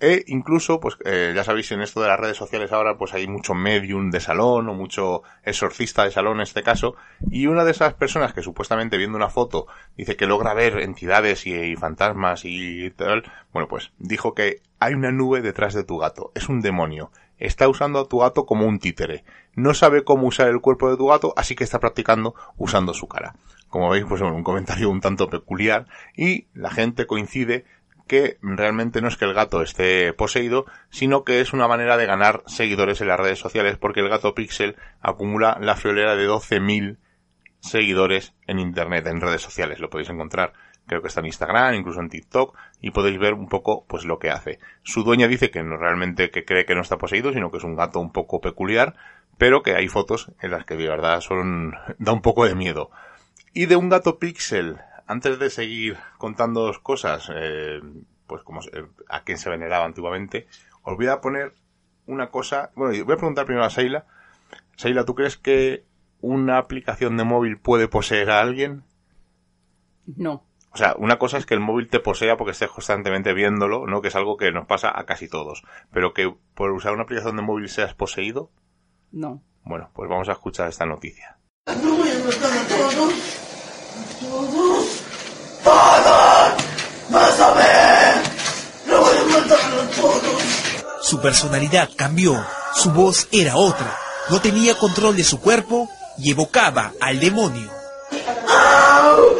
E 0.00 0.24
incluso, 0.26 0.80
pues 0.80 0.96
eh, 1.04 1.32
ya 1.36 1.44
sabéis, 1.44 1.70
en 1.70 1.82
esto 1.82 2.00
de 2.00 2.08
las 2.08 2.18
redes 2.18 2.36
sociales 2.36 2.72
ahora, 2.72 2.96
pues 2.96 3.12
hay 3.12 3.28
mucho 3.28 3.54
medium 3.54 4.10
de 4.10 4.18
salón 4.18 4.68
o 4.68 4.74
mucho 4.74 5.22
exorcista 5.44 6.02
de 6.04 6.10
salón 6.10 6.38
en 6.38 6.42
este 6.42 6.62
caso. 6.62 6.96
Y 7.30 7.46
una 7.46 7.64
de 7.64 7.70
esas 7.70 7.94
personas 7.94 8.32
que 8.32 8.42
supuestamente 8.42 8.96
viendo 8.96 9.16
una 9.16 9.28
foto 9.28 9.66
dice 9.96 10.16
que 10.16 10.26
logra 10.26 10.54
ver 10.54 10.78
entidades 10.80 11.46
y, 11.46 11.54
y 11.54 11.76
fantasmas 11.76 12.44
y 12.44 12.90
tal, 12.92 13.22
bueno, 13.52 13.68
pues 13.68 13.92
dijo 13.98 14.34
que 14.34 14.60
hay 14.80 14.94
una 14.94 15.12
nube 15.12 15.42
detrás 15.42 15.74
de 15.74 15.84
tu 15.84 15.98
gato. 15.98 16.32
Es 16.34 16.48
un 16.48 16.62
demonio 16.62 17.12
está 17.42 17.68
usando 17.68 17.98
a 17.98 18.08
tu 18.08 18.18
gato 18.18 18.46
como 18.46 18.66
un 18.66 18.78
títere. 18.78 19.24
No 19.54 19.74
sabe 19.74 20.04
cómo 20.04 20.26
usar 20.26 20.48
el 20.48 20.60
cuerpo 20.60 20.90
de 20.90 20.96
tu 20.96 21.08
gato, 21.08 21.34
así 21.36 21.54
que 21.54 21.64
está 21.64 21.78
practicando 21.78 22.34
usando 22.56 22.94
su 22.94 23.06
cara. 23.06 23.34
Como 23.68 23.90
veis, 23.90 24.04
pues 24.08 24.20
un 24.20 24.42
comentario 24.42 24.90
un 24.90 25.00
tanto 25.00 25.28
peculiar 25.28 25.86
y 26.16 26.46
la 26.54 26.70
gente 26.70 27.06
coincide 27.06 27.64
que 28.06 28.38
realmente 28.42 29.00
no 29.00 29.08
es 29.08 29.16
que 29.16 29.24
el 29.24 29.34
gato 29.34 29.62
esté 29.62 30.12
poseído, 30.12 30.66
sino 30.90 31.24
que 31.24 31.40
es 31.40 31.52
una 31.52 31.68
manera 31.68 31.96
de 31.96 32.06
ganar 32.06 32.42
seguidores 32.46 33.00
en 33.00 33.08
las 33.08 33.20
redes 33.20 33.38
sociales 33.38 33.78
porque 33.78 34.00
el 34.00 34.08
gato 34.08 34.34
Pixel 34.34 34.76
acumula 35.00 35.56
la 35.60 35.76
friolera 35.76 36.16
de 36.16 36.28
12.000 36.28 36.98
seguidores 37.60 38.34
en 38.46 38.58
internet, 38.58 39.06
en 39.06 39.20
redes 39.20 39.40
sociales. 39.40 39.80
Lo 39.80 39.88
podéis 39.88 40.10
encontrar 40.10 40.52
creo 40.86 41.00
que 41.00 41.08
está 41.08 41.20
en 41.20 41.26
Instagram, 41.26 41.74
incluso 41.74 42.00
en 42.00 42.08
TikTok, 42.08 42.56
y 42.80 42.90
podéis 42.90 43.18
ver 43.18 43.34
un 43.34 43.48
poco 43.48 43.84
pues 43.86 44.04
lo 44.04 44.18
que 44.18 44.30
hace. 44.30 44.58
Su 44.82 45.04
dueña 45.04 45.28
dice 45.28 45.50
que 45.50 45.62
no 45.62 45.76
realmente 45.76 46.30
que 46.30 46.44
cree 46.44 46.64
que 46.64 46.74
no 46.74 46.82
está 46.82 46.98
poseído, 46.98 47.32
sino 47.32 47.50
que 47.50 47.58
es 47.58 47.64
un 47.64 47.76
gato 47.76 48.00
un 48.00 48.12
poco 48.12 48.40
peculiar, 48.40 48.94
pero 49.38 49.62
que 49.62 49.74
hay 49.74 49.88
fotos 49.88 50.32
en 50.40 50.50
las 50.50 50.64
que 50.64 50.76
de 50.76 50.88
verdad 50.88 51.20
son 51.20 51.74
da 51.98 52.12
un 52.12 52.22
poco 52.22 52.46
de 52.46 52.54
miedo. 52.54 52.90
Y 53.52 53.66
de 53.66 53.76
un 53.76 53.88
gato 53.88 54.18
pixel, 54.18 54.78
antes 55.06 55.38
de 55.38 55.50
seguir 55.50 55.98
contando 56.18 56.72
cosas, 56.82 57.30
eh, 57.34 57.80
pues 58.26 58.42
como 58.42 58.60
a 59.08 59.24
quién 59.24 59.38
se 59.38 59.50
veneraba 59.50 59.84
antiguamente, 59.84 60.46
os 60.82 60.96
voy 60.96 61.08
a 61.08 61.20
poner 61.20 61.54
una 62.06 62.30
cosa, 62.30 62.70
bueno, 62.74 63.04
voy 63.04 63.14
a 63.14 63.18
preguntar 63.18 63.46
primero 63.46 63.64
a 63.64 63.70
Seila. 63.70 64.06
Seila, 64.76 65.04
¿tú 65.04 65.14
crees 65.14 65.36
que 65.36 65.84
una 66.20 66.58
aplicación 66.58 67.16
de 67.16 67.24
móvil 67.24 67.58
puede 67.58 67.88
poseer 67.88 68.30
a 68.30 68.40
alguien? 68.40 68.84
No. 70.06 70.44
O 70.72 70.76
sea, 70.76 70.94
una 70.96 71.18
cosa 71.18 71.36
es 71.36 71.44
que 71.44 71.54
el 71.54 71.60
móvil 71.60 71.88
te 71.88 72.00
posea 72.00 72.36
porque 72.36 72.52
estés 72.52 72.70
constantemente 72.70 73.34
viéndolo, 73.34 73.86
¿no? 73.86 74.00
Que 74.00 74.08
es 74.08 74.16
algo 74.16 74.38
que 74.38 74.52
nos 74.52 74.66
pasa 74.66 74.90
a 74.98 75.04
casi 75.04 75.28
todos. 75.28 75.62
Pero 75.92 76.14
que 76.14 76.34
por 76.54 76.70
usar 76.70 76.94
una 76.94 77.02
aplicación 77.02 77.36
de 77.36 77.42
móvil 77.42 77.68
seas 77.68 77.94
poseído. 77.94 78.50
No. 79.12 79.42
Bueno, 79.64 79.90
pues 79.94 80.08
vamos 80.08 80.28
a 80.28 80.32
escuchar 80.32 80.68
esta 80.68 80.86
noticia. 80.86 81.38
No 81.66 81.96
voy 81.96 82.10
a 82.10 82.18
matar 82.24 82.52
a 82.52 82.66
todos. 82.66 83.14
Todos. 84.20 84.86
¡Todos! 85.62 86.52
¡Vas 87.10 87.40
a 87.40 87.52
ver! 87.52 88.14
¡No 88.86 89.00
voy 89.00 89.16
a 89.16 89.24
matar 89.24 89.58
a 89.60 89.90
todos! 89.90 90.42
Su 91.02 91.20
personalidad 91.20 91.90
cambió. 91.94 92.44
Su 92.74 92.90
voz 92.90 93.28
era 93.30 93.56
otra. 93.56 93.96
No 94.30 94.40
tenía 94.40 94.76
control 94.76 95.14
de 95.14 95.24
su 95.24 95.40
cuerpo 95.40 95.88
y 96.18 96.30
evocaba 96.30 96.92
al 97.00 97.20
demonio. 97.20 97.70
¡Au! 98.48 99.36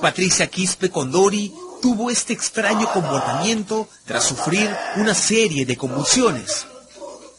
Patricia 0.00 0.46
Quispe 0.46 0.90
Condori 0.90 1.52
tuvo 1.82 2.10
este 2.10 2.32
extraño 2.32 2.90
comportamiento 2.92 3.88
tras 4.04 4.24
sufrir 4.24 4.68
una 4.96 5.14
serie 5.14 5.66
de 5.66 5.76
convulsiones. 5.76 6.66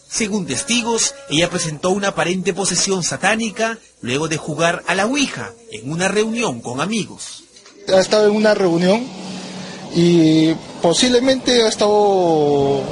Según 0.09 0.45
testigos, 0.45 1.15
ella 1.29 1.49
presentó 1.49 1.91
una 1.91 2.09
aparente 2.09 2.53
posesión 2.53 3.03
satánica 3.03 3.77
luego 4.01 4.27
de 4.27 4.37
jugar 4.37 4.83
a 4.87 4.95
la 4.95 5.05
Ouija 5.05 5.53
en 5.71 5.91
una 5.91 6.07
reunión 6.07 6.61
con 6.61 6.81
amigos. 6.81 7.43
Ha 7.87 7.99
estado 7.99 8.27
en 8.27 8.35
una 8.35 8.53
reunión 8.53 9.05
y 9.95 10.53
posiblemente 10.81 11.63
ha 11.63 11.69
estado 11.69 12.83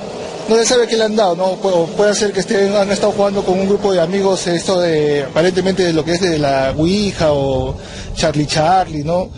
no 0.49 0.55
se 0.57 0.65
sabe 0.65 0.87
qué 0.87 0.97
le 0.97 1.05
han 1.05 1.15
dado, 1.15 1.35
¿no? 1.35 1.61
Pu- 1.61 1.87
puede 1.95 2.15
ser 2.15 2.31
que 2.33 2.39
estén, 2.41 2.75
han 2.75 2.89
estado 2.91 3.11
jugando 3.13 3.43
con 3.43 3.59
un 3.59 3.67
grupo 3.67 3.91
de 3.93 4.01
amigos 4.01 4.47
esto 4.47 4.79
de, 4.81 5.23
aparentemente 5.23 5.83
de 5.83 5.93
lo 5.93 6.03
que 6.03 6.13
es 6.13 6.21
de 6.21 6.39
la 6.39 6.71
Ouija 6.75 7.31
o 7.31 7.77
Charlie 8.15 8.47
Charlie, 8.47 9.03
¿no? 9.03 9.29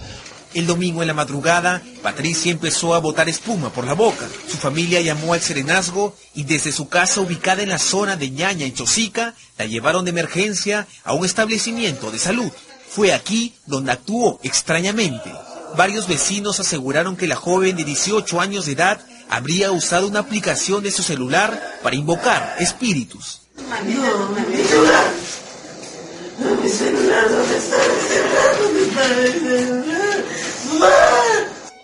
El 0.54 0.68
domingo 0.68 1.02
en 1.02 1.08
la 1.08 1.14
madrugada, 1.14 1.82
Patricia 2.04 2.52
empezó 2.52 2.94
a 2.94 3.00
botar 3.00 3.30
espuma 3.30 3.70
por 3.72 3.86
la 3.86 3.94
boca. 3.94 4.28
Su 4.50 4.58
familia 4.58 5.00
llamó 5.00 5.34
al 5.34 5.40
serenazgo 5.40 6.14
y 6.36 6.44
desde 6.44 6.74
su 6.74 6.90
casa 6.90 7.22
ubicada 7.22 7.64
en 7.64 7.70
la 7.70 7.80
zona 7.80 8.18
de 8.18 8.30
Ñaña, 8.32 8.66
en 8.66 8.74
Chosica, 8.74 9.34
la 9.58 9.66
llevaron 9.66 10.04
de 10.04 10.10
emergencia 10.12 10.88
a 11.06 11.14
un 11.14 11.24
establecimiento 11.26 12.12
de 12.12 12.20
salud. 12.20 12.52
Fue 12.90 13.14
aquí 13.14 13.54
donde 13.66 13.94
actuó 13.94 14.42
extrañamente. 14.44 15.32
Varios 15.78 16.10
vecinos 16.10 16.60
aseguraron 16.60 17.16
que 17.16 17.28
la 17.28 17.38
joven 17.38 17.78
de 17.78 17.86
18 17.86 18.42
años 18.42 18.66
de 18.66 18.74
edad 18.74 19.00
habría 19.32 19.72
usado 19.72 20.08
una 20.08 20.20
aplicación 20.20 20.84
de 20.84 20.92
su 20.92 21.02
celular 21.02 21.80
para 21.82 21.96
invocar 21.96 22.58
espíritus. 22.60 23.42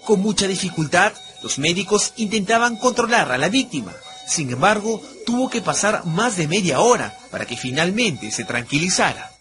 Con 0.06 0.20
mucha 0.22 0.46
dificultad, 0.46 1.14
los 1.42 1.58
médicos 1.58 2.14
intentaban 2.18 2.76
controlar 2.76 3.32
a 3.32 3.38
la 3.38 3.48
víctima. 3.48 3.94
Sin 4.28 4.52
embargo, 4.52 5.02
tuvo 5.26 5.50
que 5.50 5.62
pasar 5.62 6.06
más 6.06 6.36
de 6.36 6.50
media 6.50 6.82
hora 6.82 7.18
para 7.32 7.46
que 7.46 7.56
finalmente 7.56 8.30
se 8.30 8.44
tranquilizara. 8.44 9.32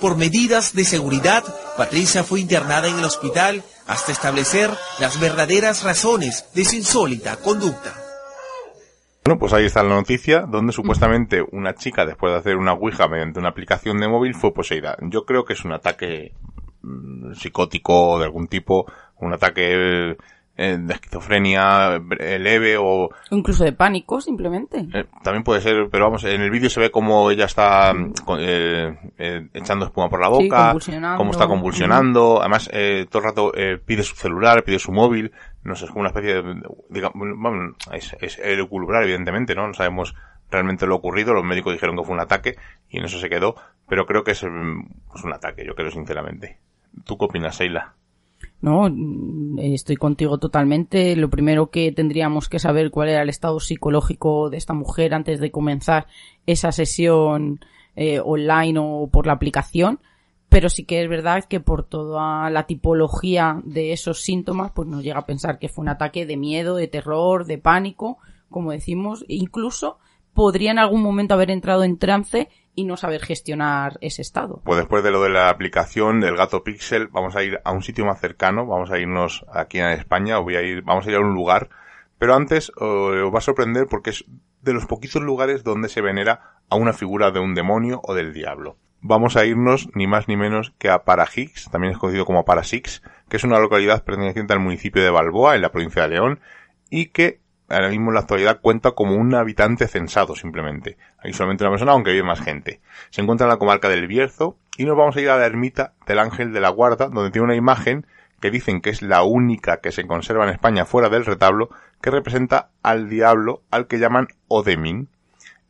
Por 0.00 0.16
medidas 0.16 0.74
de 0.74 0.84
seguridad, 0.84 1.42
Patricia 1.76 2.24
fue 2.24 2.40
internada 2.40 2.88
en 2.88 2.98
el 2.98 3.04
hospital 3.04 3.62
hasta 3.86 4.12
establecer 4.12 4.70
las 5.00 5.18
verdaderas 5.20 5.82
razones 5.82 6.46
de 6.54 6.64
su 6.64 6.76
insólita 6.76 7.36
conducta. 7.36 7.94
Bueno, 9.24 9.38
pues 9.38 9.54
ahí 9.54 9.64
está 9.64 9.82
la 9.82 9.94
noticia, 9.94 10.40
donde 10.42 10.72
supuestamente 10.74 11.42
una 11.52 11.74
chica, 11.74 12.04
después 12.04 12.32
de 12.34 12.40
hacer 12.40 12.56
una 12.56 12.74
ouija 12.74 13.08
mediante 13.08 13.38
una 13.40 13.48
aplicación 13.48 13.98
de 13.98 14.08
móvil, 14.08 14.34
fue 14.34 14.52
poseída. 14.52 14.96
Yo 15.00 15.24
creo 15.24 15.46
que 15.46 15.54
es 15.54 15.64
un 15.64 15.72
ataque 15.72 16.34
mm, 16.82 17.32
psicótico 17.32 18.18
de 18.18 18.26
algún 18.26 18.46
tipo, 18.46 18.84
un 19.20 19.32
ataque 19.32 20.18
eh, 20.56 20.76
de 20.78 20.94
esquizofrenia 20.94 21.96
eh, 22.18 22.38
leve 22.38 22.76
o 22.78 23.08
Incluso 23.30 23.64
de 23.64 23.72
pánico, 23.72 24.20
simplemente. 24.20 24.86
eh, 24.94 25.04
también 25.22 25.42
puede 25.42 25.60
ser, 25.60 25.88
pero 25.90 26.04
vamos, 26.04 26.22
en 26.24 26.40
el 26.40 26.50
vídeo 26.50 26.70
se 26.70 26.80
ve 26.80 26.90
como 26.90 27.30
ella 27.30 27.46
está 27.46 27.92
mm, 27.92 28.12
eh, 28.38 28.98
eh, 29.18 29.48
echando 29.52 29.86
espuma 29.86 30.08
por 30.08 30.20
la 30.20 30.28
Sí, 30.28 30.44
boca, 30.48 30.64
convulsionando. 30.66 31.18
cómo 31.18 31.30
está 31.32 31.46
convulsionando, 31.48 32.40
además 32.40 32.70
eh, 32.72 33.06
todo 33.10 33.22
el 33.22 33.28
rato 33.28 33.52
eh, 33.56 33.78
pide 33.84 34.02
su 34.02 34.14
celular, 34.16 34.62
pide 34.64 34.78
su 34.78 34.92
móvil, 34.92 35.32
no 35.64 35.74
sé, 35.74 35.86
es 35.86 35.90
como 35.90 36.00
una 36.02 36.10
especie 36.10 36.34
de, 36.34 36.62
digamos, 36.90 37.14
vamos, 37.36 37.76
es, 37.92 38.16
es 38.20 38.38
evidentemente, 38.42 39.54
¿no? 39.54 39.66
No 39.66 39.74
sabemos 39.74 40.14
realmente 40.50 40.86
lo 40.86 40.94
ocurrido, 40.96 41.32
los 41.34 41.42
médicos 41.44 41.72
dijeron 41.72 41.96
que 41.96 42.04
fue 42.04 42.14
un 42.14 42.20
ataque 42.20 42.54
y 42.88 42.98
en 42.98 43.06
eso 43.06 43.18
se 43.18 43.28
quedó, 43.28 43.56
pero 43.88 44.06
creo 44.06 44.22
que 44.22 44.32
es, 44.32 44.40
pues 44.40 45.24
un 45.24 45.32
ataque, 45.32 45.64
yo 45.66 45.74
creo 45.74 45.90
sinceramente. 45.90 46.58
¿Tú 47.04 47.18
qué 47.18 47.24
opinas, 47.24 47.58
Sheila? 47.58 47.94
No, 48.60 48.88
mm, 48.90 49.58
estoy 49.58 49.96
contigo 49.96 50.38
totalmente. 50.38 51.16
Lo 51.16 51.30
primero 51.30 51.70
que 51.70 51.92
tendríamos 51.92 52.48
que 52.48 52.58
saber 52.58 52.90
cuál 52.90 53.08
era 53.08 53.22
el 53.22 53.28
estado 53.28 53.60
psicológico 53.60 54.50
de 54.50 54.56
esta 54.56 54.74
mujer 54.74 55.14
antes 55.14 55.40
de 55.40 55.50
comenzar 55.50 56.06
esa 56.46 56.72
sesión 56.72 57.60
eh, 57.96 58.20
online 58.24 58.78
o 58.78 59.08
por 59.08 59.26
la 59.26 59.34
aplicación. 59.34 60.00
Pero 60.48 60.68
sí 60.68 60.84
que 60.84 61.02
es 61.02 61.08
verdad 61.08 61.44
que 61.44 61.60
por 61.60 61.84
toda 61.84 62.48
la 62.50 62.66
tipología 62.66 63.60
de 63.64 63.92
esos 63.92 64.20
síntomas, 64.20 64.70
pues 64.72 64.86
nos 64.88 65.02
llega 65.02 65.18
a 65.18 65.26
pensar 65.26 65.58
que 65.58 65.68
fue 65.68 65.82
un 65.82 65.88
ataque 65.88 66.26
de 66.26 66.36
miedo, 66.36 66.76
de 66.76 66.86
terror, 66.86 67.44
de 67.44 67.58
pánico, 67.58 68.18
como 68.50 68.70
decimos. 68.70 69.24
Incluso 69.26 69.98
podría 70.32 70.70
en 70.70 70.78
algún 70.78 71.02
momento 71.02 71.34
haber 71.34 71.50
entrado 71.50 71.84
en 71.84 71.98
trance 71.98 72.48
y 72.74 72.84
no 72.84 72.96
saber 72.96 73.22
gestionar 73.22 73.98
ese 74.00 74.22
estado. 74.22 74.60
Pues 74.64 74.78
después 74.78 75.02
de 75.04 75.10
lo 75.10 75.22
de 75.22 75.30
la 75.30 75.48
aplicación 75.48 76.20
del 76.20 76.36
gato 76.36 76.64
Pixel, 76.64 77.08
vamos 77.08 77.36
a 77.36 77.42
ir 77.42 77.60
a 77.64 77.72
un 77.72 77.82
sitio 77.82 78.04
más 78.04 78.20
cercano, 78.20 78.66
vamos 78.66 78.90
a 78.90 78.98
irnos 78.98 79.44
aquí 79.52 79.78
en 79.78 79.88
España, 79.90 80.38
voy 80.38 80.56
a 80.56 80.62
ir, 80.62 80.82
vamos 80.82 81.06
a 81.06 81.10
ir 81.10 81.16
a 81.16 81.20
un 81.20 81.34
lugar, 81.34 81.68
pero 82.18 82.34
antes 82.34 82.70
eh, 82.80 82.84
os 82.84 83.34
va 83.34 83.38
a 83.38 83.42
sorprender 83.42 83.86
porque 83.88 84.10
es 84.10 84.24
de 84.62 84.72
los 84.72 84.86
poquitos 84.86 85.22
lugares 85.22 85.62
donde 85.62 85.88
se 85.88 86.00
venera 86.00 86.58
a 86.68 86.76
una 86.76 86.92
figura 86.92 87.30
de 87.30 87.40
un 87.40 87.54
demonio 87.54 88.00
o 88.02 88.14
del 88.14 88.32
diablo. 88.32 88.76
Vamos 89.00 89.36
a 89.36 89.44
irnos 89.44 89.90
ni 89.94 90.06
más 90.06 90.28
ni 90.28 90.36
menos 90.36 90.72
que 90.78 90.88
a 90.88 91.04
Parajix, 91.04 91.68
también 91.70 91.92
es 91.92 91.98
conocido 91.98 92.24
como 92.24 92.46
Parasix, 92.46 93.02
que 93.28 93.36
es 93.36 93.44
una 93.44 93.58
localidad 93.58 94.02
perteneciente 94.02 94.54
al 94.54 94.60
municipio 94.60 95.02
de 95.02 95.10
Balboa, 95.10 95.54
en 95.54 95.62
la 95.62 95.70
provincia 95.70 96.02
de 96.02 96.08
León, 96.08 96.40
y 96.88 97.06
que 97.06 97.40
ahora 97.68 97.88
mismo 97.88 98.10
en 98.10 98.14
la 98.14 98.20
actualidad 98.20 98.60
cuenta 98.60 98.92
como 98.92 99.16
un 99.16 99.34
habitante 99.34 99.88
censado 99.88 100.36
simplemente. 100.36 100.96
Hay 101.18 101.32
solamente 101.32 101.64
una 101.64 101.70
persona, 101.70 101.92
aunque 101.92 102.12
vive 102.12 102.24
más 102.24 102.40
gente. 102.40 102.80
Se 103.10 103.22
encuentra 103.22 103.46
en 103.46 103.50
la 103.50 103.58
comarca 103.58 103.88
del 103.88 104.06
Bierzo 104.06 104.56
y 104.76 104.84
nos 104.84 104.96
vamos 104.96 105.16
a 105.16 105.20
ir 105.20 105.30
a 105.30 105.36
la 105.36 105.46
ermita 105.46 105.94
del 106.06 106.18
Ángel 106.18 106.52
de 106.52 106.60
la 106.60 106.68
Guarda, 106.68 107.08
donde 107.08 107.30
tiene 107.30 107.46
una 107.46 107.56
imagen 107.56 108.06
que 108.40 108.50
dicen 108.50 108.80
que 108.80 108.90
es 108.90 109.00
la 109.00 109.22
única 109.22 109.78
que 109.78 109.92
se 109.92 110.06
conserva 110.06 110.44
en 110.44 110.50
España 110.50 110.84
fuera 110.84 111.08
del 111.08 111.24
retablo, 111.24 111.70
que 112.02 112.10
representa 112.10 112.70
al 112.82 113.08
diablo 113.08 113.62
al 113.70 113.86
que 113.86 113.98
llaman 113.98 114.28
Odemin. 114.48 115.08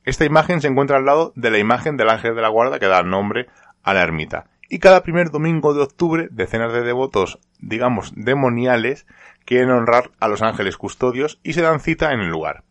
Esta 0.04 0.24
imagen 0.24 0.60
se 0.60 0.68
encuentra 0.68 0.96
al 0.96 1.04
lado 1.04 1.32
de 1.36 1.50
la 1.50 1.58
imagen 1.58 1.96
del 1.96 2.10
Ángel 2.10 2.34
de 2.34 2.42
la 2.42 2.48
Guarda 2.48 2.78
que 2.78 2.88
da 2.88 3.02
nombre 3.02 3.46
a 3.84 3.94
la 3.94 4.02
ermita. 4.02 4.46
Y 4.68 4.78
cada 4.80 5.02
primer 5.02 5.30
domingo 5.30 5.74
de 5.74 5.82
octubre, 5.82 6.28
decenas 6.30 6.72
de 6.72 6.82
devotos, 6.82 7.38
digamos, 7.60 8.12
demoniales, 8.16 9.06
quieren 9.44 9.70
honrar 9.70 10.10
a 10.20 10.28
los 10.28 10.42
ángeles 10.42 10.76
custodios 10.76 11.38
y 11.42 11.52
se 11.52 11.62
dan 11.62 11.80
cita 11.80 12.12
en 12.12 12.20
el 12.20 12.30
lugar. 12.30 12.64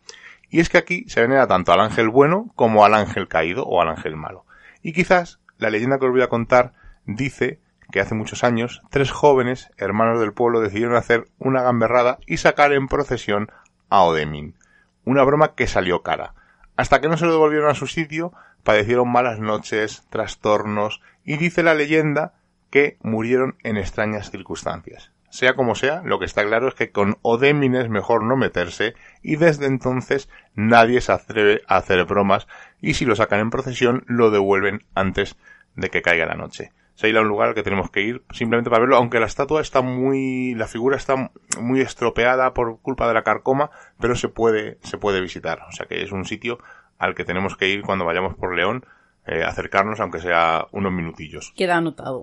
Y 0.50 0.60
es 0.60 0.68
que 0.68 0.78
aquí 0.78 1.04
se 1.08 1.20
venera 1.20 1.46
tanto 1.46 1.72
al 1.72 1.80
ángel 1.80 2.08
bueno 2.08 2.52
como 2.54 2.84
al 2.84 2.94
ángel 2.94 3.28
caído 3.28 3.64
o 3.64 3.80
al 3.80 3.88
ángel 3.88 4.16
malo. 4.16 4.44
Y 4.82 4.92
quizás 4.92 5.40
la 5.58 5.70
leyenda 5.70 5.98
que 5.98 6.06
os 6.06 6.12
voy 6.12 6.22
a 6.22 6.28
contar 6.28 6.74
dice 7.06 7.60
que 7.90 8.00
hace 8.00 8.14
muchos 8.14 8.44
años 8.44 8.82
tres 8.90 9.10
jóvenes 9.10 9.70
hermanos 9.76 10.20
del 10.20 10.32
pueblo 10.32 10.60
decidieron 10.60 10.96
hacer 10.96 11.28
una 11.38 11.62
gamberrada 11.62 12.18
y 12.26 12.38
sacar 12.38 12.72
en 12.72 12.88
procesión 12.88 13.50
a 13.88 14.02
Odemin. 14.02 14.56
Una 15.04 15.22
broma 15.22 15.54
que 15.54 15.66
salió 15.66 16.02
cara. 16.02 16.34
Hasta 16.76 17.00
que 17.00 17.08
no 17.08 17.16
se 17.16 17.26
lo 17.26 17.32
devolvieron 17.32 17.70
a 17.70 17.74
su 17.74 17.86
sitio, 17.86 18.32
padecieron 18.62 19.10
malas 19.10 19.38
noches, 19.38 20.04
trastornos 20.10 21.00
y 21.24 21.36
dice 21.36 21.62
la 21.62 21.74
leyenda 21.74 22.34
que 22.70 22.98
murieron 23.02 23.56
en 23.62 23.76
extrañas 23.76 24.30
circunstancias. 24.30 25.13
Sea 25.34 25.54
como 25.54 25.74
sea, 25.74 26.00
lo 26.04 26.20
que 26.20 26.26
está 26.26 26.44
claro 26.44 26.68
es 26.68 26.74
que 26.74 26.92
con 26.92 27.16
Odemin 27.22 27.74
es 27.74 27.88
mejor 27.88 28.22
no 28.22 28.36
meterse 28.36 28.94
y 29.20 29.34
desde 29.34 29.66
entonces 29.66 30.28
nadie 30.54 31.00
se 31.00 31.10
atreve 31.10 31.62
a 31.66 31.78
hacer 31.78 32.04
bromas 32.04 32.46
y 32.80 32.94
si 32.94 33.04
lo 33.04 33.16
sacan 33.16 33.40
en 33.40 33.50
procesión 33.50 34.04
lo 34.06 34.30
devuelven 34.30 34.84
antes 34.94 35.36
de 35.74 35.90
que 35.90 36.02
caiga 36.02 36.24
la 36.26 36.36
noche. 36.36 36.70
Se 36.94 37.10
a 37.10 37.20
un 37.20 37.26
lugar 37.26 37.48
al 37.48 37.54
que 37.56 37.64
tenemos 37.64 37.90
que 37.90 38.02
ir 38.02 38.22
simplemente 38.30 38.70
para 38.70 38.82
verlo, 38.82 38.96
aunque 38.96 39.18
la 39.18 39.26
estatua 39.26 39.60
está 39.60 39.82
muy, 39.82 40.54
la 40.54 40.68
figura 40.68 40.96
está 40.96 41.32
muy 41.60 41.80
estropeada 41.80 42.54
por 42.54 42.80
culpa 42.80 43.08
de 43.08 43.14
la 43.14 43.24
carcoma, 43.24 43.72
pero 43.98 44.14
se 44.14 44.28
puede, 44.28 44.78
se 44.82 44.98
puede 44.98 45.20
visitar. 45.20 45.62
O 45.68 45.72
sea 45.72 45.86
que 45.86 46.04
es 46.04 46.12
un 46.12 46.26
sitio 46.26 46.60
al 46.96 47.16
que 47.16 47.24
tenemos 47.24 47.56
que 47.56 47.66
ir 47.66 47.82
cuando 47.82 48.04
vayamos 48.04 48.36
por 48.36 48.54
León, 48.54 48.86
eh, 49.26 49.42
acercarnos 49.42 49.98
aunque 49.98 50.20
sea 50.20 50.68
unos 50.70 50.92
minutillos. 50.92 51.52
Queda 51.56 51.78
anotado. 51.78 52.22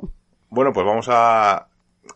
Bueno, 0.49 0.71
pues 0.71 0.85
vamos 0.85 1.07
a 1.09 1.67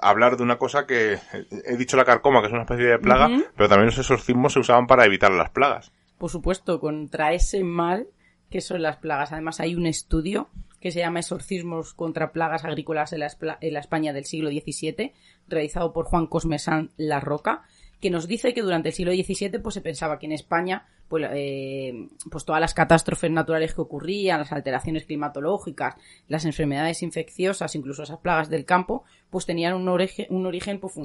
hablar 0.01 0.37
de 0.37 0.43
una 0.43 0.57
cosa 0.57 0.85
que 0.85 1.19
he 1.65 1.77
dicho 1.77 1.97
la 1.97 2.05
carcoma, 2.05 2.41
que 2.41 2.47
es 2.47 2.53
una 2.53 2.63
especie 2.63 2.85
de 2.85 2.99
plaga, 2.99 3.29
pero 3.55 3.69
también 3.69 3.87
los 3.87 3.97
exorcismos 3.97 4.53
se 4.53 4.59
usaban 4.59 4.87
para 4.87 5.05
evitar 5.05 5.31
las 5.31 5.49
plagas. 5.49 5.91
por 6.17 6.29
supuesto, 6.29 6.79
contra 6.79 7.33
ese 7.33 7.63
mal 7.63 8.07
que 8.49 8.61
son 8.61 8.81
las 8.81 8.97
plagas. 8.97 9.31
Además, 9.31 9.59
hay 9.59 9.75
un 9.75 9.85
estudio 9.85 10.49
que 10.79 10.91
se 10.91 10.99
llama 10.99 11.19
Exorcismos 11.19 11.93
contra 11.93 12.31
plagas 12.31 12.63
agrícolas 12.63 13.11
en 13.11 13.19
la, 13.21 13.27
en 13.59 13.73
la 13.73 13.79
España 13.79 14.13
del 14.13 14.25
siglo 14.25 14.49
XVII, 14.49 15.13
realizado 15.47 15.93
por 15.93 16.05
Juan 16.05 16.27
Cosmesán 16.27 16.91
La 16.95 17.19
Roca, 17.19 17.63
que 17.99 18.09
nos 18.09 18.27
dice 18.27 18.53
que 18.53 18.61
durante 18.61 18.89
el 18.89 18.95
siglo 18.95 19.11
XVII 19.11 19.59
pues, 19.59 19.75
se 19.75 19.81
pensaba 19.81 20.19
que 20.19 20.25
en 20.25 20.33
España 20.33 20.85
pues, 21.07 21.25
eh, 21.33 22.07
pues 22.29 22.45
todas 22.45 22.61
las 22.61 22.73
catástrofes 22.73 23.31
naturales 23.31 23.73
que 23.73 23.81
ocurrían, 23.81 24.39
las 24.39 24.51
alteraciones 24.51 25.05
climatológicas, 25.05 25.95
las 26.27 26.45
enfermedades 26.45 27.03
infecciosas, 27.03 27.75
incluso 27.75 28.03
esas 28.03 28.19
plagas 28.19 28.49
del 28.49 28.65
campo, 28.65 29.03
pues 29.29 29.45
tenían 29.45 29.73
un 29.73 29.87
origen, 29.87 30.27
un 30.29 30.45
origen 30.45 30.79
pues, 30.79 30.95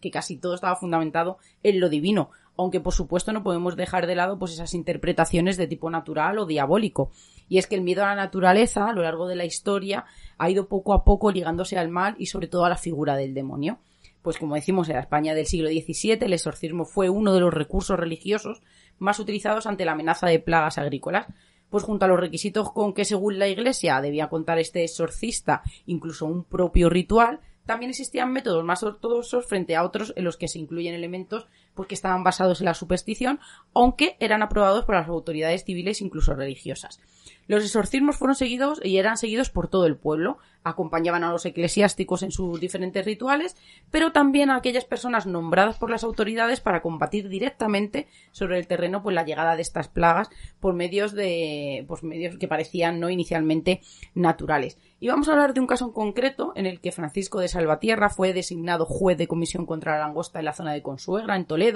que 0.00 0.10
casi 0.10 0.36
todo 0.36 0.54
estaba 0.54 0.76
fundamentado 0.76 1.38
en 1.62 1.80
lo 1.80 1.88
divino. 1.88 2.30
aunque 2.56 2.80
por 2.80 2.92
supuesto 2.92 3.32
no 3.32 3.44
podemos 3.44 3.76
dejar 3.76 4.08
de 4.08 4.16
lado 4.16 4.36
pues 4.36 4.52
esas 4.52 4.74
interpretaciones 4.74 5.56
de 5.56 5.68
tipo 5.68 5.90
natural 5.90 6.38
o 6.38 6.46
diabólico. 6.46 7.12
Y 7.48 7.58
es 7.58 7.68
que 7.68 7.76
el 7.76 7.82
miedo 7.82 8.02
a 8.02 8.08
la 8.08 8.16
naturaleza 8.16 8.88
a 8.88 8.92
lo 8.92 9.02
largo 9.02 9.28
de 9.28 9.36
la 9.36 9.44
historia 9.44 10.06
ha 10.38 10.50
ido 10.50 10.66
poco 10.66 10.92
a 10.92 11.04
poco 11.04 11.30
ligándose 11.30 11.78
al 11.78 11.88
mal 11.88 12.16
y 12.18 12.26
sobre 12.26 12.48
todo 12.48 12.64
a 12.64 12.68
la 12.68 12.76
figura 12.76 13.14
del 13.16 13.32
demonio. 13.32 13.78
Pues 14.22 14.36
como 14.38 14.54
decimos, 14.54 14.88
en 14.88 14.94
la 14.94 15.00
España 15.00 15.34
del 15.34 15.46
siglo 15.46 15.68
XVII 15.68 16.18
el 16.20 16.32
exorcismo 16.32 16.84
fue 16.84 17.08
uno 17.08 17.34
de 17.34 17.40
los 17.40 17.54
recursos 17.54 17.98
religiosos 17.98 18.62
más 18.98 19.18
utilizados 19.18 19.66
ante 19.66 19.84
la 19.84 19.92
amenaza 19.92 20.26
de 20.26 20.40
plagas 20.40 20.78
agrícolas. 20.78 21.26
Pues 21.70 21.84
junto 21.84 22.06
a 22.06 22.08
los 22.08 22.18
requisitos 22.18 22.72
con 22.72 22.94
que 22.94 23.04
según 23.04 23.38
la 23.38 23.46
Iglesia 23.46 24.00
debía 24.00 24.28
contar 24.28 24.58
este 24.58 24.84
exorcista 24.84 25.62
incluso 25.86 26.26
un 26.26 26.44
propio 26.44 26.88
ritual, 26.88 27.40
también 27.66 27.90
existían 27.90 28.32
métodos 28.32 28.64
más 28.64 28.82
ortodoxos 28.82 29.44
frente 29.44 29.76
a 29.76 29.84
otros 29.84 30.14
en 30.16 30.24
los 30.24 30.38
que 30.38 30.48
se 30.48 30.58
incluyen 30.58 30.94
elementos 30.94 31.46
pues, 31.78 31.86
que 31.86 31.94
estaban 31.94 32.24
basados 32.24 32.60
en 32.60 32.64
la 32.64 32.74
superstición, 32.74 33.38
aunque 33.72 34.16
eran 34.18 34.42
aprobados 34.42 34.84
por 34.84 34.96
las 34.96 35.06
autoridades 35.06 35.62
civiles 35.64 36.00
incluso 36.00 36.34
religiosas. 36.34 36.98
Los 37.46 37.62
exorcismos 37.62 38.16
fueron 38.16 38.34
seguidos 38.34 38.80
y 38.82 38.98
eran 38.98 39.16
seguidos 39.16 39.48
por 39.48 39.68
todo 39.68 39.86
el 39.86 39.96
pueblo, 39.96 40.38
acompañaban 40.64 41.22
a 41.22 41.30
los 41.30 41.46
eclesiásticos 41.46 42.22
en 42.22 42.32
sus 42.32 42.60
diferentes 42.60 43.04
rituales, 43.04 43.56
pero 43.92 44.10
también 44.10 44.50
a 44.50 44.56
aquellas 44.56 44.84
personas 44.84 45.26
nombradas 45.26 45.78
por 45.78 45.88
las 45.88 46.02
autoridades 46.02 46.60
para 46.60 46.82
combatir 46.82 47.28
directamente 47.28 48.08
sobre 48.32 48.58
el 48.58 48.66
terreno 48.66 49.02
pues 49.02 49.14
la 49.14 49.24
llegada 49.24 49.54
de 49.54 49.62
estas 49.62 49.88
plagas 49.88 50.28
por 50.58 50.74
medios 50.74 51.12
de 51.12 51.84
pues 51.86 52.02
medios 52.02 52.36
que 52.38 52.48
parecían 52.48 52.98
no 52.98 53.08
inicialmente 53.08 53.80
naturales. 54.14 54.76
Y 55.00 55.08
vamos 55.08 55.28
a 55.28 55.32
hablar 55.32 55.54
de 55.54 55.60
un 55.60 55.68
caso 55.68 55.86
en 55.86 55.92
concreto 55.92 56.52
en 56.56 56.66
el 56.66 56.80
que 56.80 56.90
Francisco 56.90 57.38
de 57.38 57.46
Salvatierra 57.46 58.10
fue 58.10 58.32
designado 58.32 58.84
juez 58.84 59.16
de 59.16 59.28
comisión 59.28 59.64
contra 59.64 59.92
la 59.92 60.06
langosta 60.06 60.40
en 60.40 60.44
la 60.44 60.52
zona 60.52 60.72
de 60.72 60.82
Consuegra, 60.82 61.36
en 61.36 61.44
Toledo, 61.44 61.67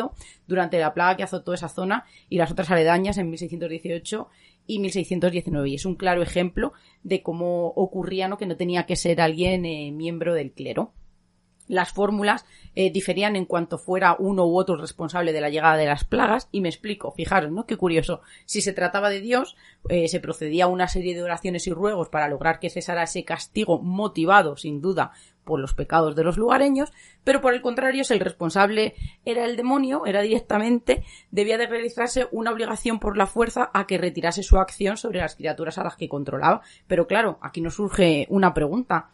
durante 0.47 0.79
la 0.79 0.95
plaga 0.95 1.17
que 1.17 1.23
azotó 1.23 1.55
esa 1.55 1.69
zona 1.69 2.05
y 2.29 2.39
las 2.39 2.51
otras 2.51 2.71
aledañas 2.71 3.19
en 3.19 3.31
1618 3.31 4.29
y 4.67 4.79
1619. 4.79 5.69
Y 5.71 5.75
es 5.75 5.87
un 5.87 5.97
claro 5.97 6.23
ejemplo 6.23 6.73
de 7.03 7.23
cómo 7.23 7.69
ocurría 7.69 8.29
¿no? 8.29 8.39
que 8.39 8.47
no 8.47 8.57
tenía 8.57 8.87
que 8.87 8.97
ser 8.97 9.21
alguien 9.21 9.65
eh, 9.65 9.93
miembro 9.93 10.35
del 10.35 10.53
clero. 10.53 10.93
Las 11.69 11.93
fórmulas 11.93 12.45
eh, 12.75 12.91
diferían 12.91 13.37
en 13.37 13.45
cuanto 13.45 13.79
fuera 13.79 14.17
uno 14.19 14.47
u 14.47 14.59
otro 14.59 14.77
responsable 14.77 15.33
de 15.33 15.41
la 15.41 15.49
llegada 15.49 15.77
de 15.77 15.87
las 15.87 16.05
plagas, 16.05 16.49
y 16.51 16.61
me 16.61 16.69
explico, 16.69 17.13
fijaros, 17.13 17.53
¿no? 17.53 17.67
Qué 17.67 17.77
curioso. 17.77 18.21
Si 18.47 18.61
se 18.61 18.73
trataba 18.73 19.11
de 19.11 19.21
Dios, 19.21 19.57
eh, 19.89 20.09
se 20.09 20.21
procedía 20.21 20.65
a 20.65 20.69
una 20.69 20.89
serie 20.89 21.15
de 21.15 21.23
oraciones 21.23 21.67
y 21.67 21.73
ruegos 21.73 22.09
para 22.09 22.29
lograr 22.29 22.59
que 22.59 22.69
cesara 22.69 23.05
ese 23.05 23.25
castigo 23.25 23.81
motivado, 23.81 24.57
sin 24.57 24.81
duda, 24.81 25.13
por 25.45 25.61
los 25.61 25.75
pecados 25.75 26.15
de 26.17 26.25
los 26.25 26.37
lugareños, 26.37 26.93
pero 27.25 27.41
por 27.41 27.55
el 27.55 27.63
contrario, 27.63 28.05
si 28.05 28.15
el 28.15 28.21
responsable 28.21 28.95
era 29.25 29.45
el 29.45 29.57
demonio, 29.57 30.07
era 30.07 30.23
directamente, 30.23 31.05
debía 31.31 31.59
de 31.59 31.67
realizarse 31.67 32.29
una 32.31 32.51
obligación 32.51 32.99
por 32.99 33.17
la 33.17 33.27
fuerza 33.27 33.71
a 33.73 33.87
que 33.87 33.99
retirase 33.99 34.43
su 34.43 34.59
acción 34.59 34.97
sobre 34.97 35.21
las 35.21 35.37
criaturas 35.37 35.79
a 35.79 35.85
las 35.85 35.97
que 35.97 36.09
controlaba. 36.09 36.63
Pero 36.87 37.07
claro, 37.07 37.39
aquí 37.43 37.61
nos 37.61 37.75
surge 37.75 38.27
una 38.31 38.55
pregunta 38.55 39.11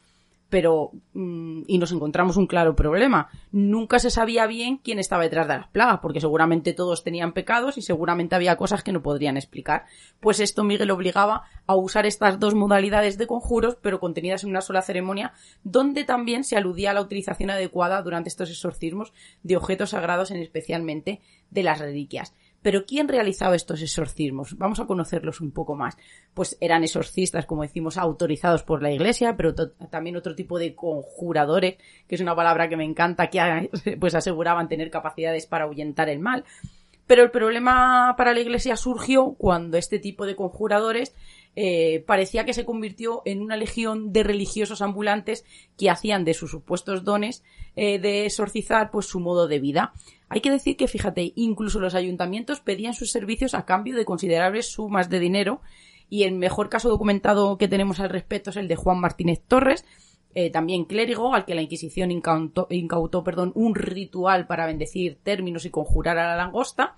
pero 0.49 0.93
mm, 1.13 1.63
y 1.67 1.79
nos 1.79 1.93
encontramos 1.93 2.37
un 2.37 2.47
claro 2.47 2.75
problema. 2.75 3.29
Nunca 3.53 3.99
se 3.99 4.11
sabía 4.11 4.47
bien 4.47 4.79
quién 4.79 4.99
estaba 4.99 5.25
detrás 5.25 5.47
de 5.49 5.57
las 5.57 5.69
plagas, 5.69 6.01
porque 6.01 6.21
seguramente 6.21 6.73
todos 6.73 7.05
tenían 7.05 7.33
pecados 7.33 7.79
y 7.79 7.83
seguramente 7.83 8.35
había 8.35 8.57
cosas 8.57 8.83
que 8.83 8.93
no 8.93 9.03
podrían 9.03 9.37
explicar. 9.37 9.85
Pues 10.21 10.41
esto 10.41 10.65
Miguel 10.65 10.91
obligaba 10.91 11.43
a 11.67 11.77
usar 11.77 12.07
estas 12.07 12.39
dos 12.41 12.55
modalidades 12.55 13.19
de 13.19 13.27
conjuros, 13.27 13.77
pero 13.81 14.01
contenidas 14.01 14.45
en 14.45 14.51
una 14.51 14.61
sola 14.61 14.83
ceremonia, 14.83 15.33
donde 15.65 16.05
también 16.05 16.45
se 16.45 16.57
aludía 16.57 16.91
a 16.91 16.95
la 16.95 17.03
utilización 17.03 17.51
adecuada 17.51 18.01
durante 18.03 18.29
estos 18.29 18.51
exorcismos 18.51 19.13
de 19.43 19.57
objetos 19.57 19.91
sagrados, 19.91 20.31
en 20.31 20.39
especialmente 20.39 21.21
de 21.51 21.63
las 21.63 21.79
reliquias. 21.79 22.35
Pero 22.69 22.85
¿quién 22.85 23.09
realizaba 23.09 23.57
estos 23.57 23.81
exorcismos? 23.81 24.59
Vamos 24.59 24.79
a 24.79 24.85
conocerlos 24.85 25.41
un 25.41 25.53
poco 25.53 25.75
más. 25.75 25.97
Pues 26.35 26.59
eran 26.61 26.85
exorcistas, 26.85 27.47
como 27.47 27.63
decimos, 27.63 27.97
autorizados 27.97 28.63
por 28.63 28.83
la 28.83 28.93
Iglesia, 28.93 29.39
pero 29.39 29.55
también 29.55 30.19
otro 30.19 30.35
tipo 30.35 30.59
de 30.59 30.75
conjuradores, 30.75 31.79
que 32.07 32.15
es 32.15 32.21
una 32.21 32.37
palabra 32.37 32.69
que 32.69 32.77
me 32.77 32.85
encanta, 32.85 33.31
que 33.31 33.71
pues 33.99 34.15
aseguraban 34.15 34.69
tener 34.69 34.91
capacidades 34.91 35.47
para 35.47 35.65
ahuyentar 35.65 36.11
el 36.11 36.19
mal. 36.19 36.45
Pero 37.07 37.23
el 37.23 37.31
problema 37.31 38.15
para 38.19 38.35
la 38.35 38.41
Iglesia 38.41 38.77
surgió 38.77 39.35
cuando 39.39 39.79
este 39.79 39.99
tipo 39.99 40.27
de 40.27 40.37
conjuradores 40.37 41.15
eh, 41.61 42.05
parecía 42.07 42.45
que 42.45 42.55
se 42.55 42.65
convirtió 42.65 43.21
en 43.25 43.43
una 43.43 43.57
legión 43.57 44.13
de 44.13 44.23
religiosos 44.23 44.81
ambulantes 44.81 45.45
que 45.77 45.91
hacían 45.91 46.25
de 46.25 46.33
sus 46.33 46.53
supuestos 46.53 47.03
dones 47.03 47.43
eh, 47.75 47.99
de 47.99 48.27
exorcizar 48.27 48.93
pues 48.93 49.07
su 49.07 49.19
modo 49.19 49.49
de 49.49 49.59
vida. 49.59 49.93
Hay 50.29 50.41
que 50.41 50.53
decir 50.53 50.77
que, 50.77 50.87
fíjate, 50.87 51.33
incluso 51.35 51.81
los 51.81 51.97
ayuntamientos 51.97 52.61
pedían 52.61 52.95
sus 52.95 53.11
servicios 53.11 53.55
a 53.55 53.65
cambio 53.65 53.97
de 53.97 54.05
considerables 54.05 54.71
sumas 54.71 55.11
de 55.11 55.19
dinero 55.19 55.61
y 56.09 56.23
el 56.23 56.37
mejor 56.37 56.69
caso 56.69 56.91
documentado 56.91 57.59
que 57.59 57.67
tenemos 57.67 57.99
al 57.99 58.11
respecto 58.11 58.51
es 58.51 58.57
el 58.57 58.69
de 58.69 58.77
Juan 58.77 59.01
Martínez 59.01 59.43
Torres, 59.49 59.85
eh, 60.37 60.51
también 60.51 60.85
clérigo, 60.85 61.35
al 61.35 61.45
que 61.45 61.57
la 61.57 61.63
Inquisición 61.63 62.13
incautó, 62.13 62.69
incautó 62.71 63.25
perdón, 63.25 63.51
un 63.57 63.75
ritual 63.75 64.47
para 64.47 64.67
bendecir 64.67 65.19
términos 65.25 65.65
y 65.65 65.71
conjurar 65.71 66.19
a 66.19 66.29
la 66.29 66.37
langosta. 66.37 66.95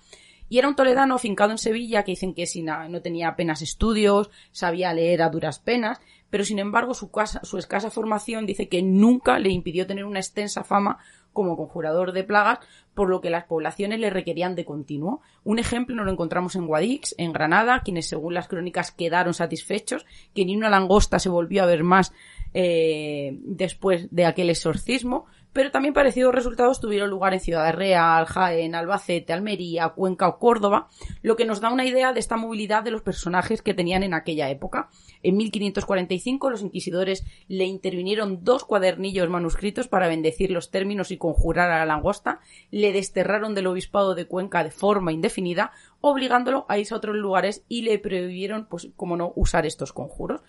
Y 0.50 0.58
era 0.58 0.68
un 0.68 0.76
toledano 0.76 1.14
afincado 1.14 1.52
en 1.52 1.58
Sevilla 1.58 2.02
que 2.02 2.12
dicen 2.12 2.34
que 2.34 2.44
no 2.90 3.00
tenía 3.00 3.28
apenas 3.28 3.62
estudios, 3.62 4.30
sabía 4.50 4.92
leer 4.92 5.22
a 5.22 5.30
duras 5.30 5.60
penas, 5.60 6.00
pero 6.28 6.44
sin 6.44 6.58
embargo 6.58 6.92
su, 6.92 7.10
su 7.44 7.56
escasa 7.56 7.90
formación 7.90 8.46
dice 8.46 8.68
que 8.68 8.82
nunca 8.82 9.38
le 9.38 9.50
impidió 9.50 9.86
tener 9.86 10.04
una 10.04 10.18
extensa 10.18 10.64
fama 10.64 10.98
como 11.32 11.56
conjurador 11.56 12.12
de 12.12 12.24
plagas, 12.24 12.58
por 12.94 13.08
lo 13.08 13.20
que 13.20 13.30
las 13.30 13.44
poblaciones 13.44 14.00
le 14.00 14.10
requerían 14.10 14.56
de 14.56 14.64
continuo. 14.64 15.22
Un 15.44 15.60
ejemplo 15.60 15.94
nos 15.94 16.04
lo 16.04 16.12
encontramos 16.12 16.56
en 16.56 16.66
Guadix, 16.66 17.14
en 17.18 17.32
Granada, 17.32 17.82
quienes 17.84 18.08
según 18.08 18.34
las 18.34 18.48
crónicas 18.48 18.90
quedaron 18.90 19.32
satisfechos, 19.32 20.04
que 20.34 20.44
ni 20.44 20.56
una 20.56 20.68
langosta 20.68 21.20
se 21.20 21.28
volvió 21.28 21.62
a 21.62 21.66
ver 21.66 21.84
más 21.84 22.12
eh, 22.52 23.38
después 23.44 24.08
de 24.10 24.26
aquel 24.26 24.50
exorcismo, 24.50 25.26
pero 25.52 25.70
también 25.70 25.94
parecidos 25.94 26.34
resultados 26.34 26.80
tuvieron 26.80 27.10
lugar 27.10 27.34
en 27.34 27.40
Ciudad 27.40 27.74
Real, 27.74 28.26
Jaén, 28.26 28.74
Albacete, 28.74 29.32
Almería, 29.32 29.88
Cuenca 29.90 30.28
o 30.28 30.38
Córdoba, 30.38 30.88
lo 31.22 31.36
que 31.36 31.44
nos 31.44 31.60
da 31.60 31.70
una 31.70 31.84
idea 31.84 32.12
de 32.12 32.20
esta 32.20 32.36
movilidad 32.36 32.82
de 32.82 32.90
los 32.90 33.02
personajes 33.02 33.62
que 33.62 33.74
tenían 33.74 34.02
en 34.02 34.14
aquella 34.14 34.48
época. 34.50 34.88
En 35.22 35.36
1545 35.36 36.50
los 36.50 36.62
inquisidores 36.62 37.24
le 37.48 37.64
intervinieron 37.64 38.44
dos 38.44 38.64
cuadernillos 38.64 39.28
manuscritos 39.28 39.88
para 39.88 40.08
bendecir 40.08 40.50
los 40.50 40.70
términos 40.70 41.10
y 41.10 41.16
conjurar 41.16 41.70
a 41.70 41.78
la 41.78 41.86
langosta, 41.86 42.40
le 42.70 42.92
desterraron 42.92 43.54
del 43.54 43.66
obispado 43.66 44.14
de 44.14 44.26
Cuenca 44.26 44.62
de 44.62 44.70
forma 44.70 45.12
indefinida, 45.12 45.72
obligándolo 46.00 46.64
a 46.68 46.78
irse 46.78 46.94
a 46.94 46.98
otros 46.98 47.16
lugares 47.16 47.64
y 47.68 47.82
le 47.82 47.98
prohibieron, 47.98 48.66
pues, 48.66 48.88
como 48.96 49.16
no, 49.16 49.32
usar 49.34 49.66
estos 49.66 49.92
conjuros. 49.92 50.40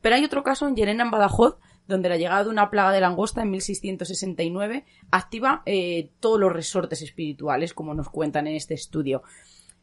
Pero 0.00 0.16
hay 0.16 0.24
otro 0.24 0.42
caso 0.42 0.68
en 0.68 0.76
Llerena, 0.76 1.04
en 1.04 1.10
Badajoz, 1.10 1.56
donde 1.86 2.08
la 2.08 2.16
llegada 2.16 2.44
de 2.44 2.50
una 2.50 2.70
plaga 2.70 2.92
de 2.92 3.00
langosta 3.00 3.42
en 3.42 3.50
1669 3.50 4.84
activa 5.10 5.62
eh, 5.66 6.10
todos 6.20 6.40
los 6.40 6.52
resortes 6.52 7.02
espirituales, 7.02 7.74
como 7.74 7.94
nos 7.94 8.08
cuentan 8.08 8.46
en 8.46 8.56
este 8.56 8.74
estudio. 8.74 9.22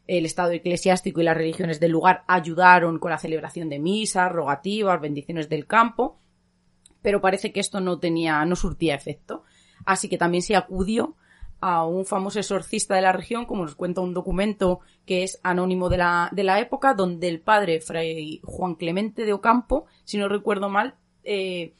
El 0.06 0.26
Estado 0.26 0.50
eclesiástico 0.52 1.20
y 1.20 1.24
las 1.24 1.36
religiones 1.36 1.80
del 1.80 1.92
lugar 1.92 2.24
ayudaron 2.26 2.98
con 2.98 3.10
la 3.10 3.18
celebración 3.18 3.70
de 3.70 3.78
misas, 3.78 4.30
rogativas, 4.30 5.00
bendiciones 5.00 5.48
del 5.48 5.66
campo, 5.66 6.20
pero 7.00 7.20
parece 7.20 7.52
que 7.52 7.60
esto 7.60 7.80
no 7.80 7.98
tenía, 7.98 8.44
no 8.44 8.54
surtía 8.56 8.94
efecto. 8.94 9.44
Así 9.86 10.08
que 10.08 10.18
también 10.18 10.42
se 10.42 10.56
acudió 10.56 11.16
a 11.60 11.86
un 11.86 12.04
famoso 12.04 12.38
exorcista 12.38 12.94
de 12.94 13.00
la 13.00 13.12
región, 13.12 13.46
como 13.46 13.62
nos 13.62 13.74
cuenta 13.74 14.02
un 14.02 14.12
documento 14.12 14.80
que 15.06 15.22
es 15.22 15.40
anónimo 15.42 15.88
de 15.88 15.96
la, 15.96 16.28
de 16.32 16.44
la 16.44 16.60
época, 16.60 16.92
donde 16.92 17.28
el 17.28 17.40
padre 17.40 17.80
Fray 17.80 18.40
Juan 18.44 18.74
Clemente 18.74 19.24
de 19.24 19.32
Ocampo, 19.32 19.86
si 20.04 20.18
no 20.18 20.28
recuerdo 20.28 20.68
mal, 20.68 20.96
eh, 21.22 21.72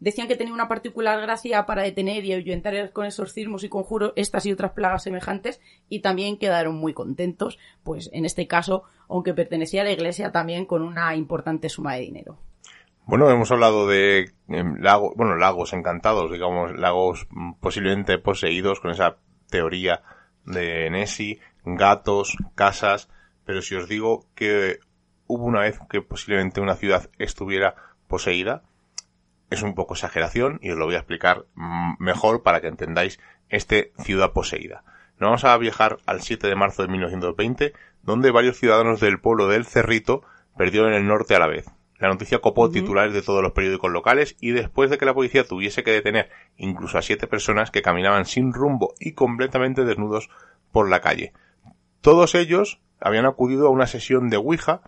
Decían 0.00 0.28
que 0.28 0.36
tenía 0.36 0.54
una 0.54 0.68
particular 0.68 1.20
gracia 1.20 1.66
para 1.66 1.82
detener 1.82 2.24
y 2.24 2.32
ahuyentar 2.32 2.92
con 2.92 3.06
exorcismos 3.06 3.64
y 3.64 3.68
conjuros 3.68 4.12
estas 4.16 4.46
y 4.46 4.52
otras 4.52 4.72
plagas 4.72 5.02
semejantes 5.02 5.60
y 5.88 6.00
también 6.00 6.38
quedaron 6.38 6.76
muy 6.76 6.94
contentos, 6.94 7.58
pues 7.82 8.08
en 8.12 8.24
este 8.24 8.46
caso, 8.46 8.84
aunque 9.08 9.34
pertenecía 9.34 9.82
a 9.82 9.84
la 9.84 9.92
iglesia, 9.92 10.30
también 10.30 10.66
con 10.66 10.82
una 10.82 11.16
importante 11.16 11.68
suma 11.68 11.94
de 11.94 12.00
dinero. 12.02 12.38
Bueno, 13.06 13.30
hemos 13.30 13.50
hablado 13.50 13.88
de 13.88 14.32
em, 14.48 14.76
lagos, 14.80 15.14
bueno, 15.16 15.34
lagos 15.34 15.72
encantados, 15.72 16.30
digamos, 16.30 16.78
lagos 16.78 17.26
posiblemente 17.58 18.18
poseídos 18.18 18.80
con 18.80 18.90
esa 18.90 19.16
teoría 19.48 20.02
de 20.44 20.90
Nessie, 20.90 21.40
gatos, 21.64 22.36
casas, 22.54 23.08
pero 23.44 23.62
si 23.62 23.74
os 23.76 23.88
digo 23.88 24.26
que 24.34 24.78
hubo 25.26 25.44
una 25.44 25.60
vez 25.62 25.78
que 25.88 26.02
posiblemente 26.02 26.60
una 26.60 26.76
ciudad 26.76 27.10
estuviera 27.18 27.76
poseída, 28.08 28.62
es 29.50 29.62
un 29.62 29.74
poco 29.74 29.94
exageración 29.94 30.58
y 30.62 30.70
os 30.70 30.78
lo 30.78 30.86
voy 30.86 30.94
a 30.94 30.98
explicar 30.98 31.44
mm, 31.54 31.94
mejor 31.98 32.42
para 32.42 32.60
que 32.60 32.68
entendáis 32.68 33.18
este 33.48 33.92
ciudad 33.98 34.32
poseída. 34.32 34.84
Nos 35.18 35.28
vamos 35.28 35.44
a 35.44 35.56
viajar 35.56 35.98
al 36.06 36.20
7 36.20 36.46
de 36.46 36.54
marzo 36.54 36.82
de 36.82 36.88
1920, 36.88 37.72
donde 38.02 38.30
varios 38.30 38.58
ciudadanos 38.58 39.00
del 39.00 39.20
pueblo 39.20 39.48
del 39.48 39.66
Cerrito 39.66 40.22
perdieron 40.56 40.92
el 40.92 41.06
norte 41.06 41.34
a 41.34 41.38
la 41.38 41.48
vez. 41.48 41.66
La 41.98 42.08
noticia 42.08 42.38
copó 42.38 42.70
titulares 42.70 43.12
de 43.12 43.22
todos 43.22 43.42
los 43.42 43.52
periódicos 43.52 43.90
locales 43.90 44.36
y 44.40 44.52
después 44.52 44.88
de 44.88 44.98
que 44.98 45.04
la 45.04 45.14
policía 45.14 45.44
tuviese 45.44 45.82
que 45.82 45.90
detener 45.90 46.30
incluso 46.56 46.96
a 46.96 47.02
siete 47.02 47.26
personas 47.26 47.72
que 47.72 47.82
caminaban 47.82 48.24
sin 48.24 48.52
rumbo 48.52 48.94
y 49.00 49.12
completamente 49.12 49.84
desnudos 49.84 50.30
por 50.70 50.88
la 50.88 51.00
calle. 51.00 51.32
Todos 52.00 52.36
ellos 52.36 52.80
habían 53.00 53.26
acudido 53.26 53.66
a 53.66 53.70
una 53.70 53.88
sesión 53.88 54.30
de 54.30 54.36
Ouija 54.36 54.80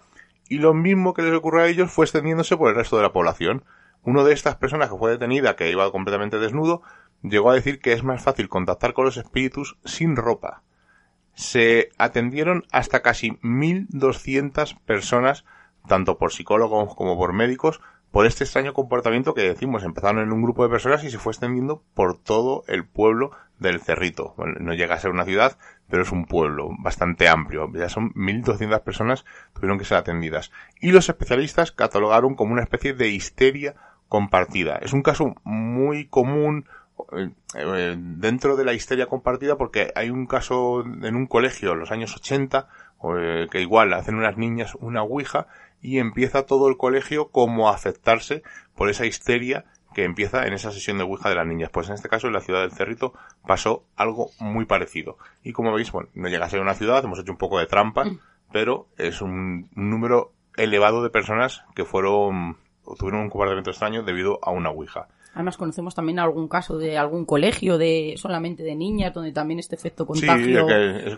y 0.48 0.58
lo 0.58 0.72
mismo 0.72 1.12
que 1.12 1.22
les 1.22 1.34
ocurrió 1.34 1.62
a 1.62 1.68
ellos 1.68 1.90
fue 1.90 2.04
extendiéndose 2.04 2.56
por 2.56 2.70
el 2.70 2.76
resto 2.76 2.96
de 2.96 3.02
la 3.02 3.12
población. 3.12 3.64
Uno 4.02 4.24
de 4.24 4.32
estas 4.32 4.56
personas 4.56 4.88
que 4.88 4.96
fue 4.96 5.10
detenida, 5.10 5.56
que 5.56 5.70
iba 5.70 5.90
completamente 5.92 6.38
desnudo, 6.38 6.82
llegó 7.22 7.50
a 7.50 7.54
decir 7.54 7.80
que 7.80 7.92
es 7.92 8.02
más 8.02 8.22
fácil 8.22 8.48
contactar 8.48 8.94
con 8.94 9.04
los 9.04 9.16
espíritus 9.16 9.76
sin 9.84 10.16
ropa. 10.16 10.62
Se 11.34 11.90
atendieron 11.98 12.64
hasta 12.72 13.02
casi 13.02 13.32
1.200 13.42 14.78
personas, 14.84 15.44
tanto 15.86 16.18
por 16.18 16.32
psicólogos 16.32 16.94
como 16.94 17.16
por 17.16 17.32
médicos, 17.32 17.80
por 18.10 18.26
este 18.26 18.42
extraño 18.42 18.74
comportamiento 18.74 19.34
que 19.34 19.42
decimos, 19.42 19.84
empezaron 19.84 20.20
en 20.20 20.32
un 20.32 20.42
grupo 20.42 20.64
de 20.64 20.70
personas 20.70 21.04
y 21.04 21.10
se 21.10 21.18
fue 21.18 21.32
extendiendo 21.32 21.84
por 21.94 22.18
todo 22.18 22.64
el 22.66 22.84
pueblo 22.84 23.30
del 23.60 23.80
Cerrito. 23.80 24.34
no 24.36 24.74
llega 24.74 24.96
a 24.96 25.00
ser 25.00 25.12
una 25.12 25.24
ciudad, 25.24 25.58
pero 25.88 26.02
es 26.02 26.10
un 26.10 26.24
pueblo 26.24 26.70
bastante 26.80 27.28
amplio. 27.28 27.70
Ya 27.72 27.88
son 27.88 28.12
1.200 28.14 28.80
personas 28.82 29.24
tuvieron 29.54 29.78
que 29.78 29.84
ser 29.84 29.98
atendidas. 29.98 30.50
Y 30.80 30.90
los 30.90 31.08
especialistas 31.08 31.70
catalogaron 31.70 32.34
como 32.34 32.52
una 32.52 32.62
especie 32.62 32.94
de 32.94 33.10
histeria 33.10 33.76
compartida. 34.10 34.76
Es 34.82 34.92
un 34.92 35.02
caso 35.02 35.36
muy 35.44 36.06
común 36.08 36.66
eh, 37.16 37.30
eh, 37.54 37.96
dentro 37.96 38.56
de 38.56 38.64
la 38.66 38.74
histeria 38.74 39.06
compartida 39.06 39.56
porque 39.56 39.90
hay 39.94 40.10
un 40.10 40.26
caso 40.26 40.82
en 40.82 41.16
un 41.16 41.26
colegio 41.26 41.72
en 41.72 41.78
los 41.78 41.92
años 41.92 42.14
80 42.14 42.68
eh, 43.16 43.46
que 43.50 43.62
igual 43.62 43.94
hacen 43.94 44.16
unas 44.16 44.36
niñas 44.36 44.74
una 44.74 45.02
ouija 45.02 45.46
y 45.80 45.98
empieza 45.98 46.44
todo 46.44 46.68
el 46.68 46.76
colegio 46.76 47.28
como 47.28 47.70
a 47.70 47.74
afectarse 47.74 48.42
por 48.74 48.90
esa 48.90 49.06
histeria 49.06 49.64
que 49.94 50.04
empieza 50.04 50.46
en 50.46 50.52
esa 50.52 50.72
sesión 50.72 50.98
de 50.98 51.04
Ouija 51.04 51.28
de 51.28 51.34
las 51.34 51.46
niñas. 51.46 51.70
Pues 51.70 51.88
en 51.88 51.94
este 51.94 52.08
caso, 52.08 52.28
en 52.28 52.32
la 52.32 52.40
ciudad 52.40 52.60
del 52.60 52.72
Cerrito, 52.72 53.12
pasó 53.46 53.84
algo 53.96 54.30
muy 54.38 54.64
parecido. 54.64 55.18
Y 55.42 55.52
como 55.52 55.72
veis, 55.72 55.90
bueno, 55.90 56.08
no 56.14 56.28
llega 56.28 56.46
a 56.46 56.50
ser 56.50 56.60
una 56.60 56.74
ciudad, 56.74 57.04
hemos 57.04 57.18
hecho 57.18 57.32
un 57.32 57.38
poco 57.38 57.58
de 57.58 57.66
trampa, 57.66 58.04
mm. 58.04 58.20
pero 58.52 58.86
es 58.98 59.20
un 59.20 59.68
número 59.74 60.32
elevado 60.56 61.02
de 61.02 61.10
personas 61.10 61.64
que 61.74 61.84
fueron, 61.84 62.56
tuvieron 62.98 63.22
un 63.22 63.30
comportamiento 63.30 63.70
extraño 63.70 64.02
debido 64.02 64.38
a 64.42 64.50
una 64.50 64.70
Ouija. 64.70 65.08
Además 65.32 65.56
conocemos 65.56 65.94
también 65.94 66.18
algún 66.18 66.48
caso 66.48 66.76
de 66.76 66.98
algún 66.98 67.24
colegio 67.24 67.78
de 67.78 68.14
solamente 68.16 68.64
de 68.64 68.74
niñas 68.74 69.14
donde 69.14 69.30
también 69.30 69.60
este 69.60 69.76
efecto 69.76 70.04
contagio 70.04 70.66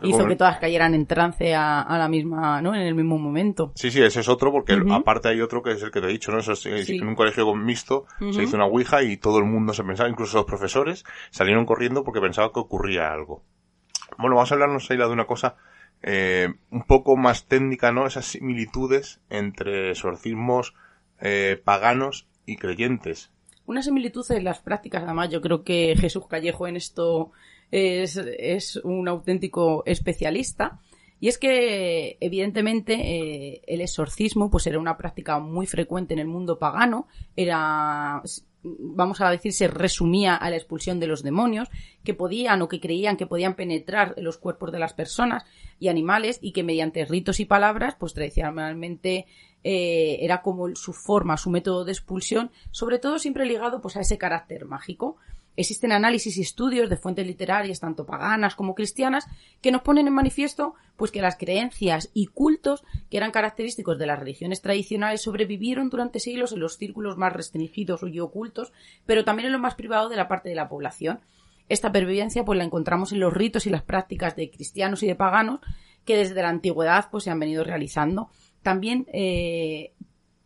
hizo 0.02 0.26
que 0.26 0.36
todas 0.36 0.58
cayeran 0.58 0.94
en 0.94 1.06
trance 1.06 1.54
a, 1.54 1.96
la 1.96 2.08
misma, 2.08 2.60
¿no? 2.60 2.74
En 2.74 2.82
el 2.82 2.94
mismo 2.94 3.16
momento. 3.16 3.72
Sí, 3.74 3.90
sí, 3.90 4.02
ese 4.02 4.20
es 4.20 4.28
otro 4.28 4.52
porque 4.52 4.78
aparte 4.90 5.28
hay 5.28 5.40
otro 5.40 5.62
que 5.62 5.72
es 5.72 5.82
el 5.82 5.90
que 5.90 6.00
te 6.02 6.08
he 6.08 6.12
dicho, 6.12 6.30
¿no? 6.30 6.40
Eso 6.40 6.52
En 6.68 7.08
un 7.08 7.14
colegio 7.14 7.54
mixto 7.54 8.04
se 8.32 8.42
hizo 8.42 8.56
una 8.56 8.66
ouija 8.66 9.02
y 9.02 9.16
todo 9.16 9.38
el 9.38 9.44
mundo 9.44 9.72
se 9.72 9.82
pensaba, 9.82 10.10
incluso 10.10 10.36
los 10.36 10.46
profesores 10.46 11.04
salieron 11.30 11.64
corriendo 11.64 12.04
porque 12.04 12.20
pensaban 12.20 12.50
que 12.52 12.60
ocurría 12.60 13.10
algo. 13.10 13.42
Bueno, 14.18 14.36
vamos 14.36 14.52
a 14.52 14.54
hablarnos, 14.54 14.82
Sheila, 14.84 15.06
de 15.06 15.12
una 15.12 15.24
cosa 15.24 15.56
eh, 16.02 16.52
un 16.70 16.82
poco 16.82 17.16
más 17.16 17.46
técnica, 17.46 17.92
¿no? 17.92 18.06
Esas 18.06 18.26
similitudes 18.26 19.20
entre 19.30 19.90
exorcismos 19.90 20.74
eh, 21.22 21.58
paganos 21.64 22.26
y 22.44 22.56
creyentes 22.56 23.30
una 23.64 23.82
similitud 23.82 24.28
en 24.32 24.44
las 24.44 24.60
prácticas, 24.60 25.04
además 25.04 25.30
yo 25.30 25.40
creo 25.40 25.62
que 25.62 25.94
Jesús 25.96 26.26
Callejo 26.26 26.66
en 26.66 26.76
esto 26.76 27.30
es, 27.72 28.76
un 28.84 29.08
auténtico 29.08 29.82
especialista. 29.86 30.80
Y 31.20 31.28
es 31.28 31.38
que, 31.38 32.16
evidentemente, 32.20 32.94
eh, 32.94 33.62
el 33.68 33.80
exorcismo, 33.80 34.50
pues 34.50 34.66
era 34.66 34.80
una 34.80 34.96
práctica 34.96 35.38
muy 35.38 35.66
frecuente 35.66 36.14
en 36.14 36.20
el 36.20 36.26
mundo 36.26 36.58
pagano, 36.58 37.06
era, 37.36 38.20
vamos 38.64 39.20
a 39.20 39.30
decir, 39.30 39.52
se 39.52 39.68
resumía 39.68 40.34
a 40.34 40.50
la 40.50 40.56
expulsión 40.56 40.98
de 40.98 41.06
los 41.06 41.22
demonios, 41.22 41.68
que 42.02 42.14
podían 42.14 42.60
o 42.62 42.68
que 42.68 42.80
creían 42.80 43.16
que 43.16 43.28
podían 43.28 43.54
penetrar 43.54 44.14
en 44.16 44.24
los 44.24 44.36
cuerpos 44.36 44.72
de 44.72 44.80
las 44.80 44.94
personas 44.94 45.44
y 45.78 45.86
animales 45.86 46.40
y 46.42 46.50
que 46.50 46.64
mediante 46.64 47.04
ritos 47.04 47.38
y 47.38 47.44
palabras, 47.44 47.94
pues 47.94 48.14
tradicionalmente 48.14 49.26
eh, 49.64 50.18
era 50.20 50.42
como 50.42 50.74
su 50.74 50.92
forma, 50.92 51.36
su 51.36 51.50
método 51.50 51.84
de 51.84 51.92
expulsión, 51.92 52.50
sobre 52.70 52.98
todo 52.98 53.18
siempre 53.18 53.46
ligado 53.46 53.80
pues 53.80 53.96
a 53.96 54.00
ese 54.00 54.18
carácter 54.18 54.64
mágico. 54.64 55.16
Existen 55.54 55.92
análisis 55.92 56.38
y 56.38 56.40
estudios 56.40 56.88
de 56.88 56.96
fuentes 56.96 57.26
literarias, 57.26 57.78
tanto 57.78 58.06
paganas 58.06 58.54
como 58.54 58.74
cristianas, 58.74 59.26
que 59.60 59.70
nos 59.70 59.82
ponen 59.82 60.06
en 60.06 60.14
manifiesto 60.14 60.74
pues 60.96 61.10
que 61.10 61.20
las 61.20 61.36
creencias 61.36 62.10
y 62.14 62.26
cultos 62.26 62.84
que 63.10 63.18
eran 63.18 63.32
característicos 63.32 63.98
de 63.98 64.06
las 64.06 64.18
religiones 64.18 64.62
tradicionales 64.62 65.20
sobrevivieron 65.20 65.90
durante 65.90 66.20
siglos 66.20 66.52
en 66.52 66.60
los 66.60 66.78
círculos 66.78 67.18
más 67.18 67.34
restringidos 67.34 68.00
y 68.02 68.18
ocultos, 68.18 68.72
pero 69.04 69.24
también 69.24 69.46
en 69.46 69.52
lo 69.52 69.58
más 69.58 69.74
privado 69.74 70.08
de 70.08 70.16
la 70.16 70.28
parte 70.28 70.48
de 70.48 70.54
la 70.54 70.70
población. 70.70 71.20
Esta 71.68 71.92
pervivencia 71.92 72.44
pues 72.44 72.56
la 72.56 72.64
encontramos 72.64 73.12
en 73.12 73.20
los 73.20 73.32
ritos 73.32 73.66
y 73.66 73.70
las 73.70 73.82
prácticas 73.82 74.34
de 74.36 74.50
cristianos 74.50 75.02
y 75.02 75.06
de 75.06 75.14
paganos 75.14 75.60
que 76.04 76.16
desde 76.16 76.40
la 76.42 76.48
antigüedad 76.48 77.08
pues 77.10 77.24
se 77.24 77.30
han 77.30 77.38
venido 77.38 77.62
realizando 77.62 78.30
también 78.62 79.06
eh, 79.12 79.92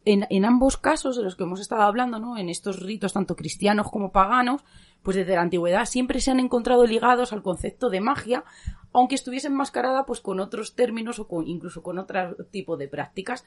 en, 0.05 0.27
en, 0.31 0.45
ambos 0.45 0.77
casos 0.77 1.17
de 1.17 1.23
los 1.23 1.37
que 1.37 1.45
hemos 1.45 1.61
estado 1.61 1.83
hablando, 1.83 2.19
¿no? 2.19 2.39
En 2.39 2.49
estos 2.49 2.81
ritos 2.81 3.13
tanto 3.13 3.37
cristianos 3.37 3.91
como 3.91 4.13
paganos, 4.13 4.63
pues 5.03 5.17
desde 5.17 5.35
la 5.35 5.43
antigüedad 5.43 5.85
siempre 5.85 6.21
se 6.21 6.31
han 6.31 6.41
encontrado 6.41 6.87
ligados 6.87 7.33
al 7.33 7.43
concepto 7.43 7.91
de 7.91 8.01
magia, 8.01 8.45
aunque 8.93 9.15
estuviesen 9.15 9.53
enmascarada 9.53 10.07
pues 10.07 10.21
con 10.21 10.41
otros 10.41 10.75
términos 10.75 11.19
o 11.21 11.43
incluso 11.43 11.83
con 11.83 11.99
otro 11.99 12.37
tipo 12.51 12.77
de 12.77 12.89
prácticas. 12.89 13.45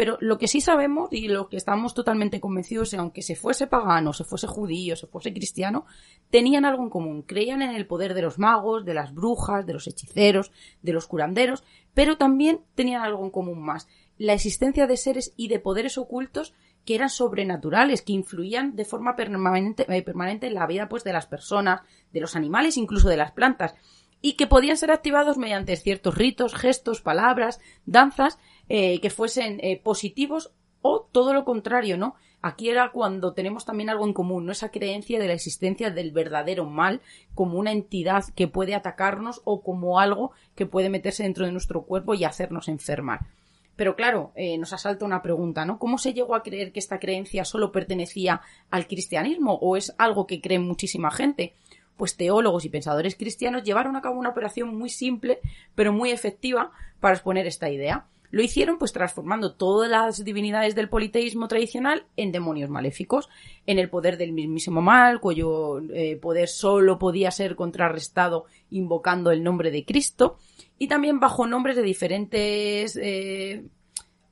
Pero 0.00 0.16
lo 0.22 0.38
que 0.38 0.48
sí 0.48 0.62
sabemos 0.62 1.12
y 1.12 1.28
lo 1.28 1.50
que 1.50 1.58
estamos 1.58 1.92
totalmente 1.92 2.40
convencidos 2.40 2.88
es 2.88 2.90
que 2.92 2.96
aunque 2.96 3.20
se 3.20 3.36
fuese 3.36 3.66
pagano, 3.66 4.14
se 4.14 4.24
fuese 4.24 4.46
judío, 4.46 4.96
se 4.96 5.06
fuese 5.06 5.30
cristiano, 5.30 5.84
tenían 6.30 6.64
algo 6.64 6.82
en 6.82 6.88
común. 6.88 7.20
Creían 7.20 7.60
en 7.60 7.74
el 7.74 7.86
poder 7.86 8.14
de 8.14 8.22
los 8.22 8.38
magos, 8.38 8.86
de 8.86 8.94
las 8.94 9.12
brujas, 9.12 9.66
de 9.66 9.74
los 9.74 9.86
hechiceros, 9.86 10.52
de 10.80 10.94
los 10.94 11.06
curanderos, 11.06 11.64
pero 11.92 12.16
también 12.16 12.62
tenían 12.74 13.02
algo 13.02 13.22
en 13.26 13.30
común 13.30 13.60
más. 13.60 13.88
La 14.16 14.32
existencia 14.32 14.86
de 14.86 14.96
seres 14.96 15.34
y 15.36 15.48
de 15.48 15.58
poderes 15.58 15.98
ocultos 15.98 16.54
que 16.86 16.94
eran 16.94 17.10
sobrenaturales, 17.10 18.00
que 18.00 18.14
influían 18.14 18.76
de 18.76 18.86
forma 18.86 19.16
permanente, 19.16 19.84
eh, 19.86 20.00
permanente 20.00 20.46
en 20.46 20.54
la 20.54 20.66
vida 20.66 20.88
pues, 20.88 21.04
de 21.04 21.12
las 21.12 21.26
personas, 21.26 21.82
de 22.10 22.20
los 22.20 22.36
animales, 22.36 22.78
incluso 22.78 23.10
de 23.10 23.18
las 23.18 23.32
plantas 23.32 23.74
y 24.22 24.34
que 24.34 24.46
podían 24.46 24.76
ser 24.76 24.90
activados 24.90 25.38
mediante 25.38 25.76
ciertos 25.76 26.14
ritos, 26.14 26.54
gestos, 26.54 27.00
palabras, 27.00 27.60
danzas, 27.86 28.38
eh, 28.72 29.00
que 29.00 29.10
fuesen 29.10 29.58
eh, 29.62 29.80
positivos 29.82 30.52
o 30.80 31.00
todo 31.10 31.34
lo 31.34 31.44
contrario, 31.44 31.98
¿no? 31.98 32.14
Aquí 32.40 32.70
era 32.70 32.92
cuando 32.92 33.34
tenemos 33.34 33.64
también 33.64 33.90
algo 33.90 34.06
en 34.06 34.12
común, 34.12 34.46
¿no? 34.46 34.52
Esa 34.52 34.70
creencia 34.70 35.18
de 35.18 35.26
la 35.26 35.34
existencia 35.34 35.90
del 35.90 36.12
verdadero 36.12 36.66
mal 36.66 37.00
como 37.34 37.58
una 37.58 37.72
entidad 37.72 38.24
que 38.36 38.46
puede 38.46 38.76
atacarnos 38.76 39.42
o 39.44 39.62
como 39.62 39.98
algo 39.98 40.30
que 40.54 40.66
puede 40.66 40.88
meterse 40.88 41.24
dentro 41.24 41.46
de 41.46 41.52
nuestro 41.52 41.82
cuerpo 41.82 42.14
y 42.14 42.22
hacernos 42.22 42.68
enfermar. 42.68 43.26
Pero 43.74 43.96
claro, 43.96 44.30
eh, 44.36 44.56
nos 44.56 44.72
asalta 44.72 45.04
una 45.04 45.20
pregunta, 45.20 45.64
¿no? 45.64 45.80
¿Cómo 45.80 45.98
se 45.98 46.14
llegó 46.14 46.36
a 46.36 46.44
creer 46.44 46.70
que 46.70 46.78
esta 46.78 47.00
creencia 47.00 47.44
solo 47.44 47.72
pertenecía 47.72 48.40
al 48.70 48.86
cristianismo 48.86 49.54
o 49.54 49.76
es 49.76 49.96
algo 49.98 50.28
que 50.28 50.40
cree 50.40 50.60
muchísima 50.60 51.10
gente? 51.10 51.54
pues 51.96 52.16
teólogos 52.16 52.64
y 52.64 52.70
pensadores 52.70 53.14
cristianos 53.14 53.62
llevaron 53.62 53.94
a 53.94 54.00
cabo 54.00 54.18
una 54.18 54.30
operación 54.30 54.74
muy 54.74 54.88
simple, 54.88 55.40
pero 55.74 55.92
muy 55.92 56.12
efectiva 56.12 56.72
para 56.98 57.12
exponer 57.12 57.46
esta 57.46 57.68
idea. 57.68 58.06
Lo 58.30 58.42
hicieron 58.42 58.78
pues 58.78 58.92
transformando 58.92 59.54
todas 59.54 59.90
las 59.90 60.24
divinidades 60.24 60.74
del 60.74 60.88
politeísmo 60.88 61.48
tradicional 61.48 62.06
en 62.16 62.32
demonios 62.32 62.70
maléficos, 62.70 63.28
en 63.66 63.78
el 63.78 63.90
poder 63.90 64.16
del 64.16 64.32
mismísimo 64.32 64.80
mal, 64.80 65.20
cuyo 65.20 65.80
eh, 65.92 66.16
poder 66.16 66.48
solo 66.48 66.98
podía 66.98 67.30
ser 67.30 67.56
contrarrestado 67.56 68.46
invocando 68.70 69.30
el 69.30 69.42
nombre 69.42 69.70
de 69.70 69.84
Cristo, 69.84 70.38
y 70.78 70.88
también 70.88 71.20
bajo 71.20 71.46
nombres 71.46 71.76
de 71.76 71.82
diferentes 71.82 72.96
eh, 72.96 73.64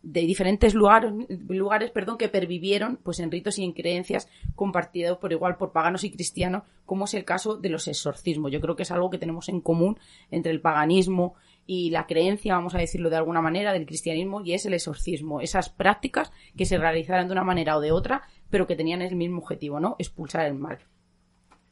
de 0.03 0.21
diferentes 0.21 0.75
lugares, 0.75 1.13
lugares 1.49 1.91
perdón, 1.91 2.19
que 2.19 2.29
pervivieron 2.29 2.99
pues 3.03 3.19
en 3.21 3.31
ritos 3.31 3.59
y 3.59 3.65
en 3.65 3.73
creencias 3.73 4.29
compartidos 4.55 5.19
por 5.19 5.33
igual 5.33 5.57
por 5.57 5.73
paganos 5.73 6.05
y 6.05 6.11
cristianos, 6.11 6.63
como 6.87 7.05
es 7.05 7.15
el 7.15 7.25
caso 7.25 7.57
de 7.57 7.69
los 7.69 7.89
exorcismos. 7.89 8.53
Yo 8.53 8.61
creo 8.61 8.77
que 8.77 8.85
es 8.85 8.91
algo 8.91 9.11
que 9.11 9.19
tenemos 9.19 9.49
en 9.49 9.61
común 9.61 9.99
entre 10.31 10.53
el 10.53 10.61
paganismo 10.61 11.35
y 11.69 11.91
la 11.91 12.07
creencia, 12.07 12.55
vamos 12.55 12.75
a 12.75 12.79
decirlo 12.79 13.11
de 13.11 13.17
alguna 13.17 13.43
manera, 13.43 13.75
del 13.75 13.85
cristianismo 13.85 14.41
y 14.41 14.55
es 14.55 14.65
el 14.65 14.73
exorcismo. 14.73 15.43
Esas 15.43 15.69
prácticas 15.69 16.33
que 16.57 16.65
se 16.65 16.79
realizaran 16.79 17.29
de 17.29 17.33
una 17.35 17.45
manera 17.45 17.77
o 17.77 17.81
de 17.83 17.93
otra, 17.93 18.23
pero 18.49 18.67
que 18.67 18.75
tenían 18.75 19.03
el 19.03 19.15
mismo 19.17 19.43
objetivo, 19.43 19.79
¿no? 19.79 19.95
Expulsar 19.99 20.47
el 20.47 20.55
mal 20.55 20.79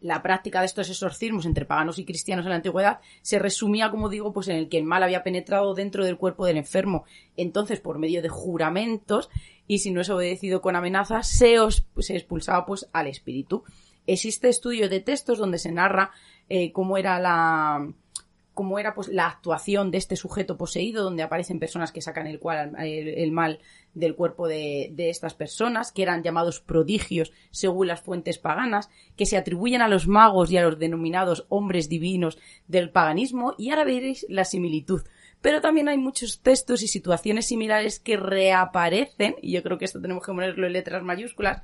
la 0.01 0.23
práctica 0.23 0.61
de 0.61 0.67
estos 0.67 0.91
exorcismos 0.91 1.47
entre 1.47 1.65
paganos 1.65 1.99
y 1.99 2.05
cristianos 2.05 2.45
en 2.45 2.51
la 2.51 2.57
antigüedad 2.57 3.01
se 3.23 3.39
resumía, 3.39 3.91
como 3.91 4.11
digo, 4.11 4.33
pues 4.33 4.49
en 4.49 4.57
el 4.57 4.69
que 4.69 4.77
el 4.77 4.85
mal 4.85 5.03
había 5.03 5.23
penetrado 5.23 5.75
dentro 5.75 6.05
del 6.05 6.19
cuerpo 6.19 6.45
del 6.45 6.59
enfermo. 6.59 7.05
Entonces, 7.37 7.81
por 7.81 7.99
medio 7.99 8.21
de 8.21 8.29
juramentos, 8.29 9.31
y 9.67 9.79
si 9.79 9.91
no 9.91 10.03
es 10.03 10.11
obedecido 10.11 10.61
con 10.61 10.77
amenazas, 10.77 11.27
se, 11.27 11.57
se 11.99 12.15
expulsaba 12.15 12.67
pues 12.67 12.89
al 12.93 13.07
espíritu. 13.07 13.65
Existe 14.07 14.49
estudio 14.49 14.89
de 14.89 15.01
textos 15.01 15.39
donde 15.39 15.59
se 15.59 15.73
narra 15.73 16.13
eh, 16.49 16.71
cómo 16.73 16.99
era 16.99 17.19
la, 17.19 17.89
cómo 18.57 18.79
era 18.79 18.95
pues 18.95 19.09
la 19.09 19.27
actuación 19.27 19.91
de 19.91 19.99
este 19.99 20.17
sujeto 20.17 20.57
poseído, 20.57 21.05
donde 21.05 21.23
aparecen 21.23 21.61
personas 21.61 21.93
que 21.93 22.01
sacan 22.01 22.27
el, 22.27 22.41
cual, 22.41 22.73
el, 22.79 23.31
mal 23.31 23.61
del 23.93 24.17
cuerpo 24.17 24.49
de, 24.49 24.89
de, 24.95 25.11
estas 25.11 25.35
personas, 25.35 25.93
que 25.93 26.03
eran 26.03 26.23
llamados 26.23 26.61
prodigios 26.61 27.33
según 27.51 27.89
las 27.89 28.01
fuentes 28.01 28.39
paganas, 28.39 28.89
que 29.15 29.27
se 29.27 29.37
atribuyen 29.37 29.83
a 29.83 29.89
los 29.89 30.09
magos 30.09 30.51
y 30.51 30.57
a 30.57 30.63
los 30.63 30.79
denominados 30.79 31.45
hombres 31.51 31.91
divinos 31.91 32.39
del 32.67 32.89
paganismo, 32.89 33.55
y 33.59 33.69
ahora 33.69 33.85
veréis 33.85 34.25
la 34.31 34.47
similitud. 34.47 35.03
pero 35.43 35.61
también 35.61 35.89
hay 35.89 35.99
muchos 35.99 36.41
textos 36.41 36.83
y 36.83 36.89
situaciones 36.89 37.47
similares 37.47 38.01
que 38.01 38.17
reaparecen, 38.17 39.37
y 39.43 39.53
yo 39.53 39.63
creo 39.63 39.77
que 39.77 39.85
esto 39.85 40.01
tenemos 40.01 40.25
que 40.25 40.33
ponerlo 40.33 40.67
en 40.67 40.73
letras 40.73 41.03
mayúsculas, 41.03 41.61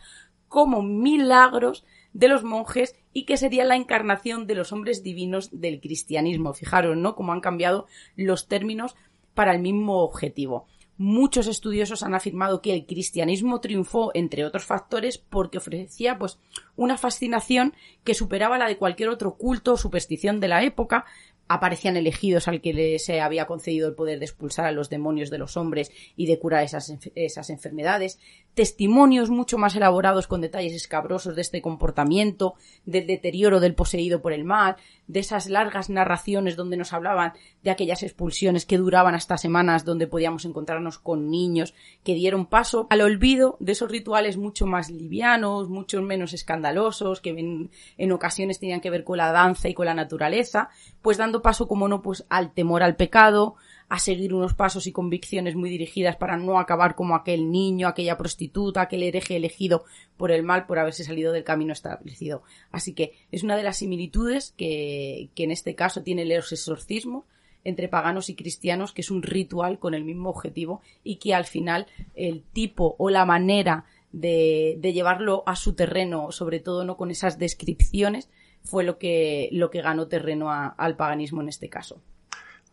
como 0.46 0.82
milagros 0.82 1.86
de 2.12 2.28
los 2.28 2.44
monjes 2.44 2.94
y 3.12 3.24
que 3.24 3.36
sería 3.36 3.64
la 3.64 3.76
encarnación 3.76 4.46
de 4.46 4.54
los 4.54 4.72
hombres 4.72 5.02
divinos 5.02 5.48
del 5.52 5.80
cristianismo. 5.80 6.54
Fijaros, 6.54 6.96
¿no? 6.96 7.14
Cómo 7.14 7.32
han 7.32 7.40
cambiado 7.40 7.86
los 8.16 8.48
términos 8.48 8.96
para 9.34 9.54
el 9.54 9.60
mismo 9.60 10.02
objetivo. 10.02 10.66
Muchos 10.98 11.46
estudiosos 11.46 12.02
han 12.02 12.14
afirmado 12.14 12.60
que 12.60 12.74
el 12.74 12.86
cristianismo 12.86 13.60
triunfó, 13.60 14.12
entre 14.14 14.44
otros 14.44 14.64
factores, 14.64 15.18
porque 15.18 15.58
ofrecía 15.58 16.18
pues 16.18 16.38
una 16.76 16.98
fascinación 16.98 17.74
que 18.04 18.14
superaba 18.14 18.58
la 18.58 18.68
de 18.68 18.76
cualquier 18.76 19.08
otro 19.08 19.36
culto 19.36 19.72
o 19.72 19.76
superstición 19.76 20.38
de 20.38 20.48
la 20.48 20.62
época, 20.62 21.06
aparecían 21.48 21.96
elegidos 21.96 22.48
al 22.48 22.60
que 22.60 22.98
se 22.98 23.20
había 23.20 23.46
concedido 23.46 23.88
el 23.88 23.94
poder 23.94 24.18
de 24.18 24.26
expulsar 24.26 24.66
a 24.66 24.72
los 24.72 24.90
demonios 24.90 25.30
de 25.30 25.38
los 25.38 25.56
hombres 25.56 25.90
y 26.16 26.26
de 26.26 26.38
curar 26.38 26.64
esas, 26.64 26.94
esas 27.14 27.50
enfermedades, 27.50 28.18
testimonios 28.54 29.30
mucho 29.30 29.56
más 29.56 29.74
elaborados 29.76 30.26
con 30.26 30.40
detalles 30.40 30.74
escabrosos 30.74 31.34
de 31.34 31.40
este 31.42 31.62
comportamiento, 31.62 32.54
del 32.84 33.06
deterioro 33.06 33.60
del 33.60 33.74
poseído 33.74 34.20
por 34.20 34.32
el 34.32 34.44
mal, 34.44 34.76
de 35.06 35.20
esas 35.20 35.48
largas 35.48 35.88
narraciones 35.88 36.56
donde 36.56 36.76
nos 36.76 36.92
hablaban 36.92 37.32
de 37.62 37.70
aquellas 37.70 38.02
expulsiones 38.02 38.66
que 38.66 38.78
duraban 38.78 39.14
hasta 39.14 39.38
semanas 39.38 39.84
donde 39.84 40.06
podíamos 40.06 40.44
encontrarnos 40.44 40.98
con 40.98 41.30
niños 41.30 41.74
que 42.04 42.14
dieron 42.14 42.46
paso 42.46 42.86
al 42.90 43.00
olvido 43.00 43.56
de 43.58 43.72
esos 43.72 43.90
rituales 43.90 44.36
mucho 44.36 44.66
más 44.66 44.90
livianos, 44.90 45.68
mucho 45.68 46.02
menos 46.02 46.34
escandalosos, 46.34 47.20
que 47.20 47.30
en, 47.30 47.70
en 47.96 48.12
ocasiones 48.12 48.58
tenían 48.58 48.80
que 48.80 48.90
ver 48.90 49.04
con 49.04 49.16
la 49.16 49.32
danza 49.32 49.68
y 49.68 49.74
con 49.74 49.86
la 49.86 49.94
naturaleza, 49.94 50.68
pues 51.00 51.16
dando 51.16 51.42
paso, 51.42 51.66
como 51.66 51.88
no, 51.88 52.02
pues 52.02 52.24
al 52.28 52.52
temor 52.52 52.82
al 52.82 52.96
pecado, 52.96 53.56
a 53.92 53.98
seguir 53.98 54.32
unos 54.32 54.54
pasos 54.54 54.86
y 54.86 54.92
convicciones 54.92 55.54
muy 55.54 55.68
dirigidas 55.68 56.16
para 56.16 56.38
no 56.38 56.58
acabar 56.58 56.94
como 56.94 57.14
aquel 57.14 57.50
niño, 57.50 57.86
aquella 57.86 58.16
prostituta, 58.16 58.80
aquel 58.80 59.02
hereje 59.02 59.36
elegido 59.36 59.84
por 60.16 60.32
el 60.32 60.42
mal 60.44 60.64
por 60.64 60.78
haberse 60.78 61.04
salido 61.04 61.30
del 61.30 61.44
camino 61.44 61.74
establecido. 61.74 62.42
Así 62.70 62.94
que 62.94 63.12
es 63.30 63.42
una 63.42 63.54
de 63.54 63.64
las 63.64 63.76
similitudes 63.76 64.54
que, 64.56 65.28
que 65.34 65.44
en 65.44 65.50
este 65.50 65.74
caso 65.74 66.02
tiene 66.02 66.22
el 66.22 66.32
exorcismo 66.32 67.26
entre 67.64 67.88
paganos 67.88 68.30
y 68.30 68.34
cristianos, 68.34 68.94
que 68.94 69.02
es 69.02 69.10
un 69.10 69.22
ritual 69.22 69.78
con 69.78 69.92
el 69.92 70.04
mismo 70.04 70.30
objetivo 70.30 70.80
y 71.04 71.16
que 71.16 71.34
al 71.34 71.44
final 71.44 71.86
el 72.14 72.44
tipo 72.44 72.96
o 72.98 73.10
la 73.10 73.26
manera 73.26 73.84
de, 74.10 74.78
de 74.80 74.94
llevarlo 74.94 75.42
a 75.44 75.54
su 75.54 75.74
terreno, 75.74 76.32
sobre 76.32 76.60
todo 76.60 76.86
no 76.86 76.96
con 76.96 77.10
esas 77.10 77.38
descripciones, 77.38 78.30
fue 78.62 78.84
lo 78.84 78.96
que, 78.96 79.50
lo 79.52 79.68
que 79.70 79.82
ganó 79.82 80.08
terreno 80.08 80.50
al 80.50 80.96
paganismo 80.96 81.42
en 81.42 81.50
este 81.50 81.68
caso. 81.68 82.00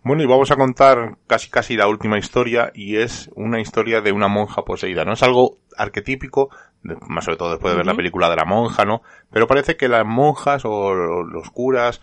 Bueno, 0.01 0.23
y 0.23 0.25
vamos 0.25 0.49
a 0.49 0.55
contar 0.55 1.17
casi 1.27 1.49
casi 1.49 1.75
la 1.75 1.87
última 1.89 2.17
historia 2.17 2.71
y 2.73 2.95
es 2.95 3.29
una 3.35 3.59
historia 3.59 3.99
de 3.99 4.13
una 4.13 4.29
monja 4.29 4.63
poseída. 4.63 5.03
No 5.03 5.11
es 5.11 5.23
algo 5.23 5.57
arquetípico, 5.75 6.49
más 6.83 7.25
sobre 7.25 7.37
todo 7.37 7.51
después 7.51 7.73
de 7.73 7.77
ver 7.77 7.85
la 7.85 7.95
película 7.95 8.29
de 8.29 8.37
la 8.37 8.45
monja, 8.45 8.85
¿no? 8.85 9.01
Pero 9.29 9.45
parece 9.45 9.75
que 9.75 9.89
las 9.89 10.05
monjas 10.05 10.63
o 10.63 10.93
los 10.93 11.51
curas 11.51 12.01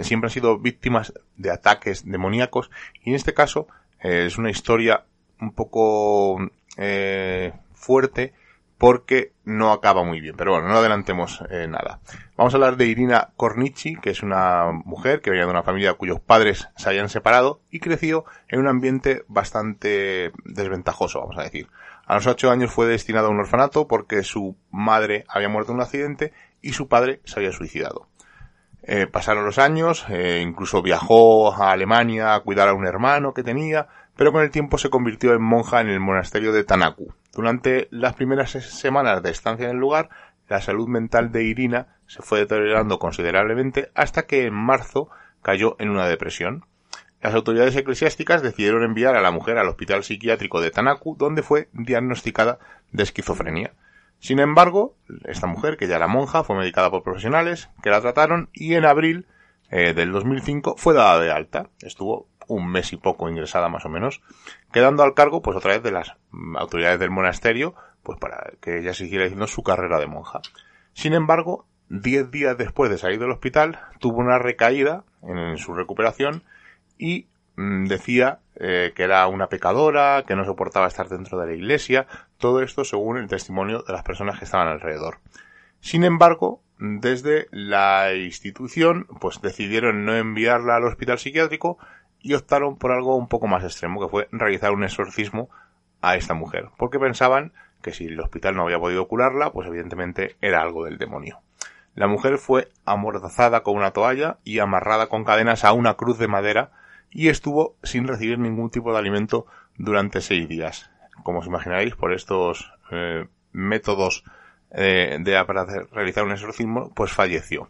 siempre 0.00 0.28
han 0.28 0.32
sido 0.32 0.58
víctimas 0.58 1.12
de 1.36 1.50
ataques 1.50 2.10
demoníacos 2.10 2.70
y 3.04 3.10
en 3.10 3.16
este 3.16 3.34
caso 3.34 3.66
eh, 4.02 4.24
es 4.26 4.38
una 4.38 4.50
historia 4.50 5.04
un 5.40 5.52
poco 5.52 6.38
eh, 6.78 7.52
fuerte 7.74 8.32
porque 8.80 9.34
no 9.44 9.72
acaba 9.72 10.04
muy 10.04 10.22
bien. 10.22 10.36
Pero 10.38 10.52
bueno, 10.52 10.68
no 10.68 10.78
adelantemos 10.78 11.44
eh, 11.50 11.68
nada. 11.68 12.00
Vamos 12.34 12.54
a 12.54 12.56
hablar 12.56 12.78
de 12.78 12.86
Irina 12.86 13.28
Cornici, 13.36 13.96
que 13.96 14.08
es 14.08 14.22
una 14.22 14.72
mujer 14.72 15.20
que 15.20 15.28
venía 15.28 15.44
de 15.44 15.50
una 15.50 15.62
familia 15.62 15.92
cuyos 15.92 16.18
padres 16.18 16.70
se 16.78 16.88
habían 16.88 17.10
separado 17.10 17.60
y 17.70 17.80
creció 17.80 18.24
en 18.48 18.58
un 18.60 18.68
ambiente 18.68 19.22
bastante 19.28 20.32
desventajoso, 20.46 21.20
vamos 21.20 21.36
a 21.36 21.42
decir. 21.42 21.68
A 22.06 22.14
los 22.14 22.26
ocho 22.26 22.50
años 22.50 22.72
fue 22.72 22.86
destinado 22.86 23.26
a 23.26 23.30
un 23.30 23.40
orfanato 23.40 23.86
porque 23.86 24.22
su 24.22 24.56
madre 24.70 25.26
había 25.28 25.50
muerto 25.50 25.72
en 25.72 25.76
un 25.76 25.82
accidente 25.82 26.32
y 26.62 26.72
su 26.72 26.88
padre 26.88 27.20
se 27.24 27.38
había 27.38 27.52
suicidado. 27.52 28.08
Eh, 28.82 29.06
pasaron 29.06 29.44
los 29.44 29.58
años, 29.58 30.06
eh, 30.08 30.40
incluso 30.42 30.80
viajó 30.80 31.52
a 31.52 31.70
Alemania 31.70 32.34
a 32.34 32.40
cuidar 32.40 32.68
a 32.68 32.72
un 32.72 32.86
hermano 32.86 33.34
que 33.34 33.42
tenía, 33.42 33.88
pero 34.20 34.32
con 34.32 34.42
el 34.42 34.50
tiempo 34.50 34.76
se 34.76 34.90
convirtió 34.90 35.32
en 35.32 35.40
monja 35.40 35.80
en 35.80 35.88
el 35.88 35.98
monasterio 35.98 36.52
de 36.52 36.62
Tanaku. 36.62 37.14
Durante 37.32 37.88
las 37.90 38.12
primeras 38.12 38.50
semanas 38.50 39.22
de 39.22 39.30
estancia 39.30 39.64
en 39.64 39.76
el 39.76 39.80
lugar, 39.80 40.10
la 40.46 40.60
salud 40.60 40.88
mental 40.88 41.32
de 41.32 41.44
Irina 41.44 41.96
se 42.06 42.20
fue 42.20 42.40
deteriorando 42.40 42.98
considerablemente 42.98 43.90
hasta 43.94 44.26
que 44.26 44.44
en 44.44 44.52
marzo 44.52 45.08
cayó 45.40 45.74
en 45.78 45.88
una 45.88 46.06
depresión. 46.06 46.66
Las 47.22 47.32
autoridades 47.32 47.74
eclesiásticas 47.76 48.42
decidieron 48.42 48.82
enviar 48.82 49.16
a 49.16 49.22
la 49.22 49.30
mujer 49.30 49.56
al 49.56 49.68
hospital 49.68 50.04
psiquiátrico 50.04 50.60
de 50.60 50.70
Tanaku, 50.70 51.16
donde 51.16 51.42
fue 51.42 51.70
diagnosticada 51.72 52.58
de 52.92 53.04
esquizofrenia. 53.04 53.72
Sin 54.18 54.38
embargo, 54.38 54.96
esta 55.24 55.46
mujer, 55.46 55.78
que 55.78 55.88
ya 55.88 55.96
era 55.96 56.08
monja, 56.08 56.44
fue 56.44 56.56
medicada 56.56 56.90
por 56.90 57.04
profesionales 57.04 57.70
que 57.82 57.88
la 57.88 58.02
trataron 58.02 58.50
y 58.52 58.74
en 58.74 58.84
abril 58.84 59.26
eh, 59.70 59.94
del 59.94 60.12
2005 60.12 60.74
fue 60.76 60.92
dada 60.92 61.18
de 61.20 61.30
alta. 61.30 61.70
Estuvo 61.80 62.28
un 62.54 62.70
mes 62.70 62.92
y 62.92 62.96
poco 62.96 63.28
ingresada 63.28 63.68
más 63.68 63.84
o 63.84 63.88
menos, 63.88 64.22
quedando 64.72 65.02
al 65.02 65.14
cargo 65.14 65.42
pues 65.42 65.56
otra 65.56 65.72
vez 65.72 65.82
de 65.82 65.92
las 65.92 66.14
autoridades 66.56 67.00
del 67.00 67.10
monasterio, 67.10 67.74
pues 68.02 68.18
para 68.18 68.52
que 68.60 68.78
ella 68.78 68.94
siguiera 68.94 69.24
haciendo 69.24 69.46
su 69.46 69.62
carrera 69.62 69.98
de 69.98 70.06
monja. 70.06 70.40
Sin 70.92 71.14
embargo, 71.14 71.66
diez 71.88 72.30
días 72.30 72.56
después 72.56 72.90
de 72.90 72.98
salir 72.98 73.18
del 73.18 73.30
hospital, 73.30 73.80
tuvo 73.98 74.18
una 74.18 74.38
recaída 74.38 75.04
en 75.22 75.58
su 75.58 75.74
recuperación 75.74 76.42
y 76.98 77.26
mm, 77.56 77.86
decía 77.86 78.40
eh, 78.56 78.92
que 78.94 79.04
era 79.04 79.26
una 79.26 79.48
pecadora, 79.48 80.24
que 80.26 80.36
no 80.36 80.44
soportaba 80.44 80.86
estar 80.86 81.08
dentro 81.08 81.38
de 81.38 81.46
la 81.46 81.54
iglesia, 81.54 82.06
todo 82.38 82.62
esto 82.62 82.84
según 82.84 83.18
el 83.18 83.28
testimonio 83.28 83.82
de 83.86 83.92
las 83.92 84.02
personas 84.02 84.38
que 84.38 84.44
estaban 84.44 84.68
alrededor. 84.68 85.18
Sin 85.80 86.04
embargo, 86.04 86.62
desde 86.78 87.46
la 87.50 88.14
institución, 88.14 89.06
pues 89.20 89.40
decidieron 89.42 90.04
no 90.04 90.14
enviarla 90.14 90.76
al 90.76 90.84
hospital 90.84 91.18
psiquiátrico, 91.18 91.78
y 92.22 92.34
optaron 92.34 92.76
por 92.76 92.92
algo 92.92 93.16
un 93.16 93.28
poco 93.28 93.46
más 93.46 93.64
extremo, 93.64 94.00
que 94.00 94.08
fue 94.08 94.28
realizar 94.32 94.72
un 94.72 94.84
exorcismo 94.84 95.48
a 96.02 96.16
esta 96.16 96.34
mujer, 96.34 96.68
porque 96.76 96.98
pensaban 96.98 97.52
que 97.82 97.92
si 97.92 98.06
el 98.06 98.20
hospital 98.20 98.56
no 98.56 98.62
había 98.62 98.78
podido 98.78 99.06
curarla, 99.08 99.52
pues 99.52 99.66
evidentemente 99.68 100.36
era 100.40 100.60
algo 100.60 100.84
del 100.84 100.98
demonio. 100.98 101.40
La 101.94 102.06
mujer 102.06 102.38
fue 102.38 102.68
amordazada 102.84 103.62
con 103.62 103.76
una 103.76 103.90
toalla 103.90 104.38
y 104.44 104.60
amarrada 104.60 105.08
con 105.08 105.24
cadenas 105.24 105.64
a 105.64 105.72
una 105.72 105.94
cruz 105.94 106.18
de 106.18 106.28
madera 106.28 106.70
y 107.10 107.28
estuvo 107.28 107.76
sin 107.82 108.06
recibir 108.06 108.38
ningún 108.38 108.70
tipo 108.70 108.92
de 108.92 108.98
alimento 108.98 109.46
durante 109.76 110.20
seis 110.20 110.48
días. 110.48 110.90
Como 111.24 111.40
os 111.40 111.46
imaginaréis, 111.46 111.96
por 111.96 112.12
estos 112.12 112.72
eh, 112.90 113.26
métodos 113.52 114.24
eh, 114.70 115.18
de 115.20 115.44
para 115.44 115.66
realizar 115.90 116.24
un 116.24 116.32
exorcismo, 116.32 116.92
pues 116.94 117.12
falleció. 117.12 117.68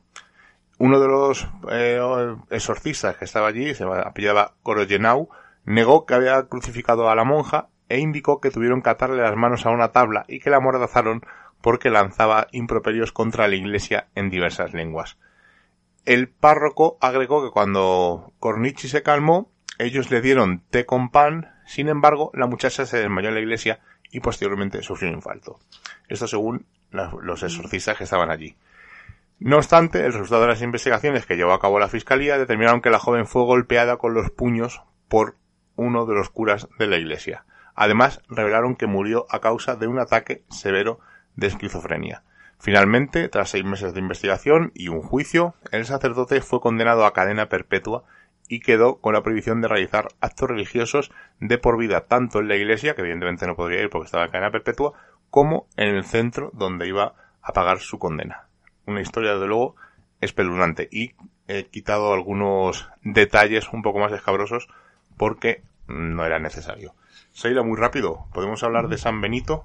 Uno 0.81 0.99
de 0.99 1.09
los 1.09 1.47
eh, 1.71 2.01
exorcistas 2.49 3.15
que 3.19 3.27
estaba 3.27 3.49
allí, 3.49 3.75
se 3.75 3.85
apellidaba 3.85 4.55
Koroyenau, 4.63 5.29
negó 5.67 6.07
que 6.07 6.15
había 6.15 6.43
crucificado 6.45 7.11
a 7.11 7.15
la 7.15 7.23
monja 7.23 7.69
e 7.91 7.99
indicó 7.99 8.41
que 8.41 8.51
tuvieron 8.51 8.81
que 8.81 8.89
atarle 8.89 9.21
las 9.21 9.37
manos 9.37 9.67
a 9.67 9.71
una 9.73 9.93
tabla 9.93 10.25
y 10.27 10.41
que 10.41 10.49
la 10.49 10.57
amordazaron 10.57 11.21
porque 11.61 11.91
lanzaba 11.91 12.47
improperios 12.53 13.13
contra 13.13 13.47
la 13.47 13.57
iglesia 13.57 14.09
en 14.15 14.31
diversas 14.31 14.73
lenguas. 14.73 15.19
El 16.07 16.31
párroco 16.31 16.97
agregó 17.03 17.45
que 17.45 17.51
cuando 17.51 18.33
Cornichi 18.39 18.89
se 18.89 19.03
calmó, 19.03 19.51
ellos 19.77 20.11
le 20.11 20.23
dieron 20.23 20.63
té 20.71 20.87
con 20.87 21.11
pan, 21.11 21.53
sin 21.67 21.89
embargo, 21.89 22.31
la 22.33 22.47
muchacha 22.47 22.87
se 22.87 22.97
desmayó 22.97 23.29
en 23.29 23.35
la 23.35 23.41
iglesia 23.41 23.81
y 24.11 24.21
posteriormente 24.21 24.83
sufrió 24.83 25.11
un 25.11 25.17
infarto. 25.17 25.59
Esto 26.09 26.27
según 26.27 26.65
los 26.91 27.43
exorcistas 27.43 27.99
que 27.99 28.05
estaban 28.05 28.31
allí. 28.31 28.57
No 29.43 29.57
obstante, 29.57 30.05
el 30.05 30.13
resultado 30.13 30.43
de 30.43 30.49
las 30.49 30.61
investigaciones 30.61 31.25
que 31.25 31.35
llevó 31.35 31.55
a 31.55 31.61
cabo 31.61 31.79
la 31.79 31.89
Fiscalía 31.89 32.37
determinaron 32.37 32.83
que 32.83 32.91
la 32.91 32.99
joven 32.99 33.27
fue 33.27 33.43
golpeada 33.45 33.97
con 33.97 34.13
los 34.13 34.31
puños 34.31 34.83
por 35.09 35.37
uno 35.77 36.05
de 36.05 36.15
los 36.15 36.29
curas 36.29 36.69
de 36.79 36.87
la 36.87 36.99
iglesia. 36.99 37.47
Además, 37.75 38.21
revelaron 38.29 38.77
que 38.77 38.87
murió 38.87 39.25
a 39.31 39.41
causa 39.41 39.77
de 39.77 39.87
un 39.87 39.99
ataque 39.99 40.45
severo 40.51 41.01
de 41.37 41.47
esquizofrenia. 41.47 42.23
Finalmente, 42.59 43.31
tras 43.31 43.49
seis 43.49 43.65
meses 43.65 43.95
de 43.95 44.01
investigación 44.01 44.73
y 44.75 44.89
un 44.89 45.01
juicio, 45.01 45.55
el 45.73 45.87
sacerdote 45.87 46.43
fue 46.43 46.61
condenado 46.61 47.07
a 47.07 47.15
cadena 47.15 47.49
perpetua 47.49 48.05
y 48.47 48.61
quedó 48.61 49.01
con 49.01 49.15
la 49.15 49.23
prohibición 49.23 49.63
de 49.63 49.69
realizar 49.69 50.09
actos 50.21 50.51
religiosos 50.51 51.13
de 51.39 51.57
por 51.57 51.79
vida 51.79 52.03
tanto 52.03 52.41
en 52.41 52.49
la 52.49 52.57
iglesia, 52.57 52.95
que 52.95 53.01
evidentemente 53.01 53.47
no 53.47 53.57
podría 53.57 53.81
ir 53.81 53.89
porque 53.89 54.05
estaba 54.05 54.27
en 54.27 54.33
cadena 54.33 54.51
perpetua, 54.51 54.93
como 55.31 55.67
en 55.79 55.89
el 55.97 56.05
centro 56.05 56.51
donde 56.53 56.89
iba 56.89 57.15
a 57.41 57.53
pagar 57.55 57.79
su 57.79 57.99
condena 57.99 58.50
una 58.91 59.01
historia 59.01 59.37
de 59.37 59.47
luego 59.47 59.77
espeluznante 60.21 60.89
y 60.91 61.13
he 61.49 61.67
quitado 61.67 62.13
algunos 62.13 62.89
detalles 63.03 63.73
un 63.73 63.83
poco 63.83 63.99
más 63.99 64.13
escabrosos 64.13 64.69
porque 65.17 65.63
no 65.89 66.25
era 66.25 66.39
necesario. 66.39 66.95
Se 67.33 67.51
irá 67.51 67.63
muy 67.63 67.77
rápido. 67.77 68.27
¿Podemos 68.33 68.63
hablar 68.63 68.89
de 68.89 68.99
San 68.99 69.21
Benito? 69.21 69.65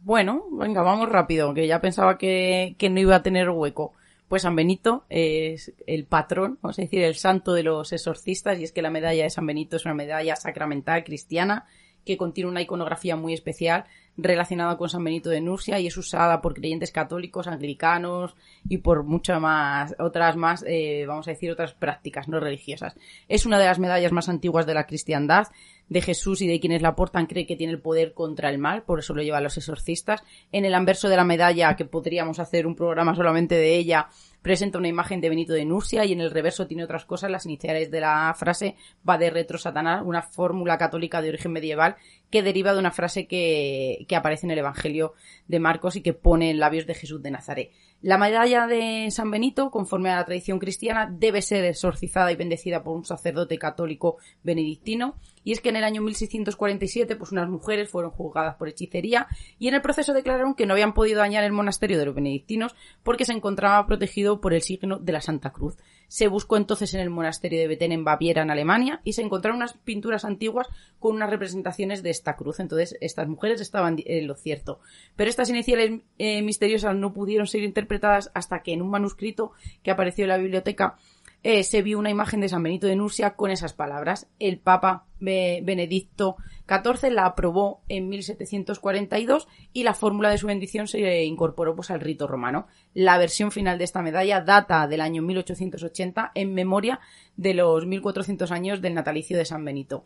Bueno, 0.00 0.44
venga, 0.52 0.82
vamos 0.82 1.08
rápido, 1.08 1.54
que 1.54 1.66
ya 1.66 1.80
pensaba 1.80 2.18
que, 2.18 2.74
que 2.78 2.90
no 2.90 3.00
iba 3.00 3.16
a 3.16 3.22
tener 3.22 3.50
hueco. 3.50 3.92
Pues 4.28 4.42
San 4.42 4.56
Benito 4.56 5.04
es 5.08 5.72
el 5.86 6.04
patrón, 6.04 6.58
vamos 6.60 6.78
a 6.78 6.82
decir, 6.82 7.02
el 7.02 7.14
santo 7.14 7.54
de 7.54 7.62
los 7.62 7.92
exorcistas, 7.92 8.58
y 8.58 8.64
es 8.64 8.72
que 8.72 8.82
la 8.82 8.90
medalla 8.90 9.24
de 9.24 9.30
San 9.30 9.46
Benito 9.46 9.76
es 9.76 9.86
una 9.86 9.94
medalla 9.94 10.36
sacramental 10.36 11.02
cristiana 11.02 11.66
que 12.04 12.16
contiene 12.16 12.50
una 12.50 12.60
iconografía 12.60 13.16
muy 13.16 13.32
especial 13.32 13.86
relacionada 14.18 14.76
con 14.76 14.88
San 14.88 15.04
Benito 15.04 15.30
de 15.30 15.40
Nursia 15.40 15.78
y 15.78 15.86
es 15.86 15.96
usada 15.96 16.40
por 16.40 16.54
creyentes 16.54 16.90
católicos, 16.90 17.46
anglicanos 17.46 18.34
y 18.68 18.78
por 18.78 19.04
muchas 19.04 19.40
más, 19.40 19.94
otras 19.98 20.36
más, 20.36 20.64
eh, 20.66 21.04
vamos 21.06 21.28
a 21.28 21.30
decir, 21.30 21.52
otras 21.52 21.72
prácticas 21.72 22.28
no 22.28 22.40
religiosas. 22.40 22.96
Es 23.28 23.46
una 23.46 23.58
de 23.58 23.66
las 23.66 23.78
medallas 23.78 24.12
más 24.12 24.28
antiguas 24.28 24.66
de 24.66 24.74
la 24.74 24.86
cristiandad 24.86 25.46
de 25.88 26.02
Jesús 26.02 26.42
y 26.42 26.46
de 26.46 26.60
quienes 26.60 26.82
la 26.82 26.94
portan 26.94 27.26
cree 27.26 27.46
que 27.46 27.56
tiene 27.56 27.72
el 27.72 27.80
poder 27.80 28.12
contra 28.12 28.50
el 28.50 28.58
mal, 28.58 28.82
por 28.82 28.98
eso 28.98 29.14
lo 29.14 29.22
llevan 29.22 29.42
los 29.42 29.56
exorcistas. 29.56 30.22
En 30.52 30.64
el 30.64 30.74
anverso 30.74 31.08
de 31.08 31.16
la 31.16 31.24
medalla, 31.24 31.76
que 31.76 31.84
podríamos 31.84 32.38
hacer 32.38 32.66
un 32.66 32.74
programa 32.74 33.14
solamente 33.14 33.54
de 33.54 33.76
ella, 33.76 34.08
presenta 34.42 34.78
una 34.78 34.88
imagen 34.88 35.20
de 35.20 35.28
Benito 35.28 35.52
de 35.52 35.64
Nursia 35.64 36.04
y 36.04 36.12
en 36.12 36.20
el 36.20 36.30
reverso 36.30 36.66
tiene 36.66 36.84
otras 36.84 37.04
cosas. 37.04 37.30
Las 37.30 37.46
iniciales 37.46 37.90
de 37.90 38.00
la 38.00 38.34
frase 38.38 38.76
va 39.08 39.18
de 39.18 39.30
retro 39.30 39.58
Satanás, 39.58 40.02
una 40.04 40.22
fórmula 40.22 40.78
católica 40.78 41.20
de 41.22 41.30
origen 41.30 41.52
medieval 41.52 41.96
que 42.30 42.42
deriva 42.42 42.72
de 42.72 42.78
una 42.78 42.90
frase 42.90 43.26
que, 43.26 44.04
que 44.08 44.16
aparece 44.16 44.46
en 44.46 44.52
el 44.52 44.58
Evangelio 44.58 45.14
de 45.46 45.60
Marcos 45.60 45.96
y 45.96 46.02
que 46.02 46.12
pone 46.12 46.50
en 46.50 46.58
labios 46.58 46.86
de 46.86 46.94
Jesús 46.94 47.22
de 47.22 47.30
Nazaret. 47.30 47.72
La 48.00 48.16
medalla 48.16 48.68
de 48.68 49.10
San 49.10 49.28
Benito, 49.28 49.72
conforme 49.72 50.10
a 50.10 50.16
la 50.16 50.24
tradición 50.24 50.60
cristiana, 50.60 51.10
debe 51.10 51.42
ser 51.42 51.64
exorcizada 51.64 52.30
y 52.30 52.36
bendecida 52.36 52.84
por 52.84 52.96
un 52.96 53.04
sacerdote 53.04 53.58
católico 53.58 54.18
benedictino. 54.44 55.16
Y 55.42 55.50
es 55.50 55.60
que 55.60 55.70
en 55.70 55.76
el 55.76 55.82
año 55.82 56.00
1647, 56.02 57.16
pues 57.16 57.32
unas 57.32 57.48
mujeres 57.48 57.90
fueron 57.90 58.12
juzgadas 58.12 58.54
por 58.54 58.68
hechicería 58.68 59.26
y 59.58 59.66
en 59.66 59.74
el 59.74 59.82
proceso 59.82 60.12
declararon 60.12 60.54
que 60.54 60.64
no 60.64 60.74
habían 60.74 60.94
podido 60.94 61.18
dañar 61.18 61.42
el 61.42 61.50
monasterio 61.50 61.98
de 61.98 62.06
los 62.06 62.14
benedictinos 62.14 62.76
porque 63.02 63.24
se 63.24 63.32
encontraba 63.32 63.84
protegido 63.88 64.40
por 64.40 64.54
el 64.54 64.62
signo 64.62 65.00
de 65.00 65.12
la 65.12 65.20
Santa 65.20 65.50
Cruz. 65.50 65.76
Se 66.08 66.26
buscó 66.26 66.56
entonces 66.56 66.92
en 66.94 67.00
el 67.00 67.10
monasterio 67.10 67.60
de 67.60 67.68
Betén 67.68 67.92
en 67.92 68.04
Baviera, 68.04 68.42
en 68.42 68.50
Alemania, 68.50 69.00
y 69.04 69.12
se 69.12 69.22
encontraron 69.22 69.58
unas 69.58 69.74
pinturas 69.74 70.24
antiguas 70.24 70.66
con 70.98 71.14
unas 71.14 71.30
representaciones 71.30 72.02
de 72.02 72.10
esta 72.10 72.34
cruz. 72.34 72.60
Entonces, 72.60 72.96
estas 73.00 73.28
mujeres 73.28 73.60
estaban 73.60 73.96
en 74.04 74.26
lo 74.26 74.34
cierto. 74.34 74.80
Pero 75.16 75.30
estas 75.30 75.50
iniciales 75.50 76.00
eh, 76.18 76.42
misteriosas 76.42 76.96
no 76.96 77.12
pudieron 77.12 77.46
ser 77.46 77.62
interpretadas 77.62 78.30
hasta 78.34 78.62
que 78.62 78.72
en 78.72 78.82
un 78.82 78.90
manuscrito 78.90 79.52
que 79.82 79.90
apareció 79.90 80.24
en 80.24 80.30
la 80.30 80.38
biblioteca 80.38 80.96
eh, 81.42 81.62
se 81.62 81.82
vio 81.82 81.98
una 81.98 82.10
imagen 82.10 82.40
de 82.40 82.48
San 82.48 82.62
Benito 82.62 82.86
de 82.86 82.96
Nursia 82.96 83.34
con 83.36 83.50
esas 83.50 83.72
palabras. 83.72 84.26
El 84.38 84.58
Papa 84.58 85.06
Benedicto 85.20 86.36
XIV 86.68 87.10
la 87.10 87.26
aprobó 87.26 87.80
en 87.88 88.08
1742 88.08 89.48
y 89.72 89.84
la 89.84 89.94
fórmula 89.94 90.30
de 90.30 90.38
su 90.38 90.46
bendición 90.46 90.88
se 90.88 91.24
incorporó 91.24 91.76
pues, 91.76 91.90
al 91.90 92.00
rito 92.00 92.26
romano. 92.26 92.66
La 92.92 93.18
versión 93.18 93.52
final 93.52 93.78
de 93.78 93.84
esta 93.84 94.02
medalla 94.02 94.40
data 94.40 94.86
del 94.88 95.00
año 95.00 95.22
1880 95.22 96.32
en 96.34 96.54
memoria 96.54 97.00
de 97.36 97.54
los 97.54 97.86
1400 97.86 98.50
años 98.50 98.80
del 98.80 98.94
natalicio 98.94 99.38
de 99.38 99.44
San 99.44 99.64
Benito. 99.64 100.04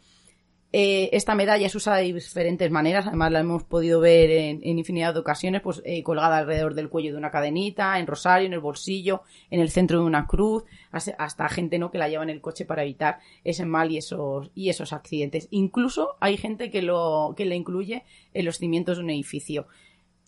Eh, 0.74 1.10
esta 1.12 1.34
medalla 1.34 1.66
es 1.66 1.74
usada 1.74 1.98
de 1.98 2.04
diferentes 2.14 2.70
maneras, 2.70 3.06
además 3.06 3.30
la 3.30 3.40
hemos 3.40 3.62
podido 3.62 4.00
ver 4.00 4.30
en, 4.30 4.78
infinidad 4.78 5.12
de 5.12 5.20
ocasiones, 5.20 5.60
pues 5.60 5.82
eh, 5.84 6.02
colgada 6.02 6.38
alrededor 6.38 6.74
del 6.74 6.88
cuello 6.88 7.12
de 7.12 7.18
una 7.18 7.30
cadenita, 7.30 7.98
en 7.98 8.06
rosario, 8.06 8.46
en 8.46 8.54
el 8.54 8.60
bolsillo, 8.60 9.20
en 9.50 9.60
el 9.60 9.68
centro 9.68 10.00
de 10.00 10.06
una 10.06 10.26
cruz, 10.26 10.64
hasta 10.90 11.48
gente 11.50 11.78
no 11.78 11.90
que 11.90 11.98
la 11.98 12.08
lleva 12.08 12.22
en 12.22 12.30
el 12.30 12.40
coche 12.40 12.64
para 12.64 12.84
evitar 12.84 13.18
ese 13.44 13.66
mal 13.66 13.90
y 13.90 13.98
esos 13.98 14.50
y 14.54 14.70
esos 14.70 14.94
accidentes. 14.94 15.48
Incluso 15.50 16.16
hay 16.20 16.38
gente 16.38 16.70
que 16.70 16.80
lo 16.80 17.34
que 17.36 17.44
la 17.44 17.54
incluye 17.54 18.04
en 18.32 18.44
los 18.46 18.56
cimientos 18.56 18.96
de 18.96 19.04
un 19.04 19.10
edificio. 19.10 19.66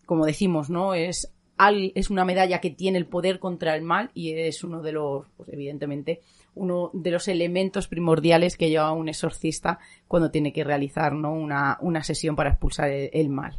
Como 0.05 0.27
decimos, 0.27 0.69
no 0.69 0.93
es 0.93 1.31
es 1.95 2.11
una 2.11 2.25
medalla 2.25 2.61
que 2.61 2.71
tiene 2.71 2.99
el 2.99 3.07
poder 3.07 3.39
contra 3.39 3.77
el 3.77 3.83
mal 3.83 4.11
y 4.13 4.33
es 4.33 4.65
uno 4.65 4.83
de 4.83 4.93
los, 4.93 5.27
pues 5.37 5.49
evidentemente, 5.51 6.21
uno 6.55 6.91
de 6.93 7.11
los 7.11 7.29
elementos 7.29 7.89
primordiales 7.89 8.57
que 8.57 8.69
lleva 8.69 8.93
un 8.93 9.09
exorcista 9.09 9.79
cuando 10.09 10.31
tiene 10.31 10.53
que 10.53 10.65
realizar 10.65 11.13
¿no? 11.13 11.33
una, 11.33 11.79
una 11.81 12.03
sesión 12.03 12.37
para 12.37 12.51
expulsar 12.51 12.91
el, 12.91 13.29
mal. 13.29 13.59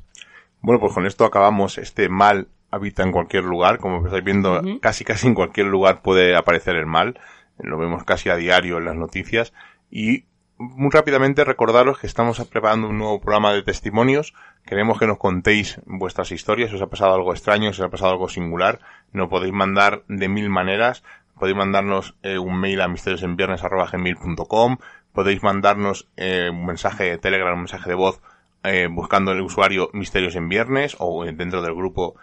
Bueno, 0.62 0.80
pues 0.80 0.94
con 0.94 1.06
esto 1.06 1.26
acabamos. 1.26 1.78
Este 1.78 2.10
mal 2.10 2.48
habita 2.72 3.04
en 3.04 3.12
cualquier 3.12 3.44
lugar, 3.44 3.78
como 3.80 4.06
estáis 4.06 4.24
viendo, 4.24 4.62
casi 4.82 5.04
casi 5.04 5.28
en 5.28 5.34
cualquier 5.34 5.68
lugar 5.68 6.02
puede 6.02 6.36
aparecer 6.36 6.76
el 6.76 6.86
mal. 6.86 7.20
Lo 7.58 7.78
vemos 7.78 8.04
casi 8.04 8.30
a 8.30 8.36
diario 8.36 8.78
en 8.78 8.86
las 8.86 8.96
noticias. 8.96 9.54
Y 9.90 10.26
muy 10.58 10.90
rápidamente 10.90 11.44
recordaros 11.44 12.00
que 12.00 12.08
estamos 12.08 12.44
preparando 12.48 12.88
un 12.88 12.98
nuevo 12.98 13.20
programa 13.20 13.54
de 13.54 13.64
testimonios. 13.64 14.34
Queremos 14.66 14.98
que 14.98 15.08
nos 15.08 15.18
contéis 15.18 15.80
vuestras 15.86 16.32
historias, 16.32 16.70
si 16.70 16.78
os 16.78 16.82
ha 16.82 16.88
pasado 16.88 17.14
algo 17.14 17.34
extraño, 17.34 17.74
si 17.74 17.82
os 17.82 17.88
ha 17.88 17.92
pasado 17.92 18.12
algo 18.12 18.30
singular. 18.30 18.80
Nos 19.12 19.30
podéis 19.30 19.54
mandar 19.54 20.04
de 20.08 20.28
mil 20.30 20.50
maneras 20.50 21.04
podéis 21.38 21.58
mandarnos 21.58 22.16
eh, 22.24 22.38
un 22.38 22.60
mail 22.60 22.82
a 22.82 22.88
misteriosenviernes.com, 22.88 24.78
podéis 25.14 25.44
mandarnos 25.44 26.08
eh, 26.18 26.50
un 26.52 26.66
mensaje 26.66 27.06
de 27.06 27.18
Telegram, 27.18 27.54
un 27.54 27.62
mensaje 27.62 27.90
de 27.90 27.96
voz 27.96 28.20
eh, 28.64 28.88
buscando 28.90 29.32
el 29.32 29.42
usuario 29.42 29.90
Misterios 29.94 30.36
en 30.36 30.50
Viernes 30.50 30.96
o 31.00 31.24
dentro 31.26 31.62
del 31.62 31.76
grupo 31.76 32.16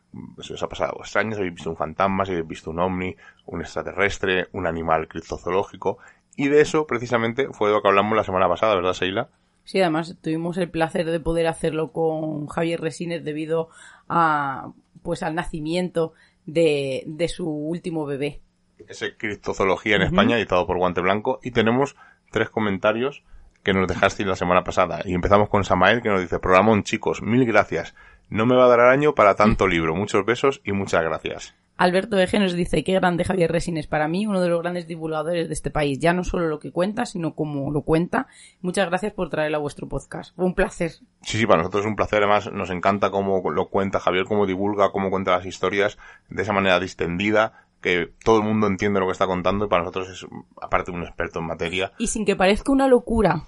Si 0.42 0.52
os 0.52 0.62
ha 0.62 0.68
pasado 0.68 0.90
algo 0.90 1.04
extraño, 1.04 1.32
si 1.32 1.38
habéis 1.38 1.54
visto 1.54 1.70
un 1.70 1.76
fantasma, 1.76 2.26
si 2.26 2.32
habéis 2.32 2.46
visto 2.46 2.70
un 2.70 2.80
ovni, 2.80 3.16
un 3.46 3.60
extraterrestre, 3.62 4.48
un 4.52 4.66
animal 4.66 5.08
criptozoológico. 5.08 5.98
Y 6.36 6.48
de 6.48 6.60
eso, 6.60 6.86
precisamente, 6.86 7.48
fue 7.52 7.68
de 7.68 7.74
lo 7.74 7.82
que 7.82 7.88
hablamos 7.88 8.16
la 8.16 8.24
semana 8.24 8.48
pasada, 8.48 8.74
¿verdad, 8.74 8.92
Seila? 8.92 9.28
Sí, 9.64 9.80
además 9.80 10.16
tuvimos 10.20 10.58
el 10.58 10.68
placer 10.68 11.06
de 11.06 11.20
poder 11.20 11.46
hacerlo 11.46 11.92
con 11.92 12.46
Javier 12.48 12.80
Resines 12.80 13.24
debido 13.24 13.68
a, 14.08 14.72
pues, 15.02 15.22
al 15.22 15.34
nacimiento 15.34 16.12
de, 16.46 17.04
de 17.06 17.28
su 17.28 17.48
último 17.48 18.04
bebé. 18.04 18.40
Ese 18.88 19.16
criptozoología 19.16 19.96
en 19.96 20.02
España, 20.02 20.36
editado 20.36 20.66
por 20.66 20.76
Guante 20.76 21.00
Blanco. 21.00 21.38
Y 21.42 21.52
tenemos 21.52 21.96
tres 22.32 22.50
comentarios 22.50 23.22
que 23.62 23.72
nos 23.72 23.86
dejasteis 23.86 24.28
la 24.28 24.34
semana 24.34 24.64
pasada. 24.64 25.02
Y 25.04 25.14
empezamos 25.14 25.48
con 25.48 25.62
Samael 25.62 26.02
que 26.02 26.08
nos 26.08 26.20
dice, 26.20 26.40
programón 26.40 26.82
chicos, 26.82 27.22
mil 27.22 27.46
gracias. 27.46 27.94
No 28.28 28.46
me 28.46 28.56
va 28.56 28.64
a 28.64 28.68
dar 28.68 28.80
año 28.80 29.14
para 29.14 29.36
tanto 29.36 29.68
libro. 29.68 29.94
Muchos 29.94 30.24
besos 30.24 30.60
y 30.64 30.72
muchas 30.72 31.02
gracias. 31.02 31.54
Alberto 31.76 32.18
Eje 32.18 32.38
nos 32.38 32.52
dice, 32.52 32.84
qué 32.84 32.92
grande 32.92 33.24
Javier 33.24 33.50
Resines 33.50 33.86
para 33.86 34.06
mí, 34.06 34.26
uno 34.26 34.40
de 34.40 34.48
los 34.48 34.60
grandes 34.62 34.86
divulgadores 34.86 35.48
de 35.48 35.54
este 35.54 35.70
país. 35.70 35.98
Ya 35.98 36.12
no 36.12 36.22
solo 36.22 36.48
lo 36.48 36.58
que 36.58 36.70
cuenta, 36.70 37.06
sino 37.06 37.34
cómo 37.34 37.70
lo 37.70 37.82
cuenta. 37.82 38.26
Muchas 38.60 38.88
gracias 38.88 39.12
por 39.12 39.30
traerlo 39.30 39.56
a 39.56 39.60
vuestro 39.60 39.88
podcast. 39.88 40.34
Fue 40.36 40.44
un 40.44 40.54
placer. 40.54 40.92
Sí, 41.22 41.38
sí, 41.38 41.46
para 41.46 41.58
nosotros 41.58 41.84
es 41.84 41.88
un 41.88 41.96
placer. 41.96 42.18
Además, 42.22 42.52
nos 42.52 42.70
encanta 42.70 43.10
cómo 43.10 43.42
lo 43.50 43.68
cuenta 43.68 44.00
Javier, 44.00 44.26
cómo 44.26 44.46
divulga, 44.46 44.92
cómo 44.92 45.10
cuenta 45.10 45.32
las 45.32 45.46
historias 45.46 45.98
de 46.28 46.42
esa 46.42 46.52
manera 46.52 46.78
distendida 46.78 47.66
que 47.82 48.12
todo 48.24 48.38
el 48.38 48.44
mundo 48.44 48.66
entiende 48.66 49.00
lo 49.00 49.06
que 49.06 49.12
está 49.12 49.26
contando 49.26 49.66
y 49.66 49.68
para 49.68 49.82
nosotros 49.82 50.08
es, 50.08 50.26
aparte, 50.60 50.90
un 50.90 51.02
experto 51.02 51.40
en 51.40 51.46
materia. 51.46 51.92
Y 51.98 52.06
sin 52.06 52.24
que 52.24 52.36
parezca 52.36 52.72
una 52.72 52.88
locura. 52.88 53.44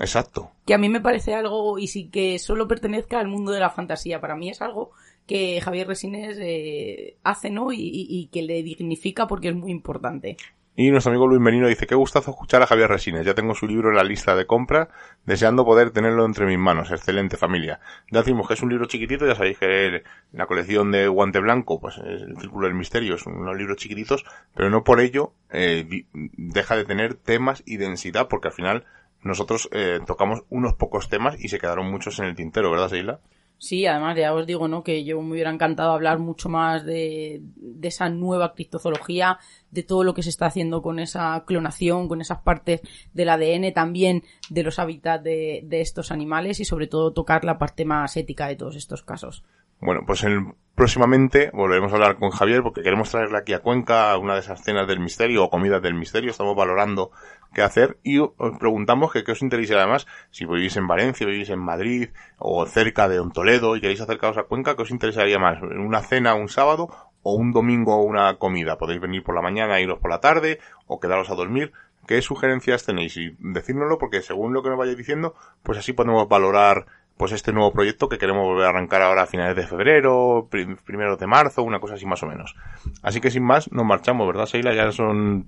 Exacto. 0.00 0.50
Que 0.66 0.74
a 0.74 0.78
mí 0.78 0.88
me 0.88 1.00
parece 1.00 1.34
algo, 1.34 1.78
y 1.78 1.86
sin 1.86 2.10
que 2.10 2.38
solo 2.38 2.66
pertenezca 2.66 3.20
al 3.20 3.28
mundo 3.28 3.52
de 3.52 3.60
la 3.60 3.70
fantasía. 3.70 4.20
Para 4.20 4.36
mí 4.36 4.50
es 4.50 4.60
algo 4.60 4.90
que 5.26 5.60
Javier 5.60 5.86
Resines 5.86 6.38
eh, 6.40 7.16
hace, 7.22 7.50
¿no? 7.50 7.72
Y, 7.72 7.78
y, 7.82 8.28
que 8.28 8.42
le 8.42 8.62
dignifica 8.62 9.26
porque 9.26 9.48
es 9.48 9.56
muy 9.56 9.70
importante. 9.70 10.36
Y 10.78 10.90
nuestro 10.90 11.10
amigo 11.10 11.26
Luis 11.26 11.40
Merino 11.40 11.68
dice, 11.68 11.86
qué 11.86 11.94
gustazo 11.94 12.32
escuchar 12.32 12.62
a 12.62 12.66
Javier 12.66 12.90
Resines. 12.90 13.24
Ya 13.24 13.32
tengo 13.32 13.54
su 13.54 13.66
libro 13.66 13.88
en 13.88 13.96
la 13.96 14.04
lista 14.04 14.36
de 14.36 14.46
compra, 14.46 14.90
deseando 15.24 15.64
poder 15.64 15.90
tenerlo 15.90 16.26
entre 16.26 16.44
mis 16.44 16.58
manos. 16.58 16.90
Excelente 16.90 17.38
familia. 17.38 17.80
Ya 18.10 18.18
decimos 18.18 18.46
que 18.46 18.54
es 18.54 18.62
un 18.62 18.68
libro 18.68 18.84
chiquitito, 18.84 19.26
ya 19.26 19.34
sabéis 19.34 19.58
que 19.58 20.02
la 20.32 20.44
colección 20.44 20.92
de 20.92 21.08
Guante 21.08 21.40
Blanco, 21.40 21.80
pues 21.80 21.96
es 21.96 22.20
el 22.20 22.36
Círculo 22.36 22.66
del 22.66 22.76
Misterio, 22.76 23.14
es 23.14 23.24
unos 23.24 23.56
libros 23.56 23.78
chiquititos, 23.78 24.26
pero 24.54 24.68
no 24.68 24.84
por 24.84 25.00
ello 25.00 25.32
eh, 25.50 26.04
deja 26.12 26.76
de 26.76 26.84
tener 26.84 27.14
temas 27.14 27.62
y 27.64 27.78
densidad, 27.78 28.28
porque 28.28 28.48
al 28.48 28.54
final 28.54 28.84
nosotros 29.22 29.70
eh, 29.72 30.00
tocamos 30.06 30.42
unos 30.50 30.74
pocos 30.74 31.08
temas 31.08 31.42
y 31.42 31.48
se 31.48 31.58
quedaron 31.58 31.90
muchos 31.90 32.18
en 32.18 32.26
el 32.26 32.36
tintero, 32.36 32.70
¿verdad, 32.70 32.90
Seila? 32.90 33.20
Sí, 33.58 33.86
además 33.86 34.16
ya 34.16 34.34
os 34.34 34.46
digo, 34.46 34.68
¿no? 34.68 34.82
Que 34.82 35.04
yo 35.04 35.20
me 35.22 35.32
hubiera 35.32 35.50
encantado 35.50 35.92
hablar 35.92 36.18
mucho 36.18 36.48
más 36.48 36.84
de, 36.84 37.40
esa 37.82 38.10
nueva 38.10 38.52
criptozoología, 38.52 39.38
de 39.70 39.82
todo 39.82 40.04
lo 40.04 40.12
que 40.12 40.22
se 40.22 40.28
está 40.28 40.46
haciendo 40.46 40.82
con 40.82 40.98
esa 40.98 41.42
clonación, 41.46 42.08
con 42.08 42.20
esas 42.20 42.40
partes 42.40 42.82
del 43.14 43.30
ADN, 43.30 43.72
también 43.72 44.24
de 44.50 44.62
los 44.62 44.78
hábitats 44.78 45.24
de, 45.24 45.62
de 45.64 45.80
estos 45.80 46.12
animales 46.12 46.60
y 46.60 46.64
sobre 46.64 46.86
todo 46.86 47.12
tocar 47.12 47.44
la 47.44 47.58
parte 47.58 47.84
más 47.84 48.16
ética 48.16 48.46
de 48.46 48.56
todos 48.56 48.76
estos 48.76 49.02
casos. 49.02 49.42
Bueno, 49.80 50.02
pues 50.06 50.24
el, 50.24 50.54
próximamente 50.74 51.50
volveremos 51.52 51.92
a 51.92 51.96
hablar 51.96 52.16
con 52.16 52.30
Javier 52.30 52.62
porque 52.62 52.82
queremos 52.82 53.10
traerle 53.10 53.38
aquí 53.38 53.52
a 53.52 53.60
Cuenca 53.60 54.16
una 54.18 54.34
de 54.34 54.40
esas 54.40 54.62
cenas 54.62 54.86
del 54.86 55.00
misterio 55.00 55.44
o 55.44 55.50
comidas 55.50 55.82
del 55.82 55.94
misterio. 55.94 56.30
Estamos 56.30 56.56
valorando 56.56 57.10
qué 57.56 57.62
hacer 57.62 57.96
y 58.02 58.18
os 58.18 58.58
preguntamos 58.60 59.10
que 59.10 59.24
qué 59.24 59.32
os 59.32 59.40
interesa 59.40 59.76
además 59.76 60.06
si 60.30 60.44
vivís 60.44 60.76
en 60.76 60.86
Valencia, 60.86 61.26
vivís 61.26 61.48
en 61.48 61.58
Madrid 61.58 62.10
o 62.38 62.66
cerca 62.66 63.08
de 63.08 63.18
un 63.18 63.32
Toledo 63.32 63.76
y 63.76 63.80
queréis 63.80 64.02
acercaros 64.02 64.36
a 64.36 64.42
Cuenca, 64.42 64.76
¿qué 64.76 64.82
os 64.82 64.90
interesaría 64.90 65.38
más? 65.38 65.62
¿Una 65.62 66.02
cena 66.02 66.34
un 66.34 66.50
sábado 66.50 66.90
o 67.22 67.34
un 67.34 67.52
domingo 67.52 68.02
una 68.02 68.36
comida? 68.36 68.76
Podéis 68.76 69.00
venir 69.00 69.22
por 69.22 69.34
la 69.34 69.40
mañana, 69.40 69.80
iros 69.80 69.98
por 70.00 70.10
la 70.10 70.20
tarde 70.20 70.60
o 70.86 71.00
quedaros 71.00 71.30
a 71.30 71.34
dormir. 71.34 71.72
¿Qué 72.06 72.20
sugerencias 72.20 72.84
tenéis? 72.84 73.16
Y 73.16 73.34
decírnoslo 73.38 73.96
porque 73.96 74.20
según 74.20 74.52
lo 74.52 74.62
que 74.62 74.68
nos 74.68 74.78
vayáis 74.78 74.98
diciendo, 74.98 75.34
pues 75.62 75.78
así 75.78 75.94
podemos 75.94 76.28
valorar 76.28 76.84
pues 77.16 77.32
este 77.32 77.52
nuevo 77.52 77.72
proyecto 77.72 78.08
que 78.08 78.18
queremos 78.18 78.44
volver 78.44 78.66
a 78.66 78.70
arrancar 78.70 79.02
ahora 79.02 79.22
a 79.22 79.26
finales 79.26 79.56
de 79.56 79.66
febrero, 79.66 80.48
primeros 80.84 81.18
de 81.18 81.26
marzo, 81.26 81.62
una 81.62 81.80
cosa 81.80 81.94
así 81.94 82.04
más 82.04 82.22
o 82.22 82.26
menos. 82.26 82.54
Así 83.02 83.20
que 83.20 83.30
sin 83.30 83.42
más, 83.42 83.72
nos 83.72 83.86
marchamos, 83.86 84.26
¿verdad, 84.26 84.46
Seila? 84.46 84.74
Ya 84.74 84.92
son 84.92 85.46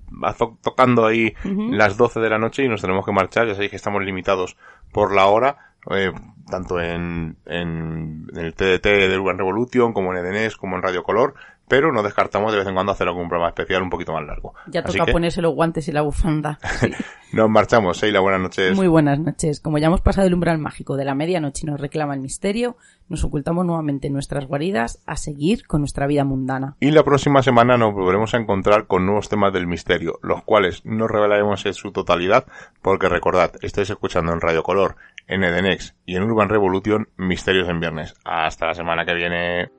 tocando 0.61 1.05
ahí 1.05 1.33
las 1.43 1.95
12 1.97 2.19
de 2.19 2.29
la 2.29 2.39
noche 2.39 2.63
y 2.63 2.69
nos 2.69 2.81
tenemos 2.81 3.05
que 3.05 3.11
marchar, 3.11 3.47
ya 3.47 3.53
sabéis 3.53 3.69
que 3.69 3.77
estamos 3.77 4.03
limitados 4.03 4.57
por 4.91 5.13
la 5.13 5.27
hora, 5.27 5.57
eh, 5.91 6.11
tanto 6.49 6.79
en, 6.81 7.37
en, 7.45 8.27
el 8.35 8.53
TDT 8.53 8.83
de 8.83 9.17
Urban 9.17 9.37
Revolution, 9.37 9.93
como 9.93 10.11
en 10.11 10.25
EDNES, 10.25 10.57
como 10.57 10.75
en 10.75 10.81
Radio 10.81 11.03
Color, 11.03 11.35
pero 11.69 11.93
no 11.93 12.03
descartamos 12.03 12.51
de 12.51 12.57
vez 12.57 12.67
en 12.67 12.73
cuando 12.73 12.91
hacer 12.91 13.07
algún 13.07 13.29
programa 13.29 13.49
especial 13.49 13.83
un 13.83 13.89
poquito 13.89 14.11
más 14.11 14.25
largo. 14.25 14.55
Ya 14.67 14.83
toca 14.83 15.05
ponerse 15.05 15.41
los 15.41 15.53
guantes 15.53 15.87
y 15.87 15.91
la 15.91 16.01
bufanda. 16.01 16.59
nos 17.31 17.49
marchamos, 17.49 17.97
Seila, 17.97 18.19
buenas 18.19 18.41
noches. 18.41 18.75
Muy 18.75 18.87
buenas 18.87 19.19
noches. 19.19 19.61
Como 19.61 19.77
ya 19.77 19.87
hemos 19.87 20.01
pasado 20.01 20.27
el 20.27 20.33
umbral 20.33 20.57
mágico 20.57 20.97
de 20.97 21.05
la 21.05 21.13
medianoche 21.13 21.61
y 21.63 21.69
nos 21.69 21.79
reclama 21.79 22.15
el 22.15 22.21
misterio, 22.21 22.75
nos 23.07 23.23
ocultamos 23.23 23.65
nuevamente 23.65 24.07
en 24.07 24.13
nuestras 24.13 24.47
guaridas 24.47 24.99
a 25.05 25.15
seguir 25.15 25.67
con 25.67 25.81
nuestra 25.81 26.07
vida 26.07 26.23
mundana. 26.23 26.75
Y 26.79 26.89
la 26.89 27.03
próxima 27.03 27.43
semana 27.43 27.77
nos 27.77 27.93
volveremos 27.93 28.33
a 28.33 28.37
encontrar 28.37 28.87
con 28.87 29.05
nuevos 29.05 29.29
temas 29.29 29.53
del 29.53 29.67
misterio, 29.67 30.19
los 30.23 30.43
cuales 30.43 30.83
no 30.85 31.07
revelaremos 31.07 31.65
en 31.67 31.75
su 31.75 31.91
totalidad, 31.91 32.45
porque 32.81 33.09
recordad, 33.09 33.51
estáis 33.61 33.91
escuchando 33.91 34.33
en 34.33 34.41
Radio 34.41 34.63
Color, 34.63 34.95
en 35.27 35.43
Edenex 35.43 35.95
y 36.05 36.15
en 36.15 36.23
Urban 36.23 36.49
Revolution 36.49 37.07
Misterios 37.15 37.69
en 37.69 37.79
Viernes. 37.79 38.15
Hasta 38.25 38.65
la 38.65 38.73
semana 38.73 39.05
que 39.05 39.13
viene. 39.13 39.71